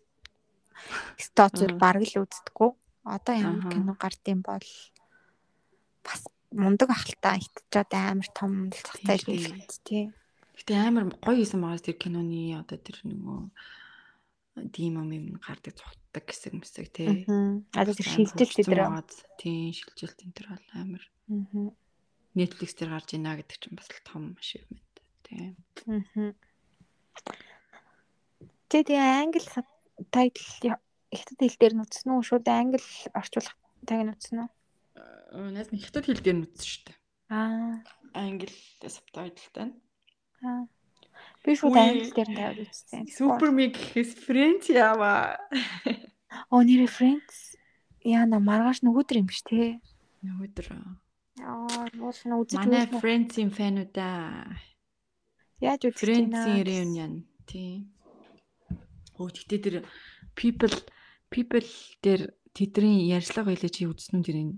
стоцор 1.19 1.75
бараг 1.77 2.07
л 2.07 2.23
үздэггүй. 2.25 2.71
Одоо 3.05 3.35
ямар 3.35 3.67
кино 3.73 3.93
гардыг 3.99 4.39
бол 4.45 4.69
бас 6.05 6.23
мундаг 6.53 6.91
ахaltaа 6.91 7.37
итчихэд 7.41 7.93
амар 7.93 8.29
том 8.33 8.53
цагтай 8.71 9.19
хэлбэлт 9.19 9.81
тий. 9.85 10.05
Гэтэ 10.57 10.75
амар 10.77 11.13
гоё 11.21 11.45
юм 11.45 11.63
байгаа 11.65 11.85
тэр 11.85 11.97
киноны 11.97 12.41
одоо 12.61 12.79
тэр 12.79 12.99
нөгөө 13.05 13.41
димом 14.75 15.11
юм 15.13 15.27
гардаг 15.41 15.75
цогтдаг 15.77 16.25
гэсэн 16.27 16.61
мэсэг 16.61 16.89
тий. 16.93 17.25
Аа 17.29 17.85
тэр 17.87 18.07
шилжилт 18.07 18.67
дээр. 18.67 19.05
Тийм 19.41 19.73
шилжилт 19.73 20.19
энэ 20.25 20.35
төр 20.37 20.47
бол 20.53 20.69
амар. 20.77 21.05
Netflix 22.37 22.77
дээр 22.77 22.91
гарч 22.95 23.09
ийна 23.15 23.39
гэдэг 23.39 23.57
чинь 23.59 23.79
бас 23.79 23.89
л 23.91 24.07
том 24.07 24.37
achievement 24.39 24.90
тий. 25.31 25.55
Аа. 25.87 26.35
Тэгээ 28.71 28.99
англи 28.99 29.47
тайтл 30.11 30.47
хятад 31.11 31.39
хэл 31.39 31.59
дээр 31.59 31.75
нүцсэн 31.79 32.11
үү 32.11 32.23
шууд 32.27 32.47
англи 32.51 32.83
орчуулах 33.15 33.55
таг 33.87 34.03
нүцсэн 34.07 34.47
үү? 34.47 34.51
Наас 35.55 35.71
нэг 35.71 35.87
хятад 35.87 36.07
хэл 36.07 36.23
дээр 36.23 36.39
нүцсэн 36.43 36.67
шүү 36.67 36.83
дээ. 36.91 36.99
Аа. 37.31 37.83
Англи 38.15 38.51
сабтайтлтай. 38.83 39.71
Аа. 40.43 40.67
Би 41.43 41.55
шууд 41.55 41.79
англи 41.79 42.11
дээр 42.11 42.31
тавиад 42.31 42.59
үзсэн. 42.67 43.07
Супер 43.11 43.51
миг 43.55 43.75
гэхээс 43.75 44.19
Френч 44.27 44.71
яава. 44.75 45.39
Оо 46.51 46.63
нэр 46.63 46.87
Френч 46.91 47.59
яана 48.07 48.39
маргааш 48.39 48.83
нөгөөдөр 48.87 49.21
юм 49.23 49.29
биш 49.31 49.43
те. 49.47 49.83
Нөгөөдөр. 50.23 50.67
Яа, 51.41 51.89
уул 51.99 52.21
нь 52.23 52.37
үзэж 52.37 52.59
Манай 52.61 52.85
үзмээр. 52.87 53.01
Friends-ийн 53.01 53.51
фануудаа 53.51 54.61
Яаж 55.61 55.83
үзэж 55.93 56.09
байна? 56.09 56.65
reunion 56.65 57.13
тий. 57.47 57.85
Өө 59.21 59.29
тэгтээ 59.29 59.61
тэр 59.61 59.77
people 60.35 60.73
people 61.29 61.69
дээр 62.01 62.33
тэдний 62.57 63.13
ярьцлага 63.13 63.53
байлаа 63.53 63.71
чи 63.71 63.85
үзсэн 63.85 64.21
үү 64.21 64.27
тэрийн 64.27 64.51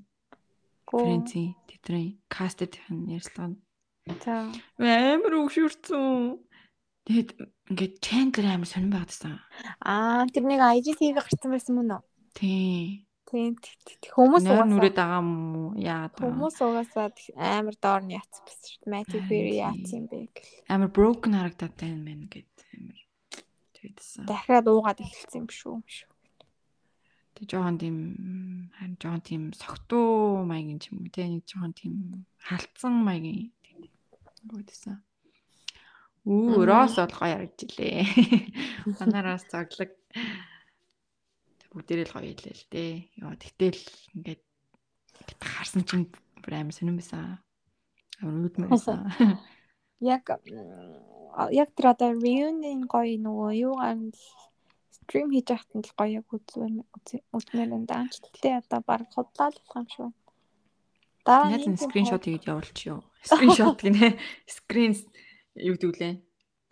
Гүү. 0.87 1.01
Friends-ийн 1.03 1.55
тэдний 1.67 2.07
casted 2.31 2.79
ярьцлага 3.11 3.59
нь 3.59 3.61
За. 4.23 4.51
амар 4.79 5.35
өгшөрцөн. 5.47 6.43
Тэгээд 7.07 7.31
ингээд 7.71 7.95
Chandler 8.03 8.47
амар 8.51 8.67
сонирн 8.67 8.95
байгаадсан. 8.95 9.39
Аа, 9.83 10.27
тэр 10.31 10.47
нэг 10.47 10.59
IGTV 10.63 11.19
гарсан 11.19 11.51
байсан 11.51 11.75
мөн 11.79 11.99
үү? 11.99 12.03
Тий. 12.35 13.07
Тийм. 13.33 13.57
Хүмүүс 14.13 14.45
угаасаа 14.45 14.69
нүрээд 14.69 14.97
байгаа 15.01 15.25
юм 15.25 15.33
уу? 15.57 15.71
Яа 15.81 16.13
даа. 16.13 16.21
хүмүүс 16.21 16.57
угаасаа 16.61 17.09
амар 17.41 17.77
доор 17.81 18.05
нь 18.05 18.13
яцсан 18.21 18.45
байсан 18.45 18.69
шүү 18.69 18.85
дээ. 18.85 18.93
Харин 19.09 19.25
Perry 19.33 19.55
яатсан 19.57 19.97
юм 20.05 20.07
бэ 20.13 20.19
гэл. 20.37 20.53
Амар 20.69 20.91
broken 20.93 21.33
харагдаад 21.33 21.75
байна 21.81 22.01
мэн 22.05 22.21
гэд 22.29 22.53
амар 22.77 23.01
тэгдсэн. 23.73 24.29
Дахиад 24.29 24.69
уугаад 24.69 25.01
эхэлсэн 25.01 25.41
юм 25.41 25.49
шүү. 25.49 25.81
юм 25.81 25.89
шүү. 25.89 26.13
Тэг 27.41 27.45
жоохон 27.49 27.77
тийм 27.81 27.97
харин 28.77 28.97
жоохон 29.01 29.25
тийм 29.25 29.43
согтуу 29.57 30.45
маягийн 30.45 30.77
ч 30.77 30.93
юм 30.93 31.01
уу 31.01 31.09
те 31.09 31.25
нэг 31.25 31.49
жоохон 31.49 31.73
тийм 31.73 32.29
халтсан 32.37 32.95
маягийн 33.01 33.49
тийм 33.65 33.89
гүйдсэн. 34.45 35.01
Үу, 36.29 36.69
Рос 36.69 37.01
бол 37.01 37.17
гоё 37.17 37.33
харагджилээ. 37.41 38.05
Манаараас 39.01 39.49
зоглог 39.51 39.91
бүгдээрээ 41.73 42.07
л 42.09 42.15
гоё 42.15 42.29
хэлээ 42.37 42.55
л 42.55 42.67
дээ. 42.69 42.93
Йоо, 43.17 43.33
тэгтэл 43.41 43.81
ингээд 44.21 44.43
харсан 45.41 45.83
чинь 45.89 46.13
бүр 46.45 46.53
амар 46.61 46.77
сонирн 46.77 47.01
байсан. 47.01 47.41
Амар 48.21 48.53
үүдмэр 48.53 48.69
байсан. 48.69 49.09
Яг 50.03 50.29
яг 50.29 51.71
тэр 51.73 51.87
одоо 51.97 52.11
reunion 52.13 52.85
гоё 52.91 53.17
нөгөө 53.17 53.51
юугаар 53.65 53.99
стрим 54.93 55.31
хийж 55.33 55.47
байхад 55.49 55.73
нь 55.73 55.87
л 55.87 55.97
гоё 55.97 56.11
яг 56.21 56.27
үзмээр 56.29 56.85
үзмээр 57.33 57.71
энэ 57.77 57.89
даанч. 57.89 58.21
Гэтэ 58.21 58.61
одоо 58.61 58.81
баг 58.85 59.09
худлаа 59.15 59.49
л 59.49 59.57
болох 59.63 59.79
юм 59.79 59.87
шүү. 59.89 60.09
Дараа 61.25 61.55
Яаж 61.55 61.67
нь 61.71 61.79
скриншот 61.79 62.27
хийгээд 62.27 62.51
явуулчих 62.51 62.87
юу? 62.91 63.01
Скриншот 63.23 63.79
гинэ. 63.79 64.19
Скрин 64.59 64.93
юу 65.55 65.79
гэдэг 65.79 65.95
лээ? 66.03 66.15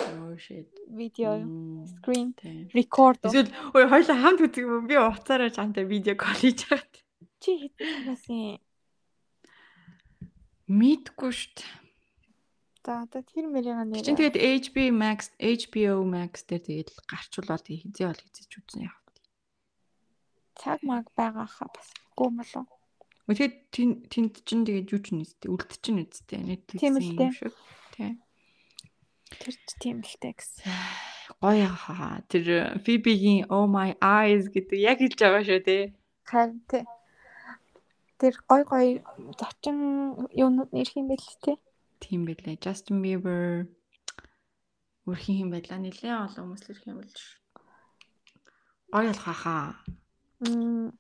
Oh 0.01 0.37
shit. 0.37 0.69
видео 0.89 1.41
screen 1.87 2.33
тийм. 2.35 2.69
record 2.75 3.19
Эсвэл 3.23 3.51
ой 3.75 3.85
хоёлаа 3.87 4.17
хамт 4.23 4.41
үзэх 4.45 4.65
юм 4.65 4.87
би 4.89 4.97
уцаараа 4.97 5.51
чантай 5.51 5.85
видео 5.85 6.15
кол 6.17 6.35
хийж 6.35 6.67
байгаа. 6.69 7.03
чи 7.43 7.51
хэдэн 7.69 8.01
байсан 8.09 8.59
Мэдгүй 10.71 11.33
шүү 11.35 11.51
дээ. 11.59 11.73
за 12.87 12.93
одоо 13.05 13.23
тэр 13.27 13.45
мэрийн 13.51 13.91
нэр 13.91 14.05
Чин 14.07 14.17
тэгээд 14.17 14.39
HBO 14.71 14.89
Max, 14.95 15.19
HBO 15.39 16.07
Max 16.07 16.47
дээр 16.49 16.63
тэгээд 16.65 16.91
гарчулаад 17.11 17.67
хизээ 17.67 18.07
бол 18.09 18.23
хизээч 18.23 18.53
үзсэн 18.57 18.87
яах 18.87 18.99
вэ? 19.05 19.19
цаг 20.61 20.79
маг 20.87 21.07
байгаа 21.19 21.47
хаа 21.51 21.69
бас 21.75 21.89
гоо 22.15 22.31
болов 22.31 22.67
Тэгээд 23.31 23.55
тэнд 23.71 23.97
тэнд 24.11 24.35
чин 24.43 24.67
тэгээд 24.67 24.91
юу 24.91 25.01
ч 25.03 25.15
нэстэй 25.15 25.51
үлд 25.55 25.71
чин 25.83 26.03
үсттэй 26.03 26.39
Netflix 26.43 26.81
Тийм 26.83 26.95
л 26.99 27.15
дээ. 27.95 28.15
Тэр 29.39 29.55
ч 29.55 29.69
тийм 29.79 30.03
л 30.03 30.15
дээ 30.21 30.35
гэсэн 30.35 30.67
Гоё 31.41 31.71
хаа. 31.73 32.21
Тэр 32.29 32.77
Phoebe-гийн 32.85 33.49
Oh 33.49 33.65
my 33.71 33.97
eyes 34.03 34.51
гэдэг 34.51 34.77
яг 34.77 34.99
хэлж 35.01 35.19
байгаа 35.23 35.43
шүү 35.47 35.61
дээ. 35.65 35.85
харин 36.27 36.61
тий 36.69 36.85
тэр 38.21 38.35
гой 38.51 38.63
гой 38.69 38.87
зочин 39.41 39.77
юунууд 40.37 40.71
нэрх 40.75 40.93
юм 40.99 41.09
бэл 41.09 41.29
тий 41.41 41.57
Тийм 42.01 42.25
байлээ. 42.25 42.57
Justin 42.61 43.01
Bieber 43.05 43.69
өрхийн 45.09 45.49
юм 45.49 45.51
байлаа. 45.53 45.77
Нилээн 45.81 46.29
олон 46.29 46.45
хүмүүс 46.49 46.63
л 46.65 46.71
өрх 46.73 46.85
юм 46.89 46.97
болж. 47.01 47.19
Гоё 48.93 49.13
болох 49.13 49.37
хаа. 49.45 49.77
Мм, 50.41 50.97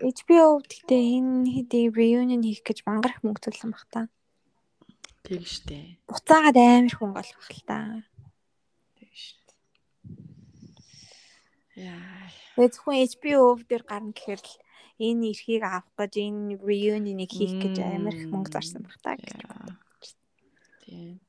HBO 0.00 0.60
гэхдээ 0.64 1.02
энэ 1.20 1.48
хэдий 1.54 1.84
reunion 1.92 2.40
хийх 2.44 2.64
гэж 2.64 2.84
мангар 2.88 3.12
их 3.16 3.20
мөнгө 3.24 3.44
төлсөн 3.44 3.72
баг 3.72 3.84
та. 3.92 4.00
Тэг 5.24 5.44
штэ. 5.44 6.00
Буцаагаад 6.08 6.56
амар 6.56 6.94
хүн 6.96 7.12
болох 7.12 7.48
л 7.52 7.62
та. 7.68 8.02
Тэг 8.96 9.12
штэ. 9.12 9.54
Яа. 11.76 12.28
Тэгээ 12.56 12.72
зөвхөн 12.76 13.00
HBO 13.08 13.42
дээр 13.64 13.84
гарна 13.84 14.12
гэхээр 14.12 14.40
л 14.40 14.52
энэ 15.00 15.32
эрхийг 15.32 15.64
авах 15.64 15.88
гэж 15.96 16.12
энэ 16.20 16.60
reunion-ыг 16.60 17.32
хийх 17.32 17.56
гэж 17.56 17.76
амар 17.80 18.16
их 18.16 18.28
мөнгө 18.28 18.52
зарсан 18.52 18.84
баг 18.84 18.96
та. 19.00 19.16
гэж 19.16 19.32
бодож. 19.48 20.12
Тийм. 20.84 21.20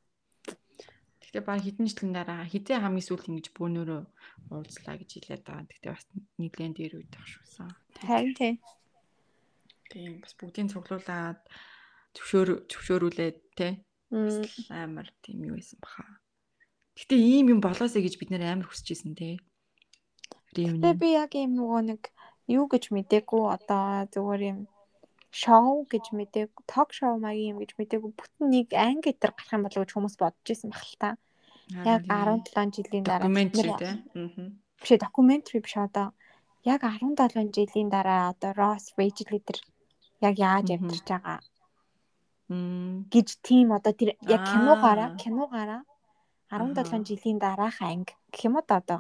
Гэхдээ 1.24 1.44
баг 1.48 1.64
хэдэн 1.64 1.88
жилийн 1.88 2.12
дараа 2.12 2.44
хизээ 2.44 2.84
хамгийн 2.84 3.08
сүүл 3.08 3.28
ингэж 3.32 3.48
бөөнөрөө 3.56 4.02
уулзлаа 4.52 4.96
гэж 5.00 5.10
хэлээд 5.16 5.44
байгаа. 5.48 5.68
Гэхдээ 5.72 5.92
бас 5.96 6.06
нэгэн 6.36 6.76
дээр 6.76 6.94
үед 7.00 7.10
тах 7.16 7.24
шүүсэн. 7.24 7.72
Харин 8.04 8.36
тий. 8.36 8.54
Тийм 9.88 10.20
бас 10.20 10.36
бүгдийг 10.36 10.68
цуглуулад 10.68 11.40
зөвшөөр 12.16 12.50
зөвшөөрүүлээд 12.72 13.38
те 13.56 13.68
амар 14.70 15.08
тийм 15.24 15.48
юу 15.48 15.56
байсан 15.56 15.80
баха. 15.80 16.04
Гэтэ 17.00 17.16
ийм 17.16 17.48
юм 17.56 17.60
болоосэй 17.64 18.04
гэж 18.04 18.20
бид 18.20 18.30
нэр 18.32 18.44
амар 18.44 18.68
хүсэж 18.68 18.88
исэн 18.92 19.16
те. 19.16 19.40
Reunion. 20.52 21.00
би 21.00 21.16
яг 21.16 21.32
юм 21.32 21.56
нөгөө 21.56 21.82
нэг 21.96 22.02
юу 22.52 22.68
гэж 22.68 22.92
мэдээгүй 22.92 23.44
одоо 23.56 24.04
зүгээр 24.12 24.42
юм 24.52 24.60
шоу 25.32 25.88
гэж 25.88 26.12
мэдээг 26.12 26.52
ток 26.68 26.92
шоу 26.92 27.16
маягийн 27.24 27.56
юм 27.56 27.60
гэж 27.64 27.80
мэдээгүй 27.80 28.12
бүтэн 28.12 28.46
нэг 28.52 28.68
анги 28.76 29.16
дээр 29.16 29.32
гарах 29.32 29.56
юм 29.56 29.64
болов 29.64 29.80
уу 29.80 29.84
гэж 29.88 29.92
хүмүүс 29.96 30.16
бодож 30.20 30.48
исэн 30.52 30.76
баг 30.76 30.84
л 30.84 30.98
та. 31.00 31.10
Яг 31.88 32.04
17 32.04 32.76
жилийн 32.76 33.04
дараа 33.08 33.32
докюментари 33.32 33.72
Аа. 33.72 34.52
биш 34.76 34.90
докюментари 35.00 35.64
биш 35.64 35.76
одоо 35.80 36.12
яг 36.68 36.84
17 36.84 37.56
жилийн 37.56 37.88
дараа 37.88 38.36
одоо 38.36 38.52
Ross 38.60 38.92
Rachel 39.00 39.40
дээр 39.40 39.60
яг 40.20 40.36
яаж 40.36 40.68
амьдарч 40.76 41.08
байгаа. 41.08 41.40
Гэж 43.14 43.28
тийм 43.42 43.72
одоо 43.72 43.94
тэр 43.96 44.16
яг 44.28 44.42
Аа. 44.44 44.50
киногаараа 44.52 45.10
киногаараа 45.18 45.82
Аха. 46.52 46.68
17 46.68 47.08
жилийн 47.08 47.40
дараах 47.40 47.80
анги 47.82 48.12
гэх 48.32 48.44
юм 48.48 48.56
уу 48.60 48.66
да 48.68 48.84
одоо 48.84 49.00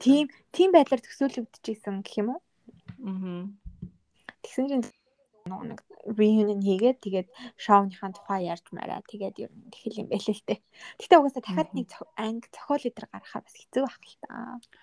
тийм 0.00 0.32
тийм 0.56 0.72
байдлаар 0.72 1.02
төсөөлөгдөжсэн 1.04 2.00
гэх 2.00 2.16
юм 2.24 2.28
уу 2.34 2.40
тэгсэн 4.40 4.64
чинь 4.68 4.86
нэг 5.44 5.80
reunion 6.16 6.60
хийгээд 6.64 6.98
тэгээд 7.04 7.28
шоуныхаа 7.60 8.16
тухай 8.16 8.48
ярьж 8.48 8.64
мараа 8.72 9.04
тэгээд 9.04 9.36
ер 9.44 9.52
нь 9.52 9.68
тэгэл 9.68 10.00
юм 10.04 10.08
байл 10.08 10.24
л 10.24 10.40
те. 10.48 10.64
Гэтэ 11.00 11.20
угаасаа 11.20 11.44
дахиад 11.44 11.70
нэг 11.76 11.88
анги 12.16 12.48
зохиол 12.48 12.88
өдр 12.88 13.04
гаргахаа 13.12 13.44
бас 13.44 13.56
хэцүү 13.60 13.82
байх 13.84 14.00
л 14.00 14.16
та. 14.24 14.32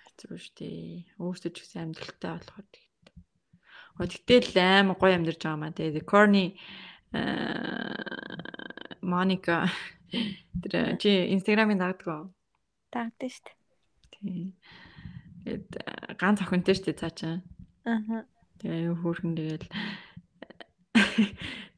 Хэцүү 0.06 0.38
шүү 0.38 0.54
дээ. 0.54 1.18
Өөртөө 1.18 1.50
ч 1.50 1.56
гэсэн 1.66 1.82
амьдралтай 1.82 2.30
болохоор 2.30 2.66
тэгээд. 2.70 3.06
Оо 3.98 4.06
тэгтэл 4.06 4.58
амар 4.62 4.98
гоё 5.02 5.14
амьдарч 5.18 5.42
байгаа 5.42 5.58
маа 5.58 5.74
тэгээд 5.74 6.06
Corny 6.06 6.46
Моника 9.02 9.68
тэр 10.62 10.96
чи 10.96 11.32
инстаграмын 11.32 11.78
дагдаг 11.80 12.08
уу? 12.08 12.24
Таагдаг 12.92 13.30
шүү 13.32 13.44
дээ. 13.48 13.56
Тийм. 14.12 14.52
Тэгээд 15.44 15.68
аа, 15.82 16.14
ганц 16.16 16.38
охинтой 16.44 16.74
шүү 16.76 16.86
дээ 16.92 17.00
цаа 17.00 17.12
чинь. 17.12 17.42
Аа. 17.84 18.24
Тэгээ 18.62 18.94
хөөрхөн 19.02 19.34
тэгэл 19.34 19.66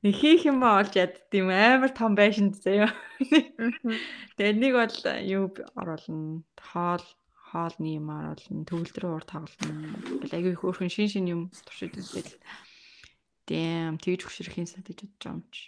нэг 0.05 0.15
хийх 0.21 0.45
юм 0.45 0.61
ба 0.61 0.85
олж 0.85 0.93
ядд 1.01 1.33
юм 1.33 1.49
амар 1.49 1.91
том 1.97 2.13
байшин 2.13 2.53
заяа. 2.53 2.93
Тэгээ 4.37 4.55
нэг 4.61 4.73
бол 4.77 4.97
юу 5.25 5.45
оруулна. 5.79 6.45
Хоол 6.61 7.05
хоолны 7.49 7.89
юм 7.97 8.13
оруулна. 8.13 8.69
Төвлөрөө 8.69 9.11
уур 9.17 9.25
тоглоно. 9.25 9.97
Аягүй 10.29 10.55
хөөрхөн 10.61 10.93
шин 10.93 11.09
шин 11.09 11.25
юм 11.31 11.41
туршид 11.65 11.97
үзэл. 11.97 12.37
Дэм 13.49 14.01
тэгж 14.01 14.21
хөшөрхийн 14.25 14.69
санагдаж 14.69 14.99
бодож 15.05 15.21
байгаа 15.21 15.37
юм 15.37 15.43
чи. 15.53 15.65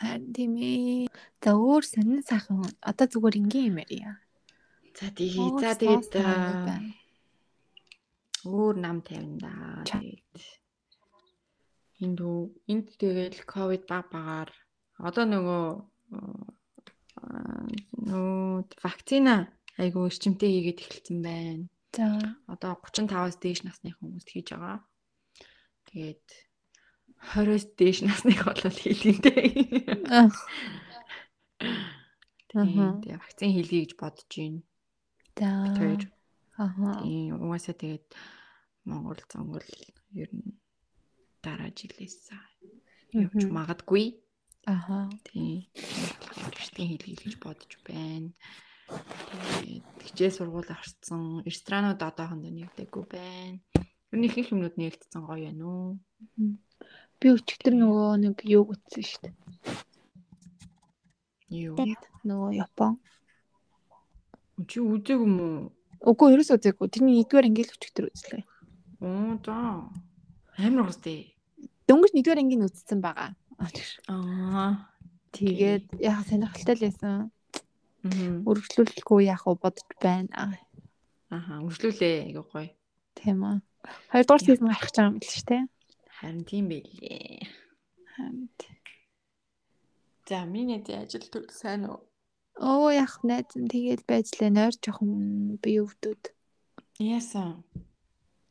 Харин 0.00 0.32
тийм 0.32 0.52
ээ. 0.56 1.06
За 1.44 1.50
өөр 1.52 1.84
сонин 1.84 2.22
сайхан 2.24 2.64
одоо 2.80 3.06
зүгээр 3.12 3.38
ингийн 3.40 3.68
юм 3.70 3.78
ярья. 3.84 4.18
За 4.96 5.06
Өөр 5.12 5.60
за 5.60 5.72
тэгээд 5.76 6.12
өөр 8.44 8.74
нам 8.82 8.98
тавина 9.06 9.38
да. 9.38 9.52
Тэгээд 9.86 10.34
энд 12.02 12.18
үү 12.18 12.40
энд 12.72 12.86
тэгэл 12.98 13.40
ковид 13.46 13.86
баг 13.86 14.10
багаар 14.10 14.50
одоо 14.98 15.24
нөгөө 15.28 15.64
нөгөө 18.10 18.52
вакцина 18.82 19.36
айгүй 19.78 20.02
эрчимтэй 20.10 20.50
хийгээд 20.50 20.82
эхэлсэн 20.82 21.18
байна. 21.22 21.66
За 21.94 22.06
Одоо 22.50 22.74
35-аас 22.82 23.36
дээш 23.38 23.62
насны 23.62 23.94
хүмүүст 23.94 24.28
хийж 24.32 24.48
байгаа. 24.52 24.82
Тэгээд 25.86 26.26
20-оос 27.30 27.64
дээш 27.78 27.98
насных 28.02 28.42
бол 28.44 28.58
хийлгэнтэй. 28.58 29.46
Ах. 30.10 30.34
Тийм. 32.50 33.00
Тэгээ 33.00 33.22
вакцин 33.22 33.50
хийлгэе 33.54 33.82
гэж 33.86 33.92
бодож 33.96 34.26
байна. 34.28 34.60
за. 36.02 36.02
Аа. 36.58 37.00
Тийм 37.00 37.38
угаасаа 37.40 37.76
тэгээд 37.78 38.06
Монгол 38.84 39.20
зонгол 39.30 39.68
ер 40.12 40.30
нь 40.34 40.58
дараа 41.40 41.70
жилээс 41.70 42.28
явж 43.14 43.42
магадгүй. 43.48 44.20
Аха. 44.66 45.08
Тийм. 45.24 45.64
Штийн 46.60 46.98
хэл 46.98 47.16
хэлж 47.16 47.36
бодож 47.40 47.72
байна. 47.86 48.30
Тэгээд 49.32 49.86
хичээл 50.04 50.36
сургууль 50.36 50.68
орцсон. 50.68 51.40
Ресторанууд 51.48 52.00
одоохондоо 52.02 52.52
нэгдэггүй 52.52 53.04
байна. 53.08 53.58
Ер 54.12 54.16
нь 54.18 54.26
их 54.28 54.36
их 54.36 54.52
юмнууд 54.52 54.76
нэгдсэн 54.76 55.24
гоё 55.24 55.48
байна 55.48 55.64
уу? 55.64 55.90
Би 57.22 57.30
өчигдөр 57.30 57.74
нөгөө 57.78 58.06
нэг 58.18 58.42
юу 58.50 58.74
үтсэн 58.74 59.06
шүү 59.06 59.20
дээ. 59.22 59.34
Юу? 61.54 61.78
Нөгөө 62.26 62.50
Япон. 62.58 62.98
Чи 64.66 64.82
үзег 64.82 65.22
юм 65.22 65.38
уу? 65.38 65.70
Үгүй 66.02 66.34
ерөөс 66.34 66.50
үзээгүй. 66.58 66.90
Тэрний 66.90 67.22
нэгдүгээр 67.22 67.46
анги 67.46 67.62
л 67.62 67.74
өчигдөр 67.78 68.10
үзлээ. 68.10 68.42
Оо 69.06 69.38
за. 69.38 69.86
Амар 70.58 70.90
гостэй. 70.90 71.38
Дөнгөж 71.86 72.10
нэгдүгээр 72.10 72.42
ангийн 72.42 72.66
үзсэн 72.66 72.98
байгаа. 72.98 73.38
Аа. 74.10 74.90
Тэгээд 75.30 76.02
яг 76.02 76.26
сонирхолтой 76.26 76.74
л 76.74 76.84
байсан. 76.90 77.30
Аа. 78.02 78.42
Үргэлжлүүлэхгүй 78.50 79.30
яах 79.30 79.46
вэ 79.46 79.54
бодож 79.62 79.86
байна. 80.02 80.58
Аха, 81.30 81.62
үргэлжлүүлээ. 81.62 82.34
Айгуу 82.34 82.46
гоё. 82.50 82.74
Тийм 83.14 83.46
үү. 83.46 83.56
Хоёрдугаар 84.10 84.42
сизон 84.42 84.68
гарах 84.68 84.84
гэж 84.90 84.96
байгаа 84.98 85.14
юм 85.14 85.22
шүү 85.22 85.46
дээ. 85.46 85.62
Харин 86.22 86.44
тийм 86.46 86.70
байлээ. 86.70 87.42
Харин 88.14 88.46
За, 90.28 90.44
миний 90.46 90.78
ажил 90.78 91.26
төл 91.26 91.50
сайн 91.50 91.90
уу? 91.90 91.98
Оо 92.62 92.94
яг 92.94 93.26
найз 93.26 93.50
нь 93.58 93.66
тэгээд 93.66 94.06
байж 94.06 94.30
лээ 94.38 94.54
нойр 94.54 94.74
жоохон 94.78 95.58
би 95.58 95.82
өвдөд. 95.82 96.30
Яасан? 97.02 97.66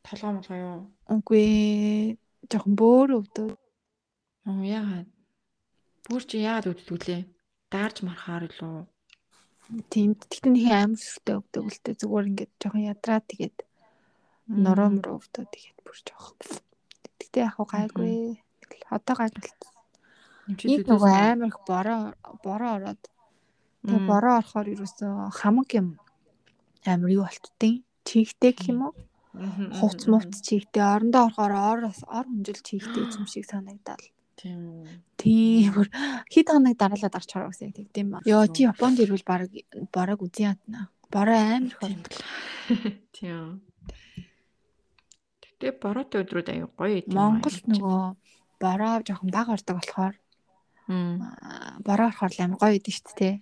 Толгой 0.04 0.32
молгой 0.36 0.60
юу? 0.60 0.80
Үгүй 1.08 1.48
жоохон 2.52 2.74
бөөр 2.76 3.10
өвдөд. 3.24 3.56
Оо 3.56 4.60
яагаад? 4.60 5.08
Бүр 6.12 6.22
чи 6.28 6.44
яагаад 6.44 6.68
өвдөлтүүлээ? 6.76 7.22
Даарж 7.72 7.96
мархаар 8.04 8.52
илүү. 8.52 8.84
Тийм 9.88 10.12
тэгтэн 10.20 10.52
нэг 10.60 10.68
амар 10.76 11.00
сүртэй 11.00 11.40
өвдөг 11.40 11.64
л 11.72 11.80
дээ 11.88 12.00
зүгээр 12.04 12.28
ингээд 12.28 12.52
жоохон 12.60 12.84
ядраа 12.92 13.20
тэгээд 13.24 13.56
нороо 14.60 14.88
мөрөө 14.92 15.16
өвдөд 15.24 15.48
тэгээд 15.48 15.78
бүр 15.80 15.98
жоохон. 16.04 16.36
Тэгтээ 17.32 17.48
яг 17.48 17.56
гайгүй. 17.56 18.36
Одоо 18.92 19.14
гайгүй. 19.16 19.40
Нэг 20.52 20.84
нөгөө 20.84 21.12
амар 21.16 21.48
их 21.48 21.58
бороо 21.64 22.12
бороо 22.44 22.76
ороод 22.76 23.00
тэгээ 23.88 24.04
бороо 24.04 24.34
орохоор 24.44 24.68
ерөөсөө 24.68 25.32
хамаг 25.32 25.68
юм 25.72 25.96
амар 26.84 27.08
юу 27.08 27.24
болтдیں۔ 27.24 27.80
Чихтэй 28.04 28.52
гэх 28.52 28.68
юм 28.68 28.92
уу? 28.92 28.94
Хувц 29.80 30.12
мувц 30.12 30.44
чихтэй 30.44 30.84
орондоо 30.84 31.32
орохоор 31.32 31.54
ороос 31.56 32.04
ор 32.04 32.28
хүнжил 32.28 32.60
чихтэй 32.60 33.08
юм 33.08 33.24
шиг 33.24 33.48
санагдал. 33.48 34.04
Тийм. 34.36 34.84
Тийм. 35.16 35.72
Хит 36.28 36.52
хоног 36.52 36.76
дараалаад 36.76 37.16
арч 37.16 37.30
хараа 37.32 37.48
гэсэн 37.48 37.72
яг 37.72 37.76
тэгдэм 37.80 38.06
ба. 38.12 38.18
Йоо 38.28 38.44
чи 38.52 38.68
Японд 38.68 39.00
ирвэл 39.00 39.24
баг 39.24 39.48
бараг 39.88 40.20
үзэн 40.20 40.52
ятна. 40.52 40.92
Бороо 41.08 41.38
амар 41.40 41.72
их 41.72 41.80
Тийм. 41.80 42.00
Тийм. 43.16 43.71
Гэтэ 45.62 45.78
бороотой 45.78 46.26
өдрүүд 46.26 46.48
аюу 46.50 46.74
гоё 46.74 47.06
юм. 47.06 47.14
Монголд 47.14 47.62
нөгөө 47.70 48.18
бороо 48.58 48.98
жоохон 49.06 49.30
баг 49.30 49.46
ордог 49.54 49.78
болохоор 49.78 50.14
бороо 51.86 52.06
орохоор 52.10 52.34
амар 52.42 52.58
гоё 52.58 52.74
идэв 52.82 52.98
шүү 52.98 53.14
дээ. 53.14 53.36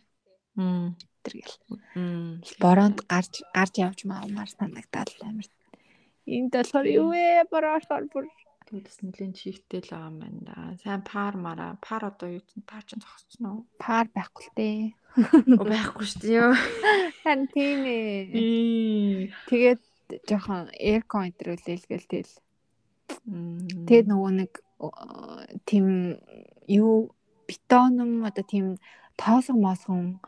Тэр 1.25 1.35
гэл. 1.41 1.57
Бороонд 2.61 3.01
гарч 3.09 3.41
гарч 3.57 3.75
явж 3.81 4.05
маамаар 4.05 4.53
санагдаад 4.53 5.17
амар. 5.25 5.49
Энд 6.29 6.53
болохоор 6.53 6.87
юу 6.93 7.09
вэ? 7.17 7.49
Бороо 7.49 7.81
орохоор 7.81 8.05
бүр 8.13 8.29
Тэс 8.69 9.01
нэлийн 9.01 9.33
чихтэй 9.33 9.81
л 9.81 9.89
байгаа 9.89 10.13
юм 10.13 10.17
байна 10.21 10.41
да. 10.45 10.57
Сайн 10.85 11.01
пар 11.01 11.35
мара. 11.41 11.81
Пар 11.81 12.05
одоо 12.07 12.37
юу 12.37 12.45
ч 12.45 12.53
пар 12.69 12.85
ч 12.85 13.01
зогссон 13.01 13.45
уу? 13.49 13.61
пар 13.81 14.07
байхгүй 14.13 14.45
л 14.45 14.53
дээ. 14.55 14.81
Оо 15.59 15.67
байхгүй 15.67 16.05
шүү 16.07 16.21
дээ. 16.23 16.55
Хан 17.25 17.51
тийм 17.51 17.81
ээ. 17.83 19.35
Тэгээд 19.51 19.83
жоохон 20.29 20.71
aircon 20.75 21.31
өдрүүлээл 21.31 21.87
гээл 21.91 22.11
тэгэл. 22.11 22.35
Тэгээд 23.87 24.07
нөгөө 24.11 24.33
нэг 24.39 24.53
тийм 25.69 26.17
юу 26.67 27.15
бетоном 27.49 28.25
одоо 28.25 28.45
тийм 28.47 28.67
тоосго 29.21 29.55
моосгон 29.59 30.21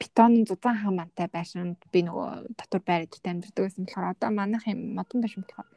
бетонын 0.00 0.46
зузаан 0.48 0.76
хамаатай 0.82 1.28
байшинд 1.32 1.80
би 1.92 2.00
нөгөө 2.06 2.56
дотор 2.58 2.82
байр 2.84 3.04
эдэртэй 3.04 3.32
амьддаг 3.32 3.64
байсан 3.64 3.84
болохоор 3.84 4.12
одоо 4.12 4.30
манайх 4.30 4.64
юм 4.68 4.80
модон 4.96 5.20
байшин 5.20 5.44
болохоор 5.44 5.68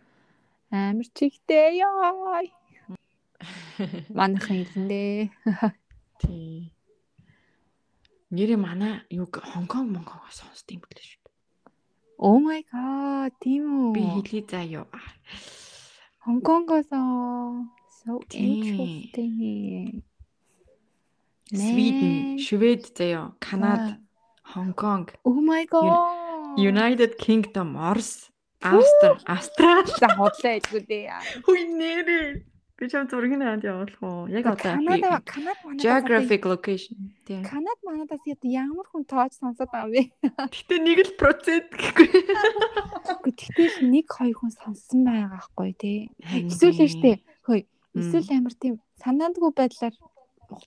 амар 0.71 1.07
чигтэй 1.17 1.83
ёо. 1.87 2.43
Манайх 4.19 4.47
юм 4.49 4.87
дээ. 4.87 5.29
Тий. 6.19 6.71
Нэрээ 8.33 8.57
манай 8.57 8.93
юу 9.09 9.27
Хонконг 9.27 9.89
Монконг 9.93 10.31
сонсд 10.31 10.71
юм 10.71 10.81
билээ 10.81 11.05
шүү. 11.05 11.22
Oh 12.18 12.39
my 12.39 12.61
god, 12.72 13.32
тийм 13.41 13.64
үү? 13.68 13.93
Би 13.93 14.03
хэлий 14.22 14.80
юу. 14.80 14.88
Хонконгоос 16.24 16.88
so 18.03 18.20
interesting. 18.32 20.03
Sweden, 21.53 22.39
Швед 22.39 22.82
заяа, 22.97 23.34
Канада. 23.39 23.97
Хонконг, 24.43 25.14
Oh 25.24 25.39
my 25.39 25.66
god. 25.66 26.57
United 26.57 27.18
Kingdom, 27.18 27.78
Орос, 27.78 28.30
Австри, 28.61 29.09
Австрали. 29.26 29.91
за 29.99 30.07
худлаа 30.16 30.59
хэлгүй 30.59 30.82
дээ. 30.88 31.09
Хүй 31.45 31.61
нэрээ. 31.80 32.52
Би 32.74 32.89
ч 32.89 32.97
юм 32.97 33.05
зургийг 33.05 33.38
наад 33.38 33.61
явуулах 33.61 34.01
уу? 34.01 34.26
Яг 34.34 34.49
одоо 34.49 34.74
Канада 34.74 35.21
Канада 35.21 35.61
манадаас 35.61 35.86
geographic 35.86 36.41
location. 36.49 37.13
Тийм. 37.21 37.45
Канад 37.45 37.78
манадаас 37.86 38.26
яд 38.26 38.41
ямар 38.41 38.89
хүн 38.89 39.05
тоож 39.05 39.30
сонсоод 39.38 39.69
байгаа 39.69 39.93
вэ? 39.93 40.09
Гэтэ 40.49 40.76
нэг 40.82 41.05
л 41.05 41.13
процент 41.21 41.69
гэхгүй. 41.69 42.09
Тэгтэл 43.30 43.93
нэг 43.93 44.09
хоёр 44.09 44.36
хүн 44.41 44.51
сонссон 44.57 45.05
байгаа 45.05 45.45
хгүй 45.53 45.78
тий. 45.78 46.09
Эсвэл 46.49 46.74
тийм. 46.74 46.89
штэ. 46.89 47.11
Хөөе. 47.45 47.61
Эсвэл 47.93 48.41
амар 48.41 48.57
тийм 48.57 48.82
санаандгүй 49.05 49.53
байдлаар 49.53 49.93
ч 49.93 50.01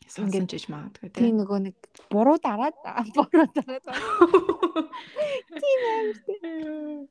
гэж 0.07 0.71
магадгүй 0.71 1.11
тийм 1.11 1.35
тийм. 1.35 1.43
нөгөө 1.43 1.59
нэг 1.71 1.75
буруу 2.11 2.39
дараад 2.43 2.75
буруу 3.15 3.47
дараад 3.55 3.87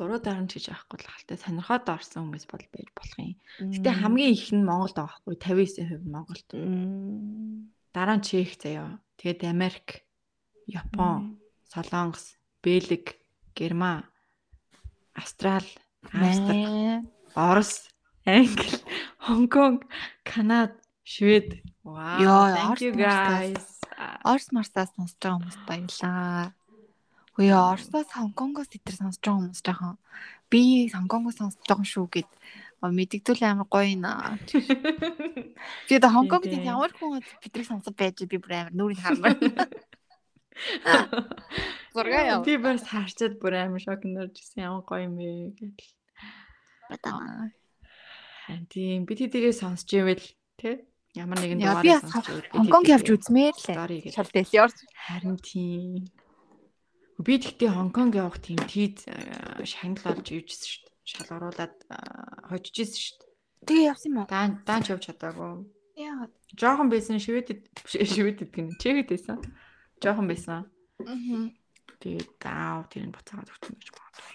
Буруу 0.00 0.16
дарамт 0.16 0.56
гэж 0.56 0.72
аахгүй 0.72 0.96
л 0.96 1.12
халтай 1.12 1.36
сонирхоод 1.36 1.84
орсон 1.92 2.32
хүмүүс 2.32 2.48
бол 2.48 2.64
байж 2.72 2.88
болох 2.96 3.18
юм. 3.20 3.36
Гэтэ 3.60 4.00
хамгийн 4.00 4.32
их 4.32 4.48
нь 4.48 4.64
Монголд 4.64 4.96
байгаа 4.96 5.20
хгүй 5.20 5.36
59% 5.36 6.00
нь 6.00 6.08
Монголд. 6.08 6.48
Дараа 7.92 8.16
нь 8.16 8.24
Чех 8.24 8.56
заяа. 8.56 8.96
Тэгээд 9.20 9.44
Америк, 9.44 10.08
Япон, 10.64 11.36
Солонгос, 11.68 12.40
Бэлэг, 12.64 13.20
Герман, 13.52 14.08
Австрал, 15.12 15.68
Австри, 16.08 17.04
Орос, 17.36 17.92
Англи, 18.24 18.80
Хонконг, 19.20 19.84
Канада, 20.24 20.80
Швед. 21.04 21.60
Wow. 21.84 22.24
Ёо, 22.24 22.44
thank 22.56 22.80
you 22.80 22.96
guys. 22.96 23.84
Орс 24.24 24.48
марсаас 24.56 24.88
сонсож 24.96 25.20
байгаа 25.20 25.36
хүмүүст 25.44 25.62
баярлаа. 25.68 26.56
Хөөе 27.36 27.54
Орсоос 27.54 28.10
Хонконгоос 28.10 28.74
эдгээр 28.74 28.96
сонсож 28.98 29.22
байгаа 29.22 29.38
хүмүүс 29.38 29.62
жоохон 29.62 29.94
би 30.50 30.90
Хонконгоос 30.90 31.38
сонсож 31.38 31.62
байгаа 31.68 31.86
шүү 31.86 32.06
гэд 32.10 32.30
мэдгдүүл 32.82 33.44
амар 33.44 33.68
гоё 33.68 33.94
наа. 33.94 34.38
Би 34.50 35.94
одоо 35.94 36.10
Хонконгт 36.10 36.48
ямар 36.48 36.90
хүн 36.96 37.20
бидрийг 37.44 37.68
сонсож 37.68 37.94
байж 37.94 38.24
би 38.24 38.40
бүр 38.40 38.52
амар 38.56 38.74
нүрийг 38.74 39.00
хармаар. 39.04 39.38
Зургаа 41.94 42.24
яв. 42.26 42.44
Би 42.44 42.56
бас 42.56 42.82
харчаад 42.88 43.38
бүр 43.38 43.54
амар 43.60 43.80
шок 43.84 44.02
нэрж 44.04 44.40
ирсэн 44.40 44.64
ямар 44.66 44.82
гоё 44.88 45.04
юм 45.06 45.16
бэ 45.20 45.54
гэж. 45.60 45.78
Харин 48.48 48.66
тийм 48.66 49.04
би 49.06 49.14
тэдэрээ 49.14 49.54
сонсч 49.54 49.94
ивэл 49.94 50.24
тий 50.58 50.82
ямар 51.14 51.38
нэгэн 51.38 51.60
би 51.60 51.94
бас 51.94 52.02
сонсч 52.08 52.26
ивэл 52.32 52.48
Хонконг 52.48 52.88
явж 52.88 53.06
үзмээр 53.12 53.54
лээ. 53.54 54.10
Шал 54.14 54.30
дэлиор. 54.32 54.72
Харин 54.96 55.36
тийм. 55.38 56.08
Би 57.20 57.36
тэгтээ 57.36 57.70
Хонконг 57.76 58.16
явах 58.16 58.40
тийм 58.40 58.60
тийз 58.64 59.04
э, 59.04 59.60
шагнал 59.68 60.16
олж 60.16 60.26
ивжсэн 60.32 60.68
шүү 60.72 60.82
дээ. 60.88 60.96
Шал 61.04 61.28
оруулаад 61.36 61.76
э, 61.84 61.96
хожижсэн 62.48 62.96
шүү 62.96 63.16
дээ. 63.20 63.30
Тэгээ 63.68 63.90
явсан 63.92 64.08
юм 64.08 64.18
уу? 64.24 64.28
Даан 64.32 64.50
даан 64.64 64.80
ч 64.80 64.86
явж 64.96 65.04
чадаагүй. 65.04 65.68
Яагаад? 66.00 66.32
Жохон 66.56 66.88
байсан 66.88 67.20
шивэдэд 67.20 67.60
шивэдэд 67.84 68.48
гэнэ. 68.48 68.80
Чегэд 68.80 69.08
байсан. 69.12 69.36
Жохон 70.00 70.26
байсан. 70.32 70.64
Аа. 71.04 71.52
Тэгээд 72.00 72.30
даа 72.40 72.88
тэр 72.88 73.04
нь 73.04 73.12
буцаагаад 73.12 73.52
өгсөн 73.52 73.76
гэж 73.76 73.88
магадгүй. 73.92 74.34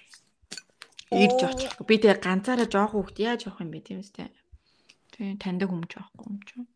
Ирж 1.25 1.39
очихгүй. 1.41 1.85
Би 1.89 1.95
тэгээ 1.97 2.21
ганцаараа 2.21 2.69
жоох 2.69 2.93
хүүхд 2.93 3.17
яаж 3.17 3.49
явах 3.49 3.65
юм 3.65 3.73
бэ 3.73 3.81
тийм 3.81 4.05
үстэй. 4.05 4.29
Тэгээ 5.17 5.41
таньдаг 5.41 5.73
хүмүүс 5.73 5.89
жоохгүй 5.89 6.25
юм 6.29 6.37
чинь. 6.45 6.69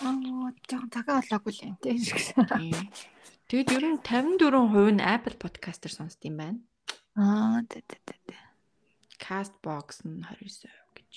Аа, 0.00 0.52
жоохон 0.64 0.88
цагаа 0.88 1.20
олоогүй 1.20 1.52
л 1.52 1.64
юм 1.68 1.76
тийм. 1.84 2.00
Тийм. 3.48 3.64
Тэгээд 3.64 3.72
ер 3.80 3.84
нь 3.96 4.00
54% 4.04 4.92
нь 4.92 5.00
Apple 5.00 5.36
Podcast-ээр 5.40 5.94
сонсд 5.96 6.20
юм 6.28 6.36
байна. 6.36 6.60
Аа, 7.16 7.64
тэ 7.64 7.80
тэ. 7.88 7.96
тэ. 8.04 8.36
Castbox 9.16 10.04
нь 10.04 10.20
29% 10.20 10.68
гэж. 10.94 11.12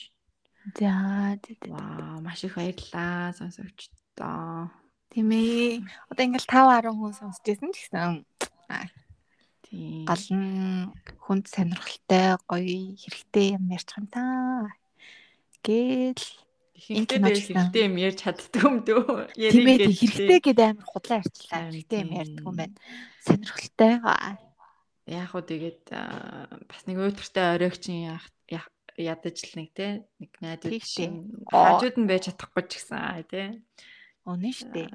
За 0.80 1.36
Вау, 1.68 2.24
маш 2.24 2.48
их 2.48 2.56
баярлалаа 2.56 3.36
сонсогчдоо. 3.36 4.72
тийм 5.12 5.28
ээ. 5.36 5.84
Одоо 6.08 6.24
ингээл 6.24 6.48
5 6.48 6.88
10 6.88 6.96
хүн 6.96 7.14
сонсч 7.20 7.44
байсан 7.44 7.70
ч 7.76 7.78
гэсэн 7.84 8.24
Тийм. 9.68 10.08
гол 10.08 10.26
нь 10.32 10.88
хүнд 11.24 11.46
сонирхолтой 11.52 12.40
гоё 12.48 12.96
хэрэгтэй 12.96 13.60
юм 13.60 13.68
ярьж 13.76 13.92
байгаа 13.92 14.00
юм 14.00 14.08
та. 14.08 14.24
Гэл 15.64 16.24
Ихэнхдээ 16.82 17.38
хэрэгтэй 17.46 17.84
юм 17.86 17.96
ярьж 18.02 18.18
чаддаг 18.26 18.64
юм 18.66 18.76
дөө. 18.82 19.30
тийм 19.38 19.68
ээ 19.70 19.78
гэлтэй. 19.86 19.94
хэрэгтэй 19.94 20.40
гэдэг 20.42 20.66
амар 20.66 20.88
худлаа 20.90 21.20
ярьчлаа. 21.22 21.62
Хэрэгтэй 21.70 22.00
юм 22.02 22.10
тийм. 22.10 22.20
ярьдаг 22.22 22.44
юм 22.50 22.56
байна. 22.58 22.76
Сонирхолтой. 23.22 23.94
Яг 25.12 25.28
хөө 25.30 25.44
тэгээд 25.46 25.84
бас 26.66 26.82
нэг 26.90 26.98
уйтартай 26.98 27.46
оройгчин 27.58 28.18
ядаж 28.98 29.38
л 29.46 29.54
нэг 29.58 29.70
те 29.78 29.88
нэг 30.20 30.32
дээ. 30.42 30.82
чинь 30.82 31.30
хажууд 31.48 31.96
нь 32.02 32.10
байж 32.10 32.30
чадахгүй 32.30 32.64
ч 32.68 32.82
гэсэн 32.82 33.26
те. 33.30 33.62
Өнөө 34.26 34.54
штэ. 34.54 34.86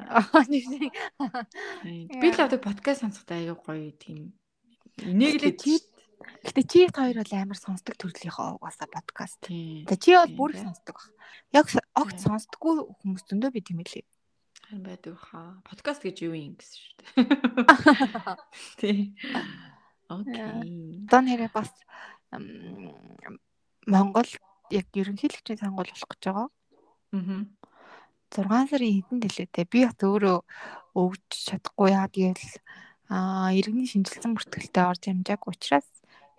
Тийм. 1.82 2.06
Би 2.20 2.28
л 2.30 2.38
одоо 2.38 2.60
подкаст 2.62 3.02
сонсохдоо 3.02 3.36
аягүй 3.38 3.58
гоё 3.66 3.90
тийм 3.98 4.36
энийг 5.02 5.42
л 5.42 5.56
чи 5.58 5.82
Гэтэ 6.44 6.62
чи 6.64 6.80
хоёр 6.88 7.20
бол 7.20 7.32
амар 7.36 7.58
сонсдог 7.58 7.94
төрлийнхөө 8.00 8.56
угаасаа 8.56 8.88
подкаст. 8.88 9.42
За 9.46 9.96
чи 10.00 10.16
бол 10.16 10.32
бүр 10.38 10.50
их 10.56 10.64
сонсдог 10.64 10.96
баг. 10.96 11.12
Яг 11.52 11.66
огт 11.94 12.18
сонсдоггүй 12.20 12.86
хүмүүс 13.02 13.24
зөндөө 13.28 13.50
би 13.52 13.60
тийм 13.60 13.80
ээ. 13.84 14.04
харин 14.66 14.82
байдаг 14.82 15.14
хаа. 15.14 15.62
Подкаст 15.62 16.02
гэж 16.02 16.26
юу 16.26 16.34
юм 16.34 16.58
гэсэн 16.58 16.78
шүү 16.82 16.94
дээ. 16.98 17.14
Тийм. 18.82 19.14
Окей. 20.10 21.06
Одоо 21.06 21.20
нэрээ 21.22 21.50
бас 21.54 21.70
Монгол 23.86 24.30
яг 24.74 24.86
ерөнхийлөгчийн 24.90 25.62
сонгуул 25.62 25.86
болох 25.86 26.10
гэж 26.10 26.22
байгаа. 26.26 26.48
Мгм. 27.14 27.40
6 28.34 28.70
сарын 28.70 28.94
хэдэнд 29.06 29.24
хэлээ 29.30 29.48
те. 29.54 29.62
Би 29.70 29.86
бас 29.86 29.94
өөрөө 30.02 30.38
өгч 30.98 31.30
чадахгүй 31.46 31.94
яа 31.94 32.10
тэгэл 32.10 32.58
аа 33.06 33.54
иргэний 33.54 33.86
шинжилсэн 33.86 34.34
бүртгэлтэй 34.34 34.82
орж 34.82 35.02
амжааг 35.06 35.46
учраас 35.46 35.86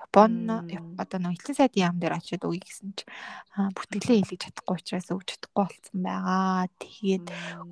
Япон 0.07 0.49
одоо 0.97 1.19
нэг 1.19 1.35
хэлсэн 1.37 1.55
сайдын 1.59 1.83
яам 1.83 1.97
дээр 1.99 2.17
очиод 2.17 2.47
өгье 2.47 2.63
гэсэн 2.63 2.95
чи 2.95 3.03
аа 3.59 3.69
бүртгэлээ 3.75 4.17
хийлгэж 4.23 4.41
чадахгүй 4.47 4.75
учраас 4.79 5.11
өгч 5.11 5.27
чадахгүй 5.35 5.63
болсон 5.67 5.99
байгаа. 6.01 6.71
Тэгээд 6.79 7.25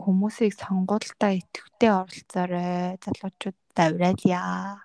хүмүүсийг 0.04 0.54
сонгуультай 0.60 1.42
идэвхтэй 1.42 1.92
оролцоорой. 1.96 3.00
Залуучууд 3.02 3.58
давраалъя. 3.74 4.85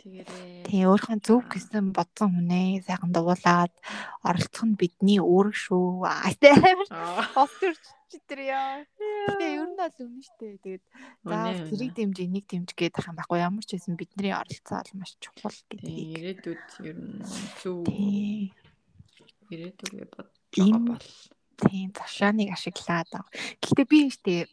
Тэгээрээ. 0.00 0.64
Тэгээ 0.64 0.88
өөрийнхөө 0.88 1.18
зөв 1.20 1.40
гэсэн 1.52 1.92
бодсон 1.92 2.32
хүнээ 2.32 2.80
сайхан 2.88 3.12
дуулаад 3.12 3.72
оролцох 4.24 4.64
нь 4.64 4.78
бидний 4.80 5.20
үүрэг 5.20 5.52
шүү. 5.52 6.08
Аа 6.08 6.32
тийм. 6.40 6.80
Аа. 6.88 7.20
Хостөрч 7.36 7.84
тэр 8.26 8.40
яа. 8.48 8.80
Тэгээ 8.96 9.60
ер 9.60 9.68
нь 9.68 9.76
бол 9.76 9.96
үнэн 10.00 10.22
штэ. 10.24 10.56
Тэгээд 10.64 10.84
заавал 11.22 11.68
зэрэг 11.68 11.92
дэмжиж 11.94 12.28
нэг 12.32 12.44
дэмжих 12.48 12.76
гэдэг 12.80 13.04
юм 13.12 13.16
байхгүй 13.20 13.38
ямар 13.44 13.64
ч 13.68 13.70
байсан 13.76 13.94
бидний 14.00 14.32
оролцоо 14.32 14.80
бол 14.80 14.92
маш 15.04 15.12
чухал 15.20 15.52
Тийм 15.68 15.78
гэдгийг. 15.84 16.08
ирээдүйд 16.16 16.64
ер 16.88 16.96
нь 16.96 17.20
зөв 17.60 17.84
Тийм. 17.84 18.50
ирээдүгээ 19.52 20.06
Энэ- 20.56 20.72
байгаа 20.72 20.96
бол 20.96 21.08
Тийм 21.60 21.92
зашааныг 21.92 22.48
ашиглаад 22.56 23.08
байгаа. 23.12 23.28
Гэхдээ 23.60 23.84
би 23.84 23.98
штэ 24.08 24.48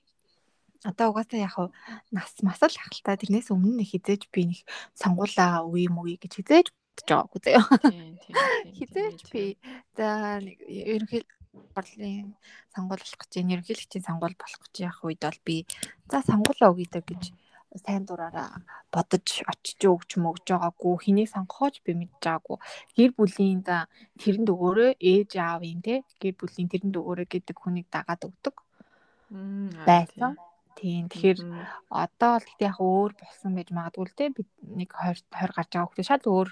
одоо 0.84 1.10
угаасаа 1.10 1.40
яг 1.40 1.54
хав 1.56 1.72
нас 2.12 2.34
мас 2.44 2.62
л 2.62 2.76
ахaltaа 2.78 3.18
тэрнээс 3.18 3.50
өмнө 3.54 3.82
нэг 3.82 3.90
хизээж 3.94 4.30
би 4.34 4.42
нэг 4.52 4.60
сонгуулаа 4.94 5.66
үе 5.66 5.88
юм 5.88 5.98
уу 6.02 6.10
гэж 6.10 6.34
хизээж 6.38 6.68
бодож 6.70 7.06
байгаагүй 7.08 7.40
заяа. 7.46 7.66
тийм, 8.76 9.14
би 9.32 9.58
за 9.98 10.40
нэг 10.42 10.58
ерөнхий 10.68 11.24
борлын 11.74 12.36
сонгуул 12.74 13.02
болох 13.02 13.18
гэж 13.22 13.32
байна. 13.38 13.54
Ерөнхийлөгчийн 13.56 14.06
сонгуул 14.06 14.36
болох 14.38 14.62
гэж 14.66 14.76
явах 14.82 15.04
үед 15.06 15.22
бол 15.22 15.40
би 15.46 15.66
за 16.10 16.22
сонгуулаа 16.26 16.74
өгье 16.74 17.02
гэж 17.02 17.34
сайн 17.78 18.06
дураараа 18.08 18.64
бодож 18.92 19.44
очиж 19.52 19.82
өгч 19.86 20.18
мөгж 20.18 20.50
байгаагүй 20.50 20.96
хэнийг 21.04 21.30
сонгохооч 21.30 21.84
би 21.86 21.94
мэдж 22.00 22.24
байгаагүй 22.24 22.58
гэр 22.98 23.12
бүлийн 23.18 23.62
да 23.62 23.86
тэрэнд 24.18 24.50
өгөөрөө 24.54 24.92
ээж 24.98 25.32
аавын 25.38 25.82
те 25.86 25.96
гэр 26.22 26.36
бүлийн 26.40 26.72
тэрэнд 26.72 26.96
өгөөрөө 26.98 27.28
гэдэг 27.28 27.58
хүнийг 27.60 27.88
дагаад 27.92 28.22
өгдөг 28.30 28.56
байсан. 29.86 30.34
Тийм 30.78 31.10
тэгэхээр 31.10 31.40
одоо 31.90 32.34
л 32.38 32.46
гэхдээ 32.46 32.70
яг 32.70 32.80
өөр 32.80 33.12
болсон 33.18 33.52
байж 33.58 33.70
магадгүй 33.74 34.06
л 34.06 34.18
те 34.18 34.26
бид 34.30 34.50
нэг 34.62 34.90
20 34.94 35.26
20 35.34 35.58
гарч 35.58 35.70
байгаа 35.74 35.90
хүмүүс 35.90 36.10
шал 36.10 36.26
өөр 36.30 36.50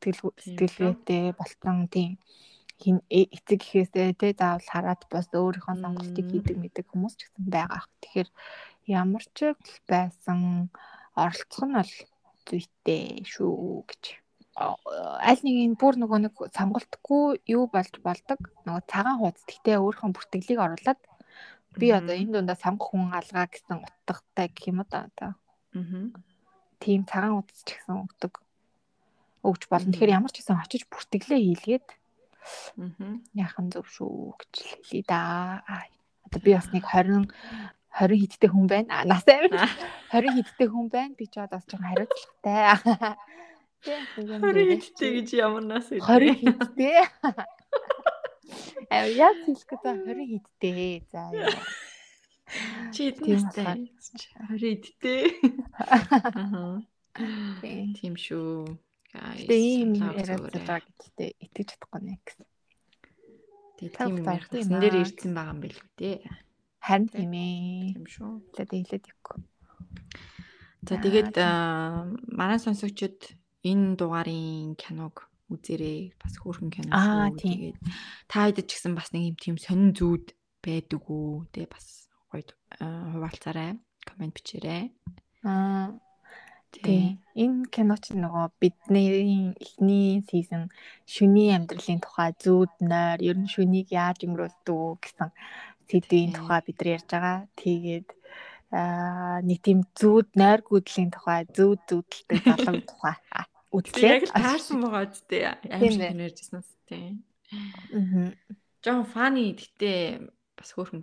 сэтгэл 0.00 0.30
сэтгэлгээтэй 0.44 1.24
болсон 1.34 1.76
тийм 1.90 2.12
хин 2.82 2.96
э- 3.08 3.30
эцэг 3.36 3.60
гэхээсээ 3.62 4.18
те 4.20 4.28
заавал 4.38 4.68
хараад 4.72 5.02
бас 5.10 5.26
өөрийнхөө 5.32 5.76
сонголтыг 5.82 6.26
хийдэг 6.30 6.56
мэдэг 6.60 6.86
хүмүүс 6.90 7.14
ч 7.18 7.20
гэсэн 7.26 7.46
байгаа. 7.54 7.78
ах. 7.78 7.88
Тэгэхээр 8.02 8.28
ямар 9.02 9.24
ч 9.36 9.38
байсан 9.90 10.38
оролцох 11.14 11.64
нь 11.66 11.76
бол 11.78 11.94
зүйтэй 12.46 13.24
шүү 13.32 13.86
гэж. 13.88 14.04
Аль 15.28 15.42
нэг 15.46 15.56
энэ 15.66 15.78
бүр 15.80 15.94
нөгөө 15.98 16.18
нэг 16.22 16.34
сонголтгүй 16.56 17.42
юу 17.56 17.64
болж 17.74 17.94
болдог. 18.06 18.40
Нөгөө 18.66 18.82
цагаан 18.90 19.18
хуудас 19.18 19.44
гэхдээ 19.46 19.82
өөрийнхөө 19.82 20.14
бүртгэлийг 20.14 20.60
оруулаад 20.62 21.00
би 21.80 21.90
одоо 21.90 22.14
энэ 22.14 22.32
дундаа 22.38 22.56
сонгох 22.58 22.90
хүн 22.94 23.10
алгаа 23.14 23.46
гэсэн 23.50 23.82
утгатай 23.82 24.48
гэх 24.54 24.66
юм 24.70 24.80
да 24.88 25.08
одоо 25.10 25.32
Мгм. 25.74 26.14
тийм 26.78 27.02
цагаан 27.08 27.40
удас 27.42 27.60
ч 27.66 27.74
гэсэн 27.78 27.98
өгдөг 28.06 28.32
өгч 29.44 29.62
болно. 29.68 29.90
Тэгэхээр 29.92 30.16
ямар 30.16 30.30
ч 30.32 30.40
гэсэн 30.40 30.56
очиж 30.62 30.82
бүртгэлээ 30.88 31.40
хийлгээд 31.42 31.86
Мгм. 32.76 33.24
яахан 33.34 33.66
зөв 33.72 33.88
шүү 33.88 34.36
гэж 34.38 34.54
хэлье 34.84 35.02
да. 35.08 35.64
Аа, 35.66 35.84
Одоо 36.28 36.40
би 36.40 36.52
бас 36.56 36.68
нэг 36.72 36.84
20 36.88 37.28
20 38.00 38.20
хидтэй 38.20 38.50
хүн 38.50 38.66
байна. 38.66 38.90
Аа, 38.90 39.04
Нас 39.04 39.24
амир 39.28 39.52
20 40.12 40.34
хидтэй 40.44 40.68
хүн 40.68 40.88
байна. 40.92 41.14
Би 41.18 41.26
ч 41.26 41.36
бас 41.40 41.64
жоохон 41.68 41.88
хариуцлагатай. 41.88 43.16
Тийм 43.84 44.02
нэг 44.16 44.26
юм 44.28 44.40
20 44.40 44.80
хэдтэй 44.80 45.10
гэж 45.20 45.28
ямар 45.40 45.62
нас 45.64 45.86
вэ? 45.92 46.00
20 46.00 46.36
хидтэй. 46.40 47.04
Аа 48.90 49.06
яа 49.08 49.32
хэлэхгүй 49.44 49.78
за 49.82 49.90
20 49.96 50.30
хидтэй. 50.30 51.02
За. 51.12 51.22
Чи 52.94 53.12
Тийм 53.12 53.40
хэднэстэй? 53.48 53.90
20 54.52 54.84
хэдтэй. 54.84 55.22
Аа. 55.80 56.82
Тийм. 57.96 58.14
Шүү. 58.18 58.78
Guys. 59.14 59.46
Гэтэ 59.46 59.54
ийм 59.54 59.90
яриад 59.94 60.50
байгаа 60.50 60.82
гэдэгтээ 60.82 61.30
итгэж 61.46 61.66
чадахгүй 61.70 62.00
нэ 62.02 62.18
гэсэн. 62.18 62.46
Тэгээ 63.78 63.94
тийм 63.94 64.14
бүхэн 64.18 64.34
ярих 64.34 64.50
гэсэн 64.50 64.78
дээр 64.82 64.96
ирсэн 65.06 65.32
байгаа 65.38 65.54
юм 65.54 65.60
бэл 65.62 65.78
үү 65.78 65.90
те. 65.94 66.12
Харин 66.82 67.08
Тийм. 67.14 67.30
ээ. 67.30 67.94
Тийм 67.94 68.06
шүү. 68.10 68.30
Хэлээд 68.58 68.70
хэлээд 68.74 69.04
ихгүй. 69.06 69.38
За 70.84 70.94
тэгээд 70.98 71.34
аа, 71.38 72.10
манай 72.26 72.58
сонсогчид 72.58 73.38
энэ 73.62 73.94
дугаарын 73.96 74.74
киног 74.74 75.30
үзээрэй. 75.52 76.16
Бас 76.20 76.34
хөөрхөн 76.40 76.70
кино 76.72 76.90
шүү. 76.92 77.36
Тэгээд 77.40 77.78
та 78.30 78.48
хэд 78.48 78.64
ч 78.64 78.70
гэсэн 78.78 78.94
бас 78.96 79.12
нэг 79.12 79.34
юм 79.34 79.36
тийм 79.36 79.56
сонин 79.60 79.92
зүуд 79.92 80.32
байдаг 80.64 81.02
уу? 81.08 81.44
Тэгээ 81.52 81.68
бас 81.68 82.08
гоё 82.32 82.44
аа, 82.80 83.12
хуваалцаарай. 83.12 83.76
Комент 84.08 84.34
бичээрэй. 84.36 84.84
Аа 85.44 85.92
тийм. 86.72 87.20
Энэ 87.34 87.70
кино 87.70 87.94
ч 88.00 88.16
нөгөө 88.16 88.46
бидний 88.60 89.54
эхний 89.60 90.24
сизон 90.28 90.72
шүний 91.06 91.54
амьдралын 91.54 92.00
тухай 92.02 92.30
зүүд 92.44 92.72
нойр 92.90 93.18
ер 93.30 93.36
нь 93.38 93.52
шүнийг 93.54 93.88
яаж 93.94 94.26
өнгөрүүлдэг 94.26 94.98
гэсэн 95.04 95.30
сэдвийн 95.88 96.32
тухай 96.34 96.60
бид 96.66 96.78
нар 96.78 96.90
ярьж 96.96 97.08
байгаа. 97.12 97.38
Тэгээд 97.60 98.08
аа 98.74 99.38
нэг 99.46 99.58
тийм 99.62 99.78
зүүд 99.98 100.28
нойр 100.40 100.60
гүйдлийн 100.66 101.10
тухай 101.14 101.46
зүүд 101.56 101.80
зүүдэлтэй 101.88 102.38
залуу 102.42 102.82
тухай 102.90 103.16
үзлээ. 103.74 104.12
яг 104.14 104.22
л 104.30 104.32
таарсан 104.38 104.78
байгаа 104.80 105.02
үсттэй. 105.10 105.42
Аим 105.74 105.82
Тийм 105.82 105.92
шиг 105.92 106.08
кино 106.14 106.22
ярьжсэнээс 106.30 106.70
тий. 106.86 107.06
Аа. 107.90 108.30
Жохон 108.84 109.06
фаны 109.10 109.42
гэтээ 109.58 109.98
бас 110.54 110.70
хөөрхөн 110.72 111.02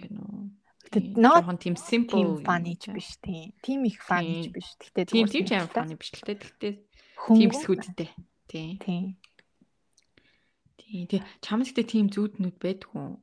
Тийм, 0.92 1.14
ноо 1.20 1.40
Жохон 1.40 1.58
тийм 1.62 1.76
simple. 1.78 2.16
тийм 2.20 2.30
фаны 2.48 2.74
ч 2.80 2.84
тий. 2.90 2.94
биш 2.96 3.10
тийм. 3.22 3.48
Тим 3.62 3.80
их 3.86 3.98
фаны 4.04 4.44
ч 4.44 4.48
Тийм. 4.48 4.54
биш. 4.56 4.68
Гэтэ 4.82 5.02
Тийм 5.12 5.26
тийм 5.28 5.44
ч 5.46 5.52
аим 5.52 5.68
сонирхолтой. 5.68 5.76
фаны 5.78 5.94
биш 6.00 6.10
л 6.16 6.22
дээ. 6.26 6.38
Тэгтээ 6.42 6.74
тийм 7.38 7.52
сүдтэй. 7.56 8.10
Тий. 8.50 8.70
Тийм. 8.82 9.06
Тий. 10.80 11.06
Тэг 11.08 11.22
чамд 11.40 11.64
гэтээ 11.70 11.86
тийм 11.88 12.06
зүуднүүд 12.12 12.58
байдгүй. 12.60 13.16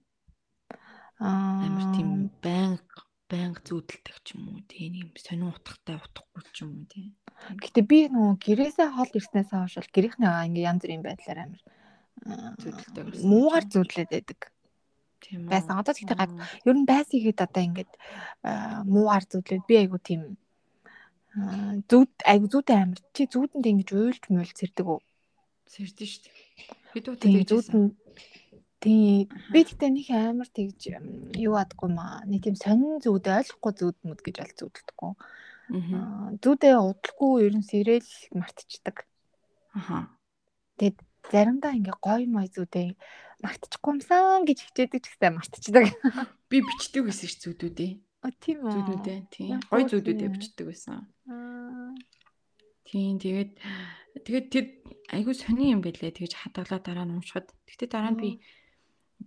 Аа 1.20 1.66
Амар 1.66 1.86
тийм 1.98 2.30
байнга 2.40 3.02
байнга 3.28 3.60
зүүдэлдэг 3.66 4.16
ч 4.24 4.38
юм 4.38 4.54
уу. 4.54 4.62
Тий 4.70 4.88
нэг 4.88 5.10
юм 5.10 5.12
сонин 5.18 5.50
утгатай 5.52 5.98
утгагүй 6.00 6.42
ч 6.54 6.62
юм 6.64 6.70
уу 6.78 6.86
тий. 6.88 7.12
Гэтэ 7.62 7.80
би 7.86 7.98
нөгөө 8.12 8.34
гэрээсээ 8.44 8.88
хол 8.92 9.12
ирснээс 9.14 9.50
хойш 9.54 9.74
бол 9.78 9.94
гэрийнхнээ 9.94 10.46
ингээ 10.50 10.68
янз 10.68 10.82
бүрийн 10.84 11.04
байдлаар 11.06 11.38
амар 11.46 11.62
аа, 12.28 12.52
Зүүдэлдэг 12.60 13.04
гэсэн 13.14 13.28
муугар 13.30 13.64
чинь. 13.64 13.72
зүүдлээд 13.72 14.10
байдаг. 14.10 14.40
Тийм 15.22 15.40
үү. 15.46 15.50
байсан. 15.50 15.74
Одоо 15.78 15.94
тэгтээ 15.94 16.18
гад-. 16.18 16.36
Ер 16.66 16.76
нь 16.76 16.88
байсан 16.88 17.14
ихэд 17.18 17.40
одоо 17.40 17.62
ингээд 17.62 17.92
муугар 18.84 19.24
зүүдлээд 19.30 19.64
би 19.70 19.74
айгу 19.78 19.98
тийм 20.02 20.22
аа, 21.38 21.78
зүүд 21.88 22.12
айгу 22.26 22.46
зүйтэй 22.52 22.76
амар 22.76 23.00
чи 23.14 23.22
зүүдэнд 23.30 23.66
ингэж 23.70 23.88
уйлж 23.94 24.22
муйлж 24.28 24.54
сэрдэг 24.58 24.86
үү? 24.86 25.00
Сэрдэн 25.72 26.08
шүү 26.10 26.22
дээ. 26.26 26.36
Хэд 26.92 27.06
удаа 27.06 27.22
Тийм 27.22 27.32
тэгж 27.38 27.50
байсан? 27.54 27.72
зүүдэн 27.72 27.84
тий 28.78 29.28
би 29.52 29.60
тэгтээ 29.66 29.90
нэг 29.90 30.08
амар 30.14 30.48
тэгж 30.50 30.80
юу 31.38 31.54
адгүй 31.58 31.90
маа 31.90 32.22
нэг 32.26 32.46
тийм 32.46 32.56
сонин 32.58 33.02
зүуд 33.02 33.26
ойлгохгүй 33.26 33.72
зүудмүүд 33.74 34.20
гэж 34.22 34.36
аль 34.38 34.54
зүудэлдэггүй 34.54 35.12
Аа. 35.12 35.47
Зүудээ 36.42 36.76
удалгүй 36.80 37.32
ер 37.46 37.54
нь 37.60 37.66
сэрэл 37.66 38.08
мартчихдаг 38.32 39.04
Аха. 39.76 40.08
тэгэд 40.80 40.98
заримдаа 41.28 41.72
ингээ 41.76 41.96
гой 42.00 42.24
мой 42.26 42.48
зүудээ 42.48 42.96
мартчихгүй 43.44 43.92
юмсан 44.00 44.48
гэж 44.48 44.58
хичээдэг 44.64 45.00
ч 45.04 45.06
гэсэн 45.12 45.36
мартчихдаг 45.36 45.84
Би 46.48 46.64
бичдэг 46.64 47.04
байсан 47.04 47.28
ш 47.28 47.36
зүудүүдээ. 47.44 47.92
а 48.24 48.32
тийм 48.40 48.64
үү 48.64 48.72
Зүуднүүдээ 48.72 49.18
тийм. 49.30 49.60
Гой 49.68 49.84
зүудүүдээ 49.84 50.28
бичдэг 50.32 50.64
байсан. 50.72 51.04
Аа, 51.28 51.92
Тийм 52.88 53.20
тэгээд 53.20 53.52
тэгээд 54.24 54.46
тэр 54.48 54.64
айгүй 55.12 55.34
сони 55.36 55.76
юм 55.76 55.84
байлээ. 55.84 56.16
Тэгж 56.16 56.32
хадгалаа 56.40 56.80
дараа 56.80 57.04
нь 57.04 57.12
уншихад. 57.20 57.52
Тэгтээ 57.68 57.88
дараа 57.92 58.16
нь 58.16 58.18
би 58.18 58.30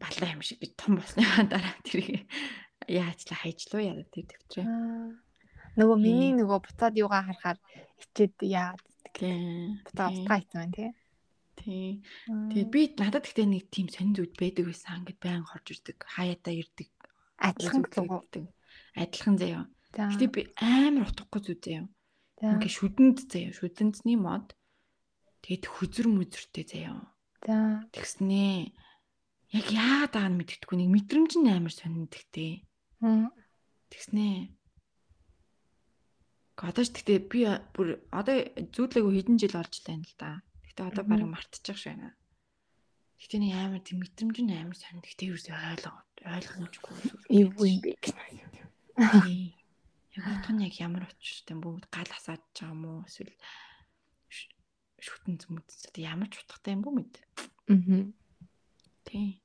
балаа 0.01 0.33
юм 0.33 0.41
шиг 0.41 0.57
би 0.57 0.73
том 0.73 0.97
болсныхаа 0.97 1.45
дараа 1.45 1.77
тэрийг 1.85 2.25
яачлаа 2.89 3.37
хайжлуу 3.45 3.81
яа 3.85 4.01
тэр 4.09 4.25
төвтрээ. 4.25 4.65
аа. 4.65 5.13
Нөгөө 5.79 5.97
миний 5.99 6.31
нөгөө 6.35 6.59
буцаад 6.65 6.93
юугаа 6.99 7.23
харахаар 7.27 7.59
ичээд 8.01 8.35
яа 8.43 8.75
Тийм. 9.15 9.79
буцаа 9.85 10.11
устгаа 10.11 10.37
хийсэн 10.39 10.59
байна 10.59 10.75
тий 10.75 10.91
Тийм. 11.61 12.01
Тэгээд 12.49 12.69
би 12.73 12.81
надад 12.97 13.27
гэхдээ 13.27 13.47
нэг 13.47 13.65
тийм 13.69 13.87
сонин 13.91 14.15
зүуд 14.17 14.33
байдаг 14.39 14.65
байсан. 14.65 15.05
Ингээд 15.05 15.19
баян 15.21 15.45
хорж 15.45 15.67
ирдэг. 15.77 15.97
Хаяатаа 16.09 16.53
ирдэг. 16.57 16.89
адилхан 17.37 17.83
байдаг. 17.85 18.45
Адилхан 18.95 19.35
заяа. 19.37 19.63
за 19.93 20.09
Гэтэ 20.09 20.25
би 20.31 20.41
амар 20.57 21.09
утгагүй 21.11 21.41
зүуд 21.43 21.61
заяа. 21.61 21.85
за 22.39 22.47
Ингээ 22.55 22.71
шүдэнд 22.71 23.17
заяа. 23.29 23.51
Шүдэндний 23.53 24.17
мод. 24.17 24.55
Тэгээд 25.45 25.65
хүзэр 25.69 26.07
мүзэртэй 26.09 26.65
заяа. 26.65 27.01
за 27.45 27.85
Тэгснээ 27.93 28.71
яг 29.51 29.67
яагаад 29.67 30.15
аа 30.15 30.29
мэддэхгүй 30.31 30.77
нэг 30.79 30.89
мэдрэмж 30.95 31.31
нь 31.41 31.51
амар 31.51 31.73
сонирхдаг. 31.75 32.63
Мм. 33.03 33.27
Тэгснээ. 33.91 34.53
Одоо 36.61 36.83
ч 36.85 36.93
гэхдээ 36.93 37.19
би 37.25 37.39
бүр 37.73 37.97
одоо 38.13 38.45
зүүдлээгөө 38.73 39.13
хэдэн 39.17 39.37
жил 39.41 39.57
болж 39.57 39.75
байна 39.81 40.05
л 40.05 40.15
да. 40.21 40.29
Гэтэ 40.69 40.81
одоо 40.93 41.03
барыг 41.09 41.29
мартчих 41.29 41.77
ш 41.77 41.89
байна. 41.89 42.13
Гэтэ 43.17 43.37
нэг 43.41 43.53
амар 43.57 43.81
тийм 43.81 44.05
мэдрэмж 44.05 44.37
нь 44.45 44.53
амар 44.53 44.77
сонир. 44.77 45.01
Гэтэ 45.01 45.29
юу 45.33 45.37
ч 45.41 45.49
ойлгоо 45.49 45.97
ойлгомжгүй. 46.21 46.93
юу 47.33 47.49
юм 47.49 47.81
бэ. 47.81 47.97
Яг 50.13 50.25
утга 50.27 50.51
нь 50.53 50.65
яг 50.69 50.75
ямар 50.77 51.09
учиртай 51.09 51.57
бүгд 51.57 51.89
гал 51.89 52.11
асааж 52.13 52.41
байгаа 52.53 52.73
юм 52.77 52.83
уу 52.85 53.05
эсвэл 53.09 53.33
шүтэн 55.01 55.41
зүмэд 55.41 55.65
одоо 55.65 56.01
ямар 56.05 56.29
ч 56.29 56.37
утгатай 56.37 56.77
юм 56.77 56.85
бүү 56.85 56.93
мэд. 56.93 57.13
Аа. 57.73 58.05
Тий. 59.07 59.41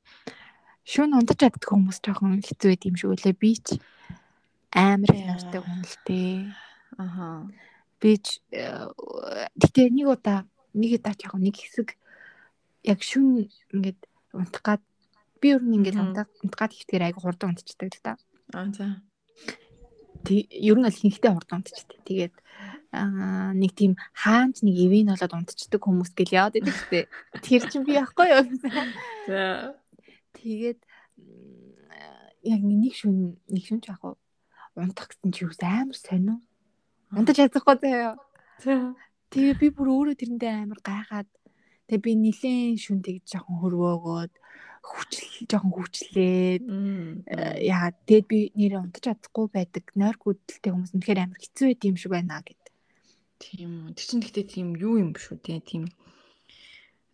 Шүүн 0.85 1.17
ундаж 1.17 1.39
чаддаг 1.41 1.65
хүмүүс 1.65 1.99
жоохон 2.05 2.45
хэцүү 2.45 2.69
байд 2.77 2.83
юм 2.85 2.97
шиг 3.01 3.11
үлээ 3.17 3.35
би 3.41 3.53
ч 3.57 3.81
амар 4.77 5.17
нартай 5.17 5.61
хүн 5.65 5.81
л 5.81 5.97
дээ. 6.05 6.37
Аха. 6.95 7.51
Би 8.01 8.17
ч 8.23 8.39
э, 8.55 8.87
гэтээ 9.59 9.91
нэг 9.91 10.07
удаа 10.15 10.47
нэг 10.77 11.01
удаа 11.01 11.15
жоохон 11.19 11.43
нэг 11.43 11.57
хэсэг 11.59 11.97
яг 12.87 13.01
шүүн 13.03 13.51
ингээд 13.75 14.01
унтах 14.37 14.63
гад 14.63 14.83
би 15.41 15.57
ер 15.57 15.63
нь 15.65 15.83
ингээд 15.83 15.99
унтах 15.99 16.31
унтах 16.45 16.61
гад 16.61 16.73
ихтгэр 16.77 17.11
айгу 17.11 17.21
хурдан 17.25 17.57
унтчихдаг 17.57 17.91
л 17.91 18.03
да. 18.05 18.13
Аа 18.55 18.71
за. 18.71 19.03
Тэг 20.23 20.47
ер 20.53 20.77
нь 20.79 20.87
бол 20.87 21.01
хинхтэй 21.01 21.33
хурдан 21.33 21.65
унтчихдаг. 21.65 21.99
Тэгээд 22.07 22.35
аа 22.95 23.53
нэг 23.57 23.73
тийм 23.75 23.99
хаанч 24.15 24.63
нэг 24.63 24.77
ивэн 24.77 25.11
болоод 25.11 25.35
унтчихдаг 25.35 25.83
хүмүүс 25.83 26.13
гэл 26.15 26.37
яад 26.37 26.55
байдаг 26.55 26.77
штэ. 26.77 27.11
Тэр 27.43 27.63
чинь 27.67 27.85
би 27.85 27.99
яахгүй 27.99 28.29
юу 28.31 28.45
гэсэн. 28.47 28.71
За. 29.27 29.75
Тэгээд 30.39 30.81
яг 32.47 32.61
нэг 32.63 32.95
шүн 32.95 33.41
нэг 33.51 33.65
шүн 33.67 33.83
ч 33.83 33.91
яг 33.91 34.01
унтах 34.79 35.11
гэсэн 35.11 35.35
чи 35.35 35.43
юу 35.43 35.53
амар 35.59 35.99
сонин. 35.99 36.46
Унтаж 37.17 37.37
чадахгүй 37.41 37.77
заяа. 37.81 38.15
За. 38.61 38.93
Тэгээ 39.33 39.57
би 39.57 39.69
бүр 39.73 39.89
өөрөө 39.89 40.17
тэрэндээ 40.21 40.53
амар 40.53 40.81
гайхаад 40.85 41.29
тэгээ 41.89 42.05
би 42.05 42.13
нилээн 42.21 42.77
шүн 42.77 43.01
тэгж 43.01 43.25
жоохон 43.33 43.57
хөрвөөгөөд 43.65 44.33
хүчл 44.87 45.49
жоохон 45.51 45.73
хүчлээд 45.75 46.63
э, 46.63 47.67
яа 47.67 47.91
тэгээд 48.07 48.27
би 48.31 48.39
нэрээ 48.55 48.81
унтаж 48.85 49.03
чадахгүй 49.03 49.47
байдаг 49.51 49.85
нойр 49.99 50.17
гүйдэлтэй 50.21 50.71
хүмүүс 50.71 50.93
үнэхээр 50.95 51.23
амар 51.25 51.41
хэцүү 51.41 51.67
байд 51.73 51.89
юм 51.89 51.97
шиг 51.99 52.13
байна 52.15 52.45
гэд. 52.45 52.65
Тийм 53.43 53.71
үү. 53.91 53.97
Тэр 53.97 54.07
чинь 54.07 54.23
гэхдээ 54.23 54.47
тийм 54.47 54.69
юу 54.77 54.95
юм 55.01 55.11
биш 55.17 55.27
үү 55.33 55.41
те 55.43 55.59
тийм 55.59 55.91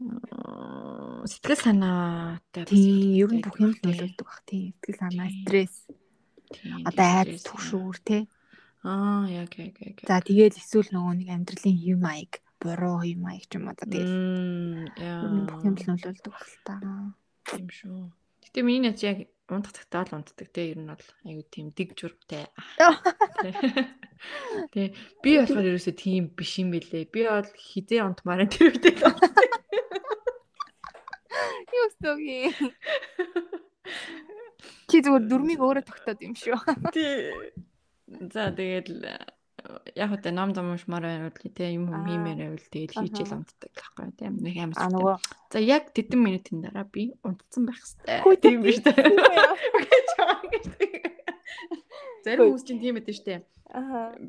аа, 0.02 1.24
сэтгэл 1.24 1.62
санаатай 1.62 2.62
бас 2.68 2.74
ер 2.76 3.30
нь 3.32 3.40
бүх 3.40 3.56
юм 3.56 3.72
нөлөөлдөг 3.72 4.26
бах 4.26 4.42
тийм 4.44 4.76
сэтгэл 4.76 5.00
санаа 5.00 5.30
стресс 5.30 5.88
одоо 6.84 7.08
стресс, 7.24 7.44
түгшүүр 7.48 7.96
те. 8.04 8.18
Аа 8.82 9.30
яг 9.30 9.54
яг 9.62 9.78
яг. 9.78 9.96
За 10.02 10.18
тэгээд 10.18 10.58
эсвэл 10.58 10.90
нөгөө 10.90 11.14
нэг 11.22 11.28
амьдралын 11.30 11.78
хэв 11.78 11.98
маяг 12.02 12.42
буруу 12.58 12.98
хэв 13.06 13.18
маяг 13.22 13.46
ч 13.46 13.54
юм 13.54 13.70
уу 13.70 13.78
тэгээд 13.78 14.10
нь 14.10 15.46
бүх 15.46 15.62
юм 15.62 15.78
яа. 15.78 15.86
л 15.86 15.86
нөлөөлдөг 15.94 16.34
л 16.34 16.56
та. 16.66 16.74
Тийм 17.46 17.70
шүү. 17.70 18.10
Гэтэ 18.42 18.66
миний 18.66 18.82
нач 18.90 19.06
яг 19.06 19.30
унтах 19.46 19.78
цагтаа 19.78 20.02
л 20.02 20.18
унтдаг 20.18 20.50
те. 20.50 20.74
Ер 20.74 20.82
нь 20.82 20.90
бол 20.90 21.06
аюу 21.22 21.46
тийм 21.46 21.70
дэг 21.70 21.94
журмтай. 21.94 22.50
Тэ 24.74 24.94
би 25.22 25.30
болохоор 25.38 25.78
ерөөсөө 25.78 25.94
тийм 25.94 26.34
биш 26.34 26.58
юм 26.58 26.74
бэлээ. 26.74 27.06
Би 27.06 27.22
бол 27.30 27.46
хизээ 27.46 28.02
унтмаар 28.02 28.50
тэр 28.50 28.74
үедээ 28.74 28.98
л 28.98 29.06
унтдаг. 29.14 29.50
Юу 31.70 31.86
өсөгийн. 31.86 32.50
Чи 34.90 34.96
зүгээр 35.06 35.24
дөрмийг 35.30 35.62
өөрөө 35.62 35.86
тогтоод 35.86 36.18
юм 36.22 36.34
шүү. 36.34 36.58
Тий. 36.90 37.30
За 38.32 38.52
тэгээд 38.52 38.86
л 38.92 39.02
яг 39.94 40.08
хөтэ 40.10 40.30
ном 40.34 40.50
зам 40.54 40.74
уншмаар 40.74 41.06
байвал 41.06 41.38
те 41.54 41.70
юм 41.72 41.86
юм 41.86 42.02
хиймээр 42.02 42.38
байвал 42.50 42.66
тэгээд 42.72 42.92
хийжэл 42.98 43.38
унтдаг 43.38 43.70
байхгүй 43.72 44.10
те 44.18 44.26
нэг 44.30 44.56
амар 44.58 44.76
А 44.76 44.86
нөгөө 44.90 45.16
За 45.54 45.58
яг 45.62 45.84
тэдэн 45.94 46.18
минутын 46.20 46.58
дараа 46.66 46.84
би 46.90 47.14
унтсан 47.22 47.62
байх 47.70 47.78
хэвээр. 47.78 48.42
Тийм 48.42 48.58
биш 48.66 48.78
үү? 48.82 48.90
тийм 48.90 49.02
Зарим 52.22 52.54
хүмүүс 52.54 52.64
чинь 52.66 52.80
тийм 52.82 52.94
байдаг 52.98 53.16
штэ. 53.18 53.34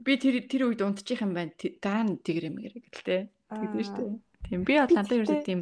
Би 0.05 0.13
тэр 0.17 0.35
тэр 0.49 0.61
үед 0.69 0.81
унтчих 0.81 1.21
юм 1.21 1.33
байна. 1.37 1.53
Дараа 1.81 2.03
нь 2.09 2.17
тэгэр 2.21 2.45
юм 2.49 2.57
гэрэг 2.57 2.85
л 2.89 3.05
те. 3.05 3.17
Тэгдэж 3.53 3.85
штэ. 3.85 4.03
Тийм 4.49 4.61
би 4.65 4.73
надад 4.81 5.09
ерөөсөө 5.13 5.41
тэгтээ- 5.41 5.45
тийм 5.45 5.59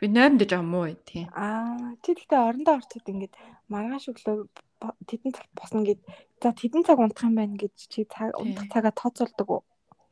би 0.00 0.06
нойронд 0.08 0.40
жоо 0.48 0.62
муу 0.64 0.88
тийм. 1.04 1.28
Аа, 1.36 1.96
чи 2.00 2.16
гэхдээ 2.16 2.40
орондоо 2.40 2.80
орчод 2.80 3.04
ингээд 3.04 3.34
маргааш 3.68 4.08
өглөө 4.08 4.48
тэдэн 4.80 5.32
цаг 5.36 5.46
босно 5.54 5.84
гэд. 5.84 6.00
За 6.42 6.52
тэдэн 6.56 6.84
цаг 6.84 6.98
унтах 6.98 7.28
юм 7.28 7.36
байна 7.36 7.56
гэж 7.56 7.74
чи 7.88 8.04
цаг 8.08 8.32
унтах 8.40 8.68
цагаа 8.72 8.92
тооцоолдог 8.96 9.48
уу? 9.50 9.62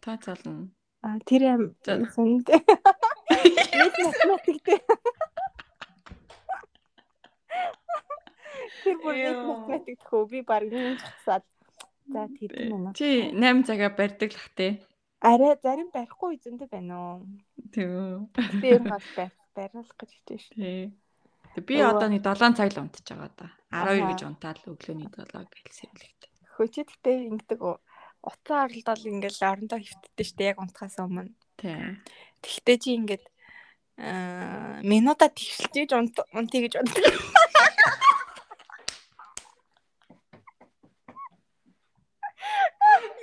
Зална. 0.04 0.68
Аа, 1.02 1.18
тэр 1.24 1.42
юм 1.56 1.62
За. 1.84 1.96
сүндээ. 2.14 2.60
Нэг 3.78 3.94
математиктэй. 4.02 4.78
Тэр 8.82 8.96
бүр 9.02 9.14
нэг 9.16 9.38
математик 9.46 9.96
төхөө 10.02 10.22
би 10.28 10.38
баг 10.42 10.64
нэг 10.68 11.00
чагсаад. 11.00 11.44
За 12.08 12.26
тэдэн 12.28 12.68
минут. 12.72 12.94
Чи 12.96 13.32
8 13.32 13.64
цагаа 13.68 13.90
барьдаг 13.92 14.32
лах 14.32 14.48
те. 14.56 14.68
Арай 15.20 15.56
зарим 15.62 15.90
барихгүй 15.92 16.36
эзэндээ 16.38 16.68
байна 16.70 16.94
уу? 16.98 17.26
Тийм. 17.74 18.28
Би 18.62 18.68
ер 18.74 18.82
нь 18.82 18.90
бол 18.90 19.06
барь 19.16 19.34
бариулах 19.54 19.92
гэж 19.98 20.10
хичээж 20.14 20.42
шүү. 20.46 20.56
Тий. 20.56 20.82
Би 21.56 21.80
одоо 21.80 22.08
нэг 22.12 22.22
7 22.22 22.54
цаг 22.54 22.70
л 22.74 22.82
унтж 22.84 23.08
байгаа 23.08 23.32
да. 23.36 23.48
12 23.72 24.00
Ахаа. 24.00 24.08
гэж 24.12 24.20
унтаал 24.28 24.60
өглөөний 24.68 25.08
7 25.08 25.48
гэж 25.48 25.74
сэрэлэгтэй. 25.76 26.30
Хөө 26.56 26.66
чи 26.68 26.80
гэхдээ 26.84 27.16
ингэдэг? 27.32 27.60
Утсан 28.24 28.56
аралдал 28.66 29.02
ингээл 29.08 29.40
орондоо 29.46 29.78
хөвтдөө 29.78 30.26
штэ 30.26 30.44
яг 30.50 30.58
унтахаас 30.58 30.98
өмнө. 30.98 31.32
Тий. 31.60 32.00
Тэгтээ 32.42 32.76
чи 32.82 32.90
ингээд 32.98 33.24
аа 33.98 34.82
минутаа 34.82 35.30
тэгшилж 35.30 35.90
унт 35.94 36.16
унтъя 36.34 36.66
гэж 36.66 36.74
боддог. 36.82 37.14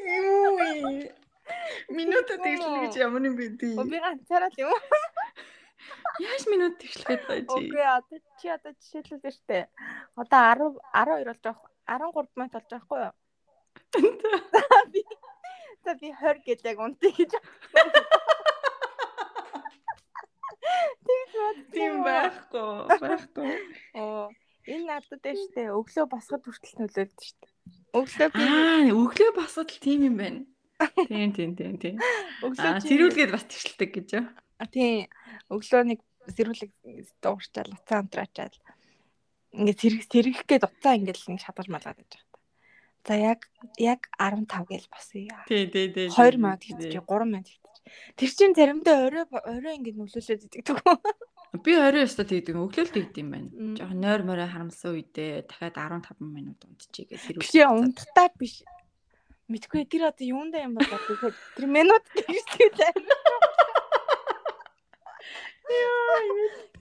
Юу 0.05 0.55
вэ? 0.57 1.11
Минутад 1.89 2.39
тэгшлэг 2.41 2.81
гэж 2.87 2.93
ямар 3.01 3.23
юм 3.25 3.35
бэ 3.35 3.55
тий? 3.59 3.73
Би 3.75 3.97
ганцаараа 3.99 4.49
л 4.51 4.57
юм. 4.63 4.71
Яаж 6.23 6.43
минут 6.47 6.79
тэгшлэхэд 6.79 7.21
байж? 7.27 7.47
Үгүй 7.51 7.83
одоо 7.83 8.19
чи 8.39 8.47
одоо 8.47 8.71
жишээлбэл 8.79 9.35
штэ. 9.35 9.67
Одоо 10.15 10.39
10 10.39 10.79
12 10.95 11.27
болж 11.27 11.41
байгаа 11.43 11.75
13 11.85 12.39
минут 12.39 12.53
болж 12.55 12.67
байгаа 12.71 12.85
хгүй 12.87 12.99
юу? 13.03 13.13
За 15.85 15.91
би 15.99 16.09
20 16.15 16.45
гэж 16.47 16.59
яг 16.65 16.79
унтъя 16.79 17.11
гэж. 17.11 17.31
Тийм 21.75 22.01
байхгүй. 22.01 22.69
Байхгүй. 23.03 23.47
Оо 23.99 24.31
энэ 24.65 24.85
надад 24.87 25.21
штэ. 25.21 25.69
Өглөө 25.75 26.05
босоход 26.09 26.47
хүртэл 26.47 26.79
нөлөөлдөг 26.79 27.21
штэ. 27.21 27.47
Өглөө 27.93 28.29
би 28.33 28.41
Аа, 28.41 28.87
өглөө 28.89 29.31
басаад 29.37 29.69
л 29.69 29.83
тийм 29.83 30.07
юм 30.09 30.15
байна. 30.17 30.41
Тийм 31.07 31.31
тийм 31.31 31.51
тийм 31.55 31.75
тийм. 31.79 31.95
өглөө 32.43 32.83
зэрүүлгээд 32.83 33.31
бас 33.31 33.45
тэгшэлдэг 33.47 33.89
гэж 33.95 34.07
юу? 34.19 34.25
А, 34.59 34.67
Тийм. 34.67 35.07
Өглөө 35.51 35.83
нэг 35.95 35.99
зэрүүлэг 36.35 36.71
дуурчаал 37.23 37.71
уцаан 37.75 38.07
унтраачаал. 38.07 38.55
ингээд 39.55 39.79
сэрэг 39.79 40.03
сэргэх 40.11 40.43
гээд 40.43 40.67
уцаа 40.67 40.93
ингээд 40.99 41.19
нэг 41.31 41.39
шатаж 41.39 41.67
малгаад 41.71 41.95
байж 41.95 42.11
байгаа. 42.11 42.35
За 43.07 43.13
яг 43.15 43.39
яг 43.79 44.01
15 44.19 44.67
гээл 44.67 44.87
босъё. 44.91 45.31
Тий, 45.47 45.69
тий, 45.71 45.87
тий. 45.93 46.07
2 46.11 46.35
минут 46.35 46.63
хийчих, 46.65 47.05
3 47.07 47.23
минут 47.23 47.47
хийчих. 47.47 47.63
Тэр 48.17 48.29
чинь 48.35 48.57
заримдаа 48.57 49.07
орой 49.07 49.25
орой 49.31 49.73
ингээд 49.79 49.95
нөлөөлөд 49.95 50.45
идэг 50.49 50.63
төгөө. 50.65 50.97
Би 51.63 51.71
орой 51.77 52.03
өстө 52.03 52.27
тэгдэг 52.27 52.57
өглөөл 52.57 52.91
тэгдэг 52.91 53.21
юм 53.23 53.29
байна. 53.31 53.49
Жохон 53.79 53.99
нойр 54.01 54.21
морой 54.27 54.49
харамсан 54.49 54.91
үедээ 54.91 55.47
дахиад 55.47 55.77
15 55.77 56.19
минут 56.19 56.59
унтчихъя 56.65 57.15
гэж 57.15 57.21
хэрэг. 57.23 57.39
Би 57.45 57.61
унтахтаа 57.63 58.27
биш. 58.35 58.65
Мэдгүй 59.45 59.85
тэр 59.85 60.09
одоо 60.09 60.25
юундаа 60.25 60.65
юм 60.65 60.73
бол 60.73 60.89
тэгэхээр 60.89 61.35
тэр 61.53 61.65
минут 61.69 62.01
тэгштэй 62.17 62.69
зарим. 62.73 63.05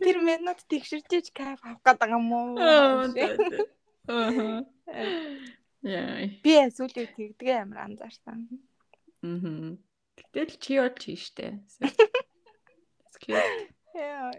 Тэр 0.01 0.17
минут 0.25 0.65
тэгшэрчээж 0.69 1.27
кайф 1.37 1.61
авах 1.61 1.85
гэдэг 1.85 2.11
юм 2.17 2.33
уу? 2.33 2.57
Аа. 2.57 3.05
Яа. 5.85 6.25
Би 6.41 6.53
сүүлийн 6.73 7.13
тэгдгээ 7.13 7.61
амар 7.61 7.85
анзаарсан. 7.85 8.49
Мм. 9.21 9.77
Тэгтэл 10.17 10.57
чи 10.57 10.81
яа 10.81 10.89
чи 10.97 11.21
штэ. 11.21 11.61
Яа. 13.29 14.33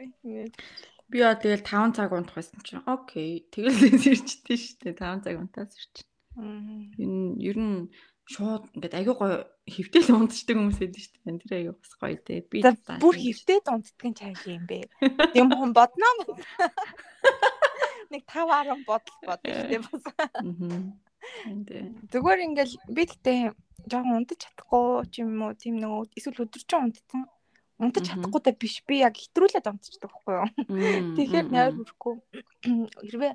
Би 1.10 1.18
яа 1.22 1.38
тэгэл 1.38 1.62
5 1.62 1.98
цаг 1.98 2.10
унтах 2.10 2.42
байсан 2.42 2.58
чинь 2.66 2.82
окей. 2.90 3.46
Тэгэл 3.54 3.94
сэрчтэй 4.02 4.58
штэ 4.58 4.98
5 4.98 5.30
цаг 5.30 5.38
унтаас 5.38 5.70
сэрч. 5.70 6.02
Энэ 6.42 7.38
ер 7.46 7.58
нь 7.62 7.94
шууд 8.26 8.64
ингээд 8.74 8.98
аягүй 8.98 9.16
гоё 9.22 9.38
хөвтөл 9.70 10.10
унтчихдаг 10.18 10.58
хүмүүс 10.58 10.80
байдаг 10.82 11.02
шүү 11.02 11.14
дээ. 11.26 11.40
Тэр 11.46 11.54
аягүй 11.58 11.76
бас 11.78 11.94
гоё 12.02 12.18
дээ. 12.26 12.42
Би 12.50 12.58
бүр 13.02 13.16
хөвтөд 13.22 13.66
унтдаг 13.70 14.06
нь 14.10 14.18
чааш 14.18 14.42
юм 14.50 14.64
бэ. 14.66 14.80
Юм 15.38 15.50
хүн 15.54 15.72
бодноо. 15.78 16.14
Нэг 18.14 18.24
5 18.26 18.50
10 18.50 18.86
бодол 18.90 19.18
боддог 19.30 19.54
шүү 19.54 19.70
дээ 19.70 19.82
бас. 19.86 20.06
Зүгээр 22.10 22.40
ингээл 22.50 22.76
би 22.90 23.04
тэгтээ 23.10 23.40
жоохон 23.90 24.18
унтаж 24.26 24.40
чадахгүй 24.42 25.06
ч 25.14 25.22
юм 25.22 25.42
уу 25.46 25.54
тийм 25.54 25.78
нөгөө 25.82 26.18
эсвэл 26.18 26.44
өдөржин 26.46 26.82
унтсан 26.90 27.22
унтаж 27.82 28.10
чадахгүй 28.10 28.42
та 28.42 28.52
биш 28.58 28.82
би 28.88 29.02
яг 29.06 29.18
хэтрүүлээд 29.18 29.70
унтчихдаг 29.70 30.10
байхгүй 30.10 30.34
юу. 30.34 30.50
Тэгэхээр 31.18 31.48
нойр 31.54 31.74
хүрхгүй 31.78 32.14
хэрвээ 33.06 33.34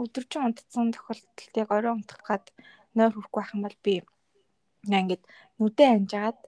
өдөржин 0.00 0.46
унтсан 0.48 0.94
тохиолдолд 0.96 1.54
яг 1.60 1.68
орой 1.68 1.92
унтах 1.96 2.20
гад 2.24 2.44
нойр 2.96 3.12
хүрхгүй 3.12 3.40
байх 3.40 3.52
юм 3.56 3.64
бол 3.66 3.78
би 3.84 3.94
ингээд 4.88 5.22
нүдэ 5.60 5.84
анжаад 5.96 6.38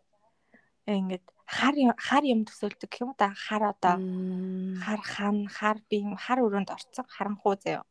ингээд 0.88 1.24
хар 1.46 1.74
хар 2.00 2.24
юм 2.24 2.48
төсөөлдөг 2.48 2.92
юм 3.04 3.10
да 3.18 3.32
хар 3.36 3.62
одоо 3.72 3.96
хар 4.80 5.00
хан 5.04 5.36
хар 5.46 5.76
би 5.88 6.00
хар 6.16 6.38
өрөөнд 6.40 6.72
орцсон 6.72 7.06
харанхуу 7.08 7.54
заяа. 7.60 7.84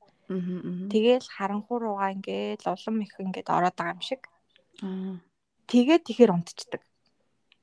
Тэгээл 0.92 1.28
харанхуу 1.30 1.78
руугаа 1.78 2.16
ингээд 2.16 2.66
улам 2.66 2.96
их 3.06 3.14
ингээд 3.20 3.54
ороод 3.54 3.76
байгаа 3.78 3.96
юм 3.96 4.02
шиг. 4.02 4.22
Тэгээд 5.70 6.06
тэгэхэр 6.10 6.34
унтцдаг. 6.34 6.82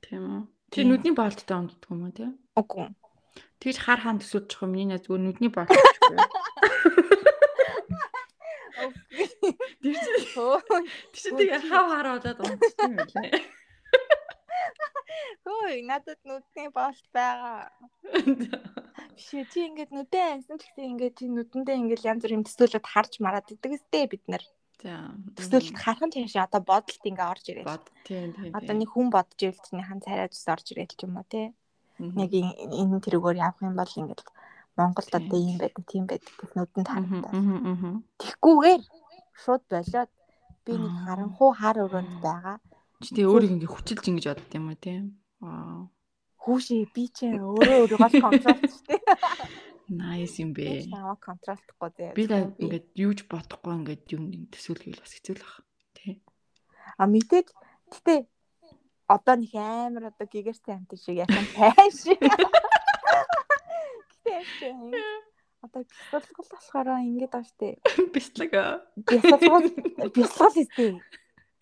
Тийм 0.04 0.22
үү. 0.22 0.42
Тэр 0.70 0.84
нүдний 0.86 1.14
боолттой 1.16 1.56
унтдаг 1.58 1.88
юм 1.90 2.06
уу 2.06 2.12
тий? 2.14 2.30
Үгүй. 2.54 2.88
Тэгж 3.58 3.76
хар 3.82 4.00
хаан 4.04 4.20
төсөөлж 4.22 4.52
байгаа. 4.54 4.70
Миний 4.70 5.00
зүгээр 5.00 5.22
нүдний 5.24 5.50
боолттой. 5.50 6.16
Тэр 9.82 9.96
чинь 11.14 11.38
тэгээ 11.38 11.60
хав 11.70 11.86
хараад 11.90 12.24
унтчихсан 12.26 12.92
юм 12.94 13.08
лээ. 13.14 13.42
Хөөе, 15.44 15.80
надад 15.88 16.20
нүдний 16.28 16.68
болт 16.70 17.06
байгаа. 17.14 17.72
Биш 19.16 19.28
ээ, 19.34 19.48
чи 19.50 19.58
ингээд 19.66 19.92
нүдэн 19.94 20.44
ансан 20.44 20.60
гэхдээ 20.60 20.90
ингээд 20.92 21.14
чи 21.18 21.26
нүдэндээ 21.26 21.80
ингээд 21.80 22.06
янз 22.06 22.22
бүр 22.22 22.36
юм 22.36 22.44
төсөөлөд 22.44 22.86
харж 22.86 23.12
мараад 23.24 23.48
идэг 23.48 23.80
өстэй 23.80 24.04
бид 24.06 24.24
нар. 24.28 24.44
За. 24.78 25.10
Төсөөлөлт 25.34 25.78
харах 25.80 26.04
нь 26.06 26.14
тийш 26.14 26.36
одоо 26.38 26.62
бодолт 26.62 27.02
ингээ 27.02 27.32
орж 27.32 27.44
ирээд. 27.50 27.66
Бод. 27.66 27.86
Тийм 28.06 28.30
тийм. 28.36 28.52
Одоо 28.54 28.74
нэг 28.78 28.90
хүн 28.92 29.08
бодож 29.10 29.40
ивэл 29.42 29.64
чиний 29.66 29.86
хан 29.86 30.04
царай 30.04 30.28
зүс 30.30 30.46
орж 30.46 30.66
ирээд 30.70 30.94
ч 30.94 31.02
юм 31.02 31.18
уу 31.18 31.26
те. 31.26 31.50
Нэг 31.98 32.30
энэ 32.30 33.02
тэрүүгээр 33.02 33.42
явах 33.42 33.58
юм 33.64 33.74
бол 33.74 33.90
ингээд 33.90 34.22
Монголд 34.78 35.12
одоо 35.12 35.38
ийм 35.42 35.58
байдаг, 35.58 35.84
тийм 35.90 36.04
байдаг 36.06 36.34
гэх 36.38 36.52
нүдэнд 36.54 36.88
харагдаа. 36.88 37.32
Тэгхгүйгээр 38.22 38.82
шууд 39.42 39.62
болоод 39.66 40.10
би 40.64 40.72
нэг 40.78 40.94
харанхуу 41.02 41.50
хар 41.58 41.76
өрөөнд 41.82 42.14
байгаа. 42.22 42.56
Чи 43.02 43.14
тэгээ 43.14 43.30
өөрийг 43.30 43.54
ингээ 43.58 43.74
хүчилж 43.74 44.04
ингэж 44.06 44.26
бодд 44.30 44.54
юм 44.54 44.66
уу 44.70 44.78
тийм. 44.78 45.04
Вау. 45.42 45.90
Хүүшээ 46.42 46.82
би 46.94 47.04
ч 47.10 47.18
өөрөө 47.26 47.78
өөрийгөө 47.82 48.10
контролчтэй. 48.22 49.00
Nice 49.88 50.36
юм 50.42 50.52
бэ. 50.52 50.84
Намаа 50.92 51.16
контролдохгүй 51.16 51.90
дээ. 51.96 52.12
Би 52.12 52.24
ингээд 52.28 52.86
юуж 52.92 53.18
бодохгүй 53.24 53.72
ингээд 53.80 54.04
юм 54.12 54.22
төсөөлөхийг 54.52 55.00
бас 55.00 55.14
хэцүү 55.16 55.34
л 55.38 55.44
баг. 55.46 55.64
Тий. 55.96 56.20
А 57.00 57.08
мэдээд 57.08 57.48
гэтээ 57.88 58.18
одоо 59.08 59.34
нэг 59.40 59.52
амар 59.56 60.12
одоо 60.12 60.26
гигэртэй 60.28 60.76
амт 60.76 60.92
шиг 61.00 61.24
яхан 61.24 61.46
тайш. 61.56 62.04
Гэтээ 64.28 65.28
одоо 65.62 65.82
бясалгал 65.84 66.48
болохоор 66.52 66.88
ингэж 67.02 67.30
байгаа 67.30 67.44
штэ. 67.50 67.68
Бяслаг. 68.14 68.52
Бясалгал 69.08 69.66
бясалгал 70.14 70.62
үстэй. 70.62 70.90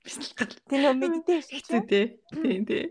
Бясалгал. 0.05 0.53
Тэр 0.69 0.81
нөө 0.85 0.95
медитейшн 1.01 1.57
Тий, 1.64 1.83
тий. 1.91 2.07
Тий, 2.31 2.59
тий. 2.69 2.85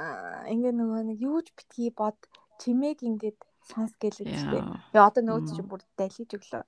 Аа 0.00 0.48
ингээ 0.48 0.72
нөгөө 0.72 1.00
нэг 1.12 1.18
юу 1.20 1.44
ч 1.44 1.52
битгий 1.52 1.90
бод 1.92 2.16
чимээг 2.62 3.04
ингээд 3.04 3.38
сонс 3.68 3.92
гэлээ 4.00 4.26
штэ. 4.32 4.58
Яа 4.96 5.12
одоо 5.12 5.22
нөгөө 5.22 5.52
чи 5.52 5.62
бүр 5.62 5.82
далиж 6.00 6.30
өглөө. 6.32 6.64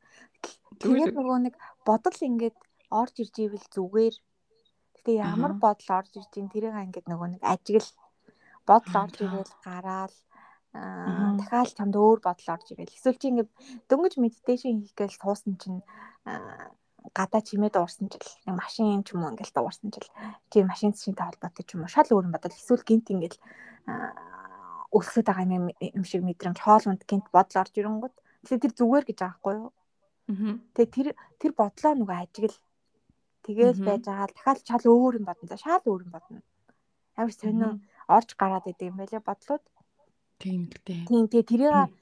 Тэгээд 0.82 1.16
нөгөө 1.16 1.38
нэг 1.48 1.54
бодол 1.88 2.18
ингээд 2.20 2.58
орж 2.92 3.14
ирж 3.24 3.34
ивэл 3.40 3.66
зүгээр. 3.72 4.14
Гэтэ 5.00 5.11
ямар 5.16 5.56
бодол 5.56 5.90
орж 5.96 6.12
ирж 6.20 6.32
ин 6.36 6.52
тэрийг 6.52 6.76
ингээд 6.76 7.08
нөгөө 7.08 7.28
нэг 7.40 7.42
ажигл 7.46 7.88
бодол 8.68 8.94
орж 9.00 9.16
ивэл 9.24 9.52
гараал 9.64 10.14
аа 10.74 11.34
дахиад 11.40 11.74
чамд 11.74 11.94
өөр 11.98 12.18
бодол 12.22 12.48
орж 12.54 12.66
ирэл. 12.70 12.94
Эсвэл 12.94 13.18
чи 13.18 13.28
ингээд 13.30 13.50
дөнгөж 13.90 14.14
медитейшн 14.22 14.86
хийгээл 14.86 15.18
суусан 15.18 15.54
чинь 15.58 15.82
гадаа 17.16 17.42
чимээ 17.42 17.70
дуурсан 17.74 18.06
жил 18.12 18.26
нэг 18.46 18.54
машин 18.54 19.02
ч 19.02 19.14
юм 19.14 19.26
уу 19.26 19.32
ингээл 19.34 19.56
дуурсан 19.56 19.88
жил. 19.90 20.08
Чи 20.50 20.62
машин 20.62 20.94
шинтэй 20.94 21.26
холбоотой 21.26 21.64
ч 21.66 21.74
юм 21.74 21.82
уу 21.82 21.90
шал 21.90 22.06
өөрөн 22.06 22.30
бодол. 22.30 22.54
Эсвэл 22.54 22.86
гинт 22.86 23.10
ингээл 23.10 23.38
өсөд 24.94 25.26
байгаа 25.26 25.46
юм 25.58 25.66
юм 25.74 26.04
шиг 26.06 26.22
мэдрэмж 26.22 26.58
хоол 26.62 26.84
унд 26.86 27.02
гинт 27.08 27.26
бодол 27.34 27.60
орж 27.62 27.74
ирэнгүүт. 27.74 28.16
Тэгээ 28.46 28.62
тэр 28.62 28.74
зүгээр 28.78 29.04
гэж 29.10 29.18
байхгүй 29.26 29.54
юу? 29.58 29.70
Тэгээ 30.74 30.94
тэр 30.94 31.08
тэр 31.40 31.52
бодлоо 31.58 31.92
нөгөө 31.98 32.18
ажигл 32.22 32.56
тэгээл 33.42 33.80
байж 33.82 34.02
байгаа 34.06 34.28
дахиад 34.30 34.58
шал 34.62 34.84
өөр 34.86 35.18
юм 35.18 35.26
бодно. 35.26 35.58
Шал 35.58 35.82
өөр 35.82 36.02
юм 36.06 36.14
бодно 36.14 36.38
амар 37.20 37.34
сонио 37.36 37.70
орж 38.16 38.30
гараад 38.40 38.66
идэв 38.72 38.90
юм 38.90 38.96
байлээ 38.98 39.20
бодлууд 39.20 39.64
Тийм 40.41 40.62
л 40.72 40.80
дээ. 40.88 41.05
Тийм 41.05 41.24
тэгээ 41.28 41.51
тэрийг 41.53 41.93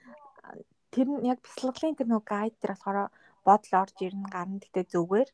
тэр 0.95 1.07
нь 1.11 1.27
яг 1.27 1.39
бясалгалын 1.43 1.99
тэр 1.99 2.09
нөгөө 2.09 2.27
гайд 2.31 2.55
тэр 2.63 2.73
болохоор 2.73 3.11
бодол 3.43 3.75
орж 3.83 3.97
ирнэ 3.99 4.29
гарна. 4.31 4.63
Гэхдээ 4.63 4.87
зүгээр. 4.95 5.29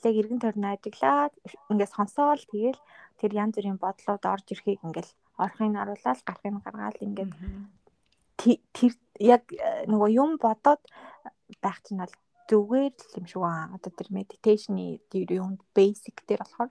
Яг 0.00 0.14
эргэн 0.16 0.40
тойрны 0.40 0.68
ажиглаад 0.72 1.34
ингээд 1.68 1.92
сонсоол 1.92 2.42
тэгэл 2.48 2.80
тэр 3.20 3.30
янз 3.36 3.54
бүрийн 3.56 3.76
бодлоод 3.76 4.24
орж 4.24 4.46
ирэхийг 4.48 4.80
ингээд 4.80 5.08
орохыг 5.36 5.76
харуулаад 5.76 6.20
гарахыг 6.24 6.56
гаргаал 6.64 7.04
ингээд 7.04 7.32
тэр 8.40 8.92
яг 9.20 9.44
нөгөө 9.92 10.08
юм 10.16 10.30
бодоод 10.40 10.80
байх 11.60 11.78
чинь 11.84 12.00
бол 12.00 12.14
зүгээр 12.48 12.92
л 12.96 13.16
юм 13.20 13.26
шиг 13.28 13.42
аа. 13.44 13.76
Одоо 13.76 13.92
тэр 13.92 14.08
тэр 15.12 15.28
юм 15.36 15.60
бейсик 15.76 16.16
дээр 16.24 16.40
болохоор 16.44 16.70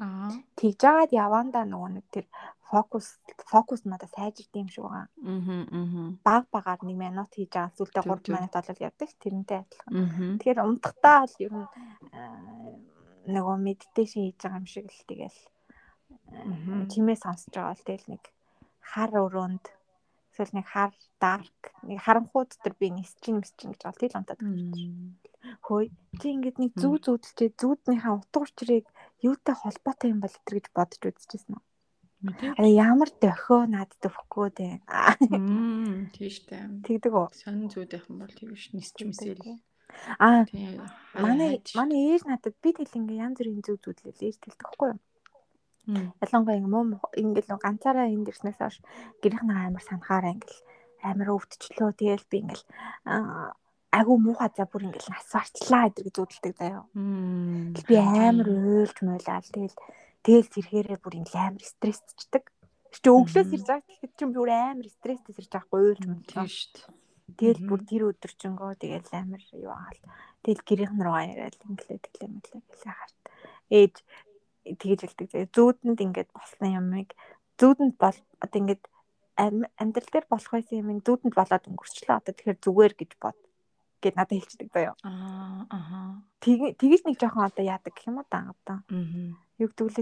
аа 0.00 0.30
тэгж 0.56 0.78
жагаад 0.80 1.12
явандаа 1.12 1.64
нөгөө 1.68 1.90
нэг 1.96 2.06
тэр 2.14 2.26
фокус 2.72 3.20
фокус 3.52 3.84
надад 3.84 4.08
сайжирд 4.16 4.54
юм 4.56 4.68
шиг 4.72 4.84
байгаа. 4.88 5.08
Аа. 5.20 6.16
Баг 6.24 6.44
багаар 6.48 6.80
1 6.80 6.96
минут 6.96 7.30
хийж 7.36 7.52
байгаа 7.52 7.76
зүйлдээ 7.76 8.04
3 8.08 8.32
минут 8.32 8.52
болол 8.56 8.84
явдаг 8.88 9.10
тэрнтэй 9.20 9.58
адилхан. 9.60 9.92
Тэгэхээр 10.40 10.64
унтахтаа 10.64 11.28
л 11.28 11.36
ер 11.44 11.52
нь 11.52 11.68
нөгөө 13.34 13.56
медитейшн 13.66 14.20
хийж 14.24 14.38
байгаа 14.40 14.60
юм 14.62 14.68
шиг 14.72 14.86
л 14.88 15.04
тэгэл 15.10 15.38
чимээ 16.90 17.18
сонсож 17.20 17.52
байгаа 17.52 17.76
л 17.76 17.86
тэгэл 17.86 18.08
нэг 18.16 18.22
хар 18.80 19.10
өрөөнд 19.12 19.64
эсвэл 20.32 20.56
нэг 20.56 20.66
хар 20.72 20.92
дарк 21.20 21.60
нэг 21.84 22.00
харанхуу 22.00 22.48
дотор 22.48 22.74
би 22.80 22.88
нисчин 22.88 23.44
мисчин 23.44 23.76
гэж 23.76 23.82
бол 23.84 24.00
тэл 24.00 24.16
унтаад 24.16 24.40
байна. 24.40 25.12
Хөөе 25.66 25.92
чи 26.20 26.26
ингээд 26.32 26.56
нэг 26.56 26.72
зүү 26.80 26.96
зүүдэлчээ 27.04 27.50
зүүднийхээ 27.60 28.14
утга 28.16 28.38
учирыг 28.42 28.86
юутай 29.22 29.54
холбоотой 29.58 30.10
юм 30.12 30.20
бол 30.20 30.34
гэтэр 30.34 30.54
гэж 30.58 30.66
бодож 30.74 31.02
үзчихсэн 31.02 31.54
үү? 31.56 31.64
Аа 32.58 32.70
ямар 32.70 33.10
дохио 33.18 33.66
надад 33.66 34.02
өгөхгүй 34.06 34.48
дээ. 34.54 34.74
Мм 35.26 36.14
тийштэй. 36.14 36.70
Тэгдэг 36.86 37.12
үү? 37.14 37.34
Сонин 37.34 37.66
зүуд 37.66 37.90
байх 37.90 38.06
юм 38.06 38.22
бол 38.22 38.30
тэгвш 38.30 38.70
нисч 38.78 38.94
мэсэл. 39.02 39.58
Аа 40.22 40.46
манай 41.18 41.58
манай 41.74 42.00
ээж 42.14 42.22
надад 42.30 42.54
би 42.62 42.70
тэл 42.70 42.98
ингээ 42.98 43.22
янз 43.26 43.36
бүрийн 43.42 43.62
зүг 43.66 43.78
зүудлэл 43.82 44.26
ээж 44.26 44.36
тэлдэг 44.38 44.68
хгүй 44.70 44.88
юу? 44.94 45.00
Ялангуяа 46.22 46.58
ингээ 46.62 46.70
муу 46.70 47.10
ингээл 47.10 47.58
ганцаараа 47.58 48.06
энд 48.06 48.30
ирснээс 48.30 48.58
хойш 48.62 48.78
гэрийнхэн 49.18 49.50
амар 49.50 49.82
санахаараа 49.82 50.34
ингээл 50.38 50.62
амар 51.02 51.28
өвдчлөө 51.34 51.90
тэгэл 51.98 52.30
би 52.30 52.36
ингээл 52.46 52.64
агуу 53.92 54.16
муухай 54.18 54.48
за 54.56 54.64
бүр 54.64 54.88
ингээл 54.88 55.12
асфальтлаа 55.20 55.92
гэдэг 55.92 56.12
зүүдэлдэг 56.16 56.54
заяа. 56.56 56.84
Мм. 56.96 57.76
Би 57.86 57.96
амар 58.00 58.48
уйлж 58.48 58.96
муулаад 59.04 59.44
тэгэл 59.52 59.76
тэгэл 60.24 60.48
тэрхээрээ 60.48 60.98
бүр 61.04 61.14
ингээл 61.20 61.44
амар 61.52 61.64
стрессчдэг. 61.64 62.44
Чи 62.92 63.08
өглөөс 63.08 63.50
ирж 63.52 63.64
байгаа 63.68 63.84
тэгэхэд 63.88 64.12
чи 64.16 64.24
бүр 64.32 64.48
амар 64.52 64.88
стресстэй 64.88 65.32
ирж 65.36 65.50
байгаа 65.52 65.92
Тийм 66.00 66.08
муулаа. 66.08 66.48
шүү 66.48 66.72
дээ. 66.72 67.00
Тэгэл 67.36 67.62
бүр 67.68 67.80
тэр 67.88 68.02
өдөржингөө 68.12 68.72
тэгэл 68.80 69.10
амар 69.12 69.42
юу 69.56 69.72
аал. 69.72 70.00
Тэгэл 70.44 70.66
гэрийнх 70.66 70.94
нь 70.96 71.04
руугаа 71.04 71.24
яриад 71.28 71.60
инглээ 71.68 72.00
тэглээ 72.00 72.28
мэтлээ 72.32 72.60
гэлээ 72.68 72.92
харт. 72.96 73.18
Ээж 73.72 73.94
тэгэж 74.80 75.00
хэлдэг. 75.04 75.28
Зүүдэнд 75.52 76.00
ингээд 76.00 76.30
болсон 76.36 76.68
юмыг 76.80 77.08
зүүдэнд 77.56 77.94
бол 77.96 78.18
одоо 78.44 78.58
ингээд 78.60 78.84
ам- 79.40 79.70
амьдрал 79.80 80.10
дээр 80.12 80.26
болох 80.28 80.50
байсан 80.52 80.80
юм 80.82 81.00
зүүдэнд 81.00 81.32
болоод 81.32 81.64
өнгөрчлөө. 81.72 82.16
Одоо 82.20 82.32
тэгэхээр 82.36 82.58
зүгээр 82.60 82.94
гэж 83.00 83.10
бод 83.22 83.38
гэд 84.02 84.14
надад 84.18 84.34
хэлчихдэг 84.34 84.70
заяа. 84.74 84.94
Аа. 85.06 86.20
Тэг 86.42 86.76
тэгэж 86.76 87.06
нэг 87.06 87.16
жоохон 87.22 87.46
одоо 87.46 87.64
яадаг 87.64 87.94
гэх 87.94 88.10
юм 88.10 88.18
уу 88.18 88.26
да 88.26 88.50
одоо. 88.50 88.78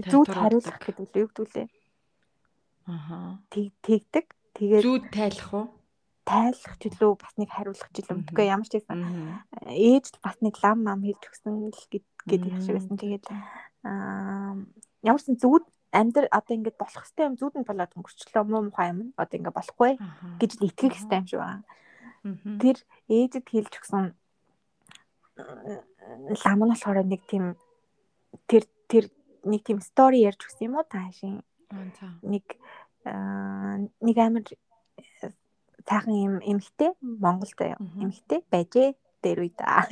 Тайлбар 0.01 0.11
зүүд 0.11 0.27
өгдөг. 0.27 0.41
хариулах 0.41 0.77
гэдэг 0.81 1.03
үлээ 1.05 1.21
юу 1.21 1.29
гэдгүүлээ. 1.29 1.67
Аха. 2.89 3.17
Тэг 3.53 3.65
тэгдэг. 3.85 4.25
Тэгээд 4.57 4.83
Зүүд 4.83 5.05
тайлах 5.13 5.51
уу? 5.53 5.67
тайлах 6.25 6.73
ч 6.77 6.83
үлээ 6.89 7.13
бас 7.17 7.33
нэг 7.37 7.49
хариулах 7.53 7.89
ч 7.93 7.97
үлээ. 8.01 8.17
Үгүй 8.33 8.45
ямар 8.49 8.67
ч 8.67 8.73
байсан. 8.81 8.97
Мм. 9.05 9.41
Ээж 9.69 10.05
бас 10.21 10.37
нэг 10.41 10.55
лам 10.65 10.79
мам 10.81 10.99
хийж 11.05 11.21
өгсөн 11.21 11.69
л 11.69 11.83
гэд 11.93 12.05
гэдэг 12.25 12.51
Мм. 12.57 12.61
шиг 12.65 12.75
байсан. 12.77 12.95
Тэгээд 12.97 13.25
аа 13.85 14.57
ямар 15.05 15.21
ч 15.21 15.29
зүуд 15.37 15.65
амьдрал 15.91 16.29
одоо 16.31 16.53
ингээд 16.55 16.77
болох 16.79 17.03
хэвээр 17.03 17.29
юм 17.35 17.37
зүүдэнд 17.37 17.67
болоод 17.67 17.95
өнгөрчлөө 17.99 18.43
муу 18.47 18.63
мухай 18.69 18.87
юм. 18.95 19.11
Одоо 19.19 19.35
ингээд 19.37 19.57
болохгүй 19.57 19.91
гэж 20.39 20.51
итгэх 20.61 20.95
хэвээр 20.95 21.21
юм 21.21 21.27
шиг 21.27 21.39
байна. 21.41 21.63
Тэр 22.61 22.77
ээжэд 23.09 23.45
хэлж 23.49 23.73
өгсөн 23.81 24.05
лам 26.45 26.59
нь 26.61 26.69
болохоор 26.69 27.01
нэг 27.05 27.21
тийм 27.25 27.57
тэр 28.45 28.63
тэр 28.85 29.05
нэг 29.47 29.61
тийм 29.65 29.81
стори 29.81 30.21
ярьж 30.21 30.45
өгсөн 30.45 30.69
юм 30.69 30.77
уу 30.77 30.85
таашин 30.85 31.41
Аа, 31.71 31.87
за. 31.97 32.07
нэг 32.21 32.45
аа, 33.07 33.79
нэг 34.03 34.17
амар 34.19 34.43
э, 34.45 35.29
цаахан 35.87 36.13
юм 36.13 36.35
эмхтэй 36.45 36.91
Монголд 37.01 37.57
эмхтэй 37.57 38.43
байжээ 38.51 38.93
дээр 39.23 39.39
үе 39.47 39.51
да. 39.55 39.87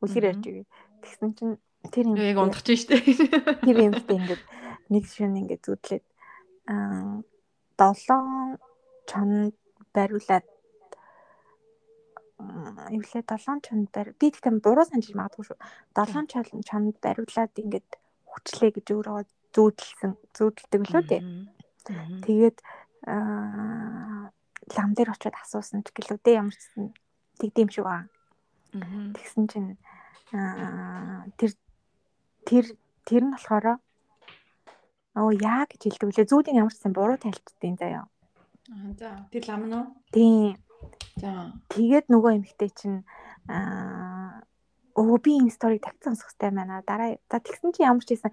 Үлгэр 0.00 0.30
ярьж 0.30 0.44
өгье. 0.46 0.64
Тэгсэн 1.02 1.30
чинь 1.36 1.58
тэр 1.90 2.06
Яг 2.16 2.38
эмхтэй 2.38 2.38
ундахж 2.38 2.68
штэ. 2.80 2.96
тэр 3.66 3.76
эмхтэй 3.92 4.16
ингээд 4.16 4.42
нэг 4.88 5.04
шөнө 5.10 5.40
ингээд 5.42 5.62
зүтлээд 5.66 6.04
аа 6.70 7.20
долоон 7.76 8.56
чонд 9.10 9.52
бариулаад 9.90 10.46
аа, 12.42 12.90
юу 12.90 13.02
лээ 13.02 13.22
долоон 13.22 13.60
чонд 13.62 13.88
барь 13.94 14.10
би 14.18 14.26
тэгтээ 14.34 14.58
буруу 14.64 14.86
санджиж 14.86 15.14
магадгүй 15.14 15.44
шүү. 15.46 15.58
Долоон 15.94 16.26
чонд 16.26 16.48
чонд 16.66 16.96
бариулаад 16.98 17.52
ингээд 17.54 17.90
хүчлээ 18.26 18.70
гэж 18.76 18.86
өөрөө 18.90 19.18
зүүдэлсэн 19.54 20.12
зүүдэлдэг 20.36 20.82
лөө. 20.90 21.02
Мгм. 21.22 22.22
Тэгээд 22.24 22.58
аа 23.06 24.30
лам 24.76 24.90
дээр 24.94 25.10
очиод 25.12 25.36
асуусан 25.36 25.82
ч 25.82 25.90
гэлөө 25.90 26.18
дээ 26.22 26.38
ямар 26.40 26.54
ч 26.54 26.62
тэгдэм 27.38 27.68
шиг 27.68 27.86
аа. 27.86 28.06
Тэгсэн 28.72 29.44
чинь 29.50 29.70
аа 30.32 31.26
тэр 31.36 31.52
тэр 32.46 32.64
тэр 33.04 33.22
нь 33.26 33.34
болохоор 33.34 33.82
оо 35.18 35.30
яа 35.34 35.68
гэж 35.68 35.80
хэлдэг 35.82 36.08
үлээ 36.08 36.30
зүүдийн 36.30 36.60
ямар 36.62 36.72
ч 36.72 36.80
юм 36.86 36.94
буруу 36.96 37.18
тайлцдیں۔ 37.20 37.76
заяа. 37.76 38.06
Аа, 38.72 38.92
за. 38.96 39.10
Тэр 39.28 39.44
лам 39.50 39.62
нь 39.68 39.74
уу? 39.76 39.86
Тийм. 40.14 40.56
Тэгээд 41.72 42.06
нөгөө 42.08 42.32
эмэгтэй 42.40 42.70
чинь 42.72 43.04
аа 43.46 44.42
өө 44.96 45.16
би 45.24 45.32
энэ 45.40 45.54
сториг 45.54 45.80
тавьсан 45.84 46.16
сонсохтой 46.16 46.50
байна. 46.52 46.82
Дараа 46.84 47.16
за 47.30 47.38
тэгсэн 47.40 47.72
чинь 47.72 47.88
ямар 47.88 48.04
ч 48.04 48.16
байсан 48.16 48.32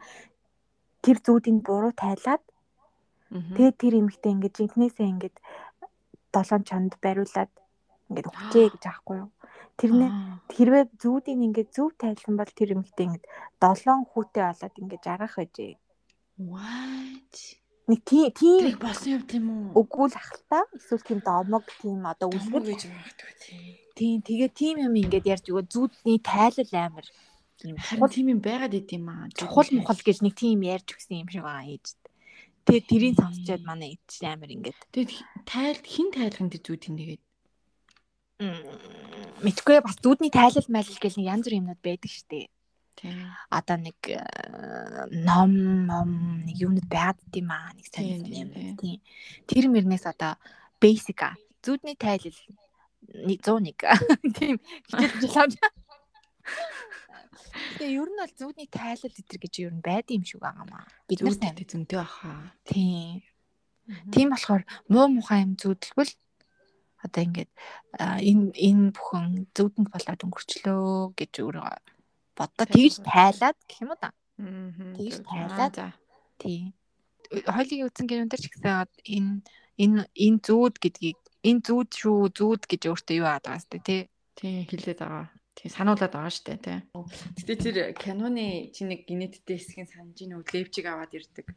тэр 1.04 1.18
зүүдийн 1.24 1.60
буруу 1.64 1.93
тайлаад 1.95 2.43
тэгээд 3.30 3.76
тэр 3.80 3.93
эмэгтэй 4.00 4.32
ингээд 4.36 4.58
жинкнээсээ 4.60 5.08
ингээд 5.14 5.38
долоон 6.36 6.64
чонд 6.68 6.93
бариулаад 7.04 7.52
ингээд 8.10 8.30
өгчээ 8.30 8.68
гэж 8.74 8.84
аахгүй 8.89 9.18
юу. 9.24 9.32
Тэрнээ 9.80 10.12
хэрвээ 10.52 10.84
зүүдийн 11.00 11.45
ингээд 11.47 11.70
зөв 11.72 11.95
тайлсан 11.95 12.36
бол 12.36 12.52
тэр 12.52 12.76
эмэгтэй 12.76 13.06
ингээд 13.08 13.26
долоон 13.64 14.04
хүүтэй 14.12 14.43
болоод 14.43 14.76
ингээд 14.82 15.06
жаргах 15.08 15.36
байжээ. 15.39 15.74
What? 16.39 17.36
Нэг 17.90 18.00
тийм 18.06 18.30
тийм 18.38 18.78
болсон 18.78 19.10
юм 19.18 19.24
тийм 19.26 19.46
үү? 19.50 19.74
өггүй 19.82 20.08
л 20.14 20.20
ахalta 20.22 20.60
эсвэл 20.78 21.08
тийм 21.10 21.20
домог 21.26 21.66
тийм 21.82 22.06
одоо 22.06 22.30
Үлгэр 22.30 22.64
гэж 22.70 22.82
магадгүй 22.86 23.34
тий. 23.42 23.82
тийм 23.98 24.18
тэгээ 24.22 24.52
тийм 24.54 24.76
юм 24.86 24.94
ингээд 24.94 25.26
ярьж 25.26 25.46
өгөө 25.50 25.66
зүүдний 25.74 26.22
тайлал 26.22 26.70
амар 26.86 27.06
тийм 27.58 27.74
Харин 27.82 28.14
тийм 28.14 28.28
юм 28.38 28.42
байгаад 28.46 28.78
идэм 28.78 29.10
аа. 29.10 29.26
чухал 29.34 29.70
мухал 29.74 29.98
гэж 29.98 30.22
нэг 30.22 30.34
тийм 30.38 30.62
ярьж 30.62 30.88
өгсөн 30.94 31.26
юм 31.26 31.30
шиг 31.34 31.42
байгаа 31.42 31.66
ээж. 31.66 31.86
Тэгээ 32.70 32.84
тэрийг 32.86 33.16
сонсчоод 33.18 33.64
манай 33.66 33.98
ээж 33.98 34.22
амар 34.22 34.54
ингээд 34.54 34.78
Тэгэд 34.94 35.10
тайлд 35.50 35.86
хин 35.90 36.14
тайлах 36.14 36.42
юм 36.46 36.50
тий 36.54 36.62
зүүд 36.62 36.84
юм 36.94 36.96
тэгээд. 37.02 37.24
мэдгүй 39.44 39.82
бас 39.84 39.98
зүүдний 40.00 40.32
тайлал 40.32 40.68
майлал 40.70 41.00
гэл 41.02 41.18
нэг 41.18 41.28
янз 41.28 41.44
бүрийн 41.44 41.62
юмнууд 41.66 41.82
байдаг 41.84 42.12
штеп. 42.14 42.48
Одоо 43.50 43.78
нэг 43.78 43.97
э, 44.08 44.20
ном 45.24 45.86
ном 45.86 46.10
нэг 46.45 46.56
юмнууд 46.58 46.88
байгаад 46.89 47.20
дим 47.32 47.50
аа 47.52 47.74
нэг 47.74 47.86
сонирхол 47.88 48.34
юм 48.34 48.50
тийм. 48.78 49.00
Тэр 49.47 49.72
мөрнээс 49.72 50.06
одоо 50.10 50.36
basic 50.82 51.20
а 51.24 51.36
зүүдний 51.64 51.95
тайлал 51.95 52.36
нэг 53.28 53.39
101 53.47 54.36
тийм 54.36 54.56
хичээл 54.88 55.39
авч. 55.43 55.56
Тэгээ 57.80 57.95
ер 58.00 58.10
нь 58.10 58.20
бол 58.20 58.34
зүүдний 58.39 58.68
тайлал 58.72 59.14
гэтэр 59.14 59.39
гэж 59.39 59.54
ер 59.64 59.74
нь 59.76 59.84
байдаг 59.84 60.16
юм 60.16 60.24
шиг 60.24 60.39
байгаа 60.43 60.66
маа. 60.68 60.88
Бид 61.08 61.22
нар. 61.22 61.36
Зүүдтэй 61.36 61.68
зөнтэй 61.68 61.97
баха. 62.00 62.54
Тийм. 62.64 63.24
Тийм 64.14 64.28
болохоор 64.30 64.64
муу 64.88 65.08
мухай 65.10 65.43
юм 65.43 65.58
зүудэлбэл 65.58 66.14
одоо 67.04 67.22
ингээд 67.24 67.52
энэ 68.00 68.52
энэ 68.54 68.91
бүхэн 68.95 69.26
зүудэнд 69.56 69.89
болоод 69.89 70.24
өнгөрчлөө 70.26 71.16
гэж 71.16 71.34
өөрөө 71.41 71.68
бодоо 72.40 72.66
тэгж 72.66 73.04
тайлаад 73.04 73.58
гэх 73.68 73.84
юм 73.84 73.92
уу 73.92 74.00
да. 74.00 74.16
Тэгж 74.40 75.16
тайлаад. 75.28 75.76
За. 75.76 75.92
Тийм. 76.40 76.72
Хойлыг 77.30 77.92
үзсэн 77.92 78.08
гэнэ 78.08 78.32
дээр 78.32 78.42
ч 78.42 78.48
гэсэн 78.48 78.88
энэ 79.04 79.34
энэ 79.84 80.02
энэ 80.16 80.40
зүуд 80.40 80.80
гэдгийг 80.80 81.20
энэ 81.44 81.64
зүуд 81.68 81.90
шүү 81.92 82.32
зүуд 82.32 82.64
гэж 82.64 82.82
өөртөө 82.88 83.16
юу 83.20 83.28
аадаг 83.28 83.60
сте 83.60 83.78
тий. 83.84 84.02
Тий 84.40 84.64
хэлээд 84.66 85.04
байгаа. 85.04 85.28
Тий 85.60 85.68
сануулад 85.68 86.12
байгаа 86.16 86.32
штэ 86.32 86.56
тий. 86.64 86.80
Гэтэ 87.36 87.56
тэр 87.60 87.78
киноны 88.00 88.72
чи 88.72 88.88
нэг 88.88 89.04
генеттэй 89.04 89.60
хэсгийн 89.60 89.92
санаж 89.92 90.16
ийн 90.24 90.40
үү 90.40 90.48
левчиг 90.48 90.88
аваад 90.88 91.12
ирдэг. 91.12 91.52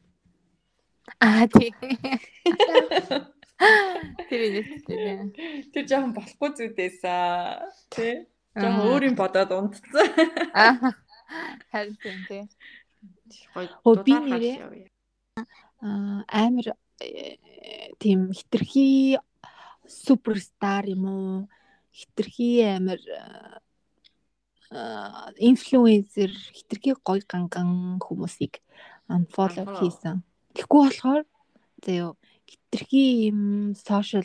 Аа 1.23 1.47
тий. 1.47 1.71
Тэр 4.27 4.41
үнэтэй. 4.51 5.71
Тэр 5.71 5.85
жоохон 5.87 6.19
болохгүй 6.19 6.51
зүудээсаа 6.51 7.71
тий. 7.95 8.27
Жоохон 8.55 8.85
өөр 8.93 9.03
юм 9.09 9.17
бодоод 9.17 9.51
унтцсан. 9.53 10.09
Аа. 10.53 10.93
Харин 11.73 11.97
тийм 12.03 12.19
тий. 12.29 12.43
Оо, 13.85 13.97
би 14.05 14.13
нэрээ- 14.13 14.89
амар 15.81 16.67
э, 17.01 17.39
тийм 17.99 18.31
хитрхи 18.33 19.19
суперстар 19.89 20.85
юм 20.87 21.05
уу? 21.09 21.49
Хитрхи 21.93 22.61
амар 22.77 23.01
аа 24.71 25.33
инфлюенсер 25.37 26.31
хитрхи 26.53 26.95
гоё 27.05 27.25
ганган 27.29 27.99
хүмүүсийг 28.01 28.61
unfollow 29.09 29.67
хийсэн. 29.81 30.23
Тэгэхгүй 30.55 30.81
болохоор 30.89 31.25
зөө 31.85 32.17
хитрхи 32.49 33.33
юм 33.33 33.75
сошиал 33.75 34.25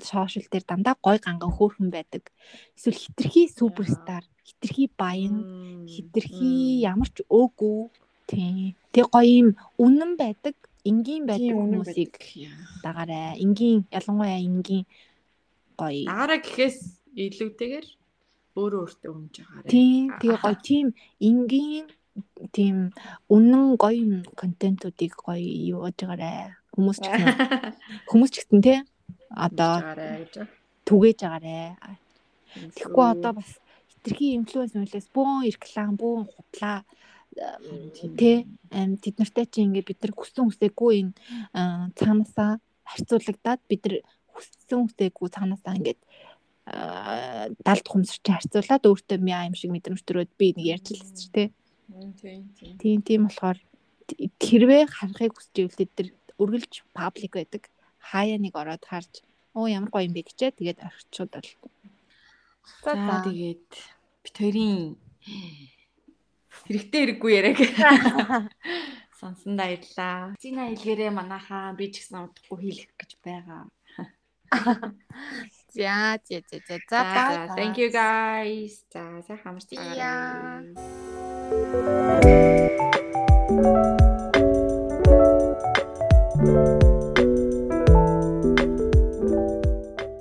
сошиал 0.00 0.46
дээр 0.48 0.64
дандаа 0.64 0.96
гоё 1.00 1.18
ганган 1.20 1.52
хөөрхөн 1.52 1.90
байдаг. 1.92 2.32
Эсвэл 2.76 2.96
хитрхи 2.96 3.48
суперстар, 3.48 4.24
хитрхи 4.46 4.90
баян 4.96 5.36
хитрхи 5.88 6.80
ямар 6.80 7.08
ч 7.12 7.20
өөгүй 7.28 7.80
тий. 8.28 8.76
Тэг 8.92 9.12
гоё 9.12 9.28
юм 9.28 9.48
үнэн 9.76 10.16
байдаг, 10.16 10.56
энгийн 10.84 11.26
байдаг 11.26 11.54
хүмүүсийг 11.54 12.12
дагаарай. 12.82 13.38
Энгийн 13.44 13.86
ялангуяа 13.90 14.40
энгийн 14.40 14.84
гоё. 15.78 16.06
Дагараа 16.06 16.38
гэхээс 16.42 16.78
илүүтэйгээр 17.16 17.86
өөрөө 18.56 18.80
өөртөө 18.84 19.10
өмж 19.12 19.34
байгаарэ. 19.40 19.70
Тийм 19.70 20.02
тэгээ 20.20 20.38
гоё 20.42 20.56
тийм 20.68 20.86
энгийн 21.20 21.86
тийм 22.52 22.76
үнэн 23.32 23.76
гоё 23.80 24.26
контентуудыг 24.36 25.12
гоё 25.16 25.40
юу 25.72 25.86
яаж 25.86 25.98
байгаарай. 26.00 26.52
Хүмүүс 26.72 26.98
ч 27.00 27.06
гэсэн 27.08 27.36
хүмүүс 28.10 28.30
ч 28.32 28.36
гэсэн 28.40 28.60
тий 28.64 28.78
одоо 29.34 29.74
Байгаарэ 29.80 30.08
гэж. 30.22 30.34
түгээж 30.84 31.18
байгаарай. 31.24 31.76
Тэгэхгүй 32.76 33.06
одоо 33.08 33.32
бас 33.40 33.50
хитрхи 33.90 34.36
инфлюенс 34.36 34.74
мүлээс 34.76 35.08
бөөн 35.14 35.48
реклам, 35.48 35.96
Тийм. 37.32 38.16
тий 38.16 38.36
ам 38.70 39.00
тэд 39.00 39.16
нартай 39.16 39.48
чи 39.48 39.64
ингээд 39.64 39.88
бид 39.88 40.00
нар 40.04 40.12
хүссэн 40.12 40.52
үсээгүй 40.52 40.92
энэ 41.00 41.12
аа, 41.56 41.88
цаанаасаа 41.96 42.60
харьцуулагдаад 42.84 43.60
бид 43.72 43.82
нар 43.88 43.96
хүссэн 44.36 44.80
үсээгүй 44.84 45.28
цаанаасаа 45.32 45.76
ингээд 45.80 46.00
далд 47.64 47.86
хумсарч 47.88 48.24
харьцуулаад 48.28 48.84
өөртөө 48.84 49.18
мяа 49.24 49.48
юм 49.48 49.56
шиг 49.56 49.72
мэдрэмж 49.72 50.04
төрөөд 50.04 50.32
би 50.36 50.52
нэг 50.52 50.66
ярьж 50.76 50.86
лсэн 50.92 51.16
чи 51.16 51.28
тээ. 51.32 51.48
Тийм 52.76 53.00
тийм 53.00 53.32
болохоор 53.32 53.58
хэрвээ 54.36 54.82
харахыг 54.92 55.32
хүсэж 55.32 55.56
ивэл 55.56 55.80
тэд 55.80 55.92
нар 55.96 56.08
үргэлж 56.36 56.84
паблик 56.92 57.32
байдаг. 57.32 57.72
Хаяа 58.10 58.38
нэг 58.42 58.54
ороод 58.58 58.82
харж 58.82 59.22
оо 59.54 59.66
ямар 59.70 59.90
гоё 59.92 60.06
юм 60.08 60.14
бэ 60.16 60.26
гэчээ 60.26 60.50
тэгээд 60.58 60.80
орчууд 60.82 61.30
бол. 61.32 61.50
За 62.82 62.92
тэгээд 63.26 63.68
бит 64.24 64.34
хоёрын 64.38 64.96
хэрэгтэй 66.66 67.00
хэрэггүй 67.02 67.32
яриаг 67.38 67.58
сонсон 69.18 69.54
баярлаа. 69.60 70.34
Зина 70.42 70.66
хэлгээрээ 70.72 71.10
манайхаа 71.14 71.76
би 71.78 71.86
ч 71.92 72.02
гэсэн 72.02 72.26
удахгүй 72.26 72.58
хийх 72.62 72.90
гэж 72.98 73.10
байгаа. 73.22 73.70
За 75.72 76.20
за 76.28 76.42
за 76.44 76.58
за 76.68 76.76
за. 76.90 77.00
Thank 77.56 77.80
you 77.80 77.88
guys. 77.88 78.84
За 78.92 79.22
сайхан 79.24 79.56
амарчаарай. 79.56 80.76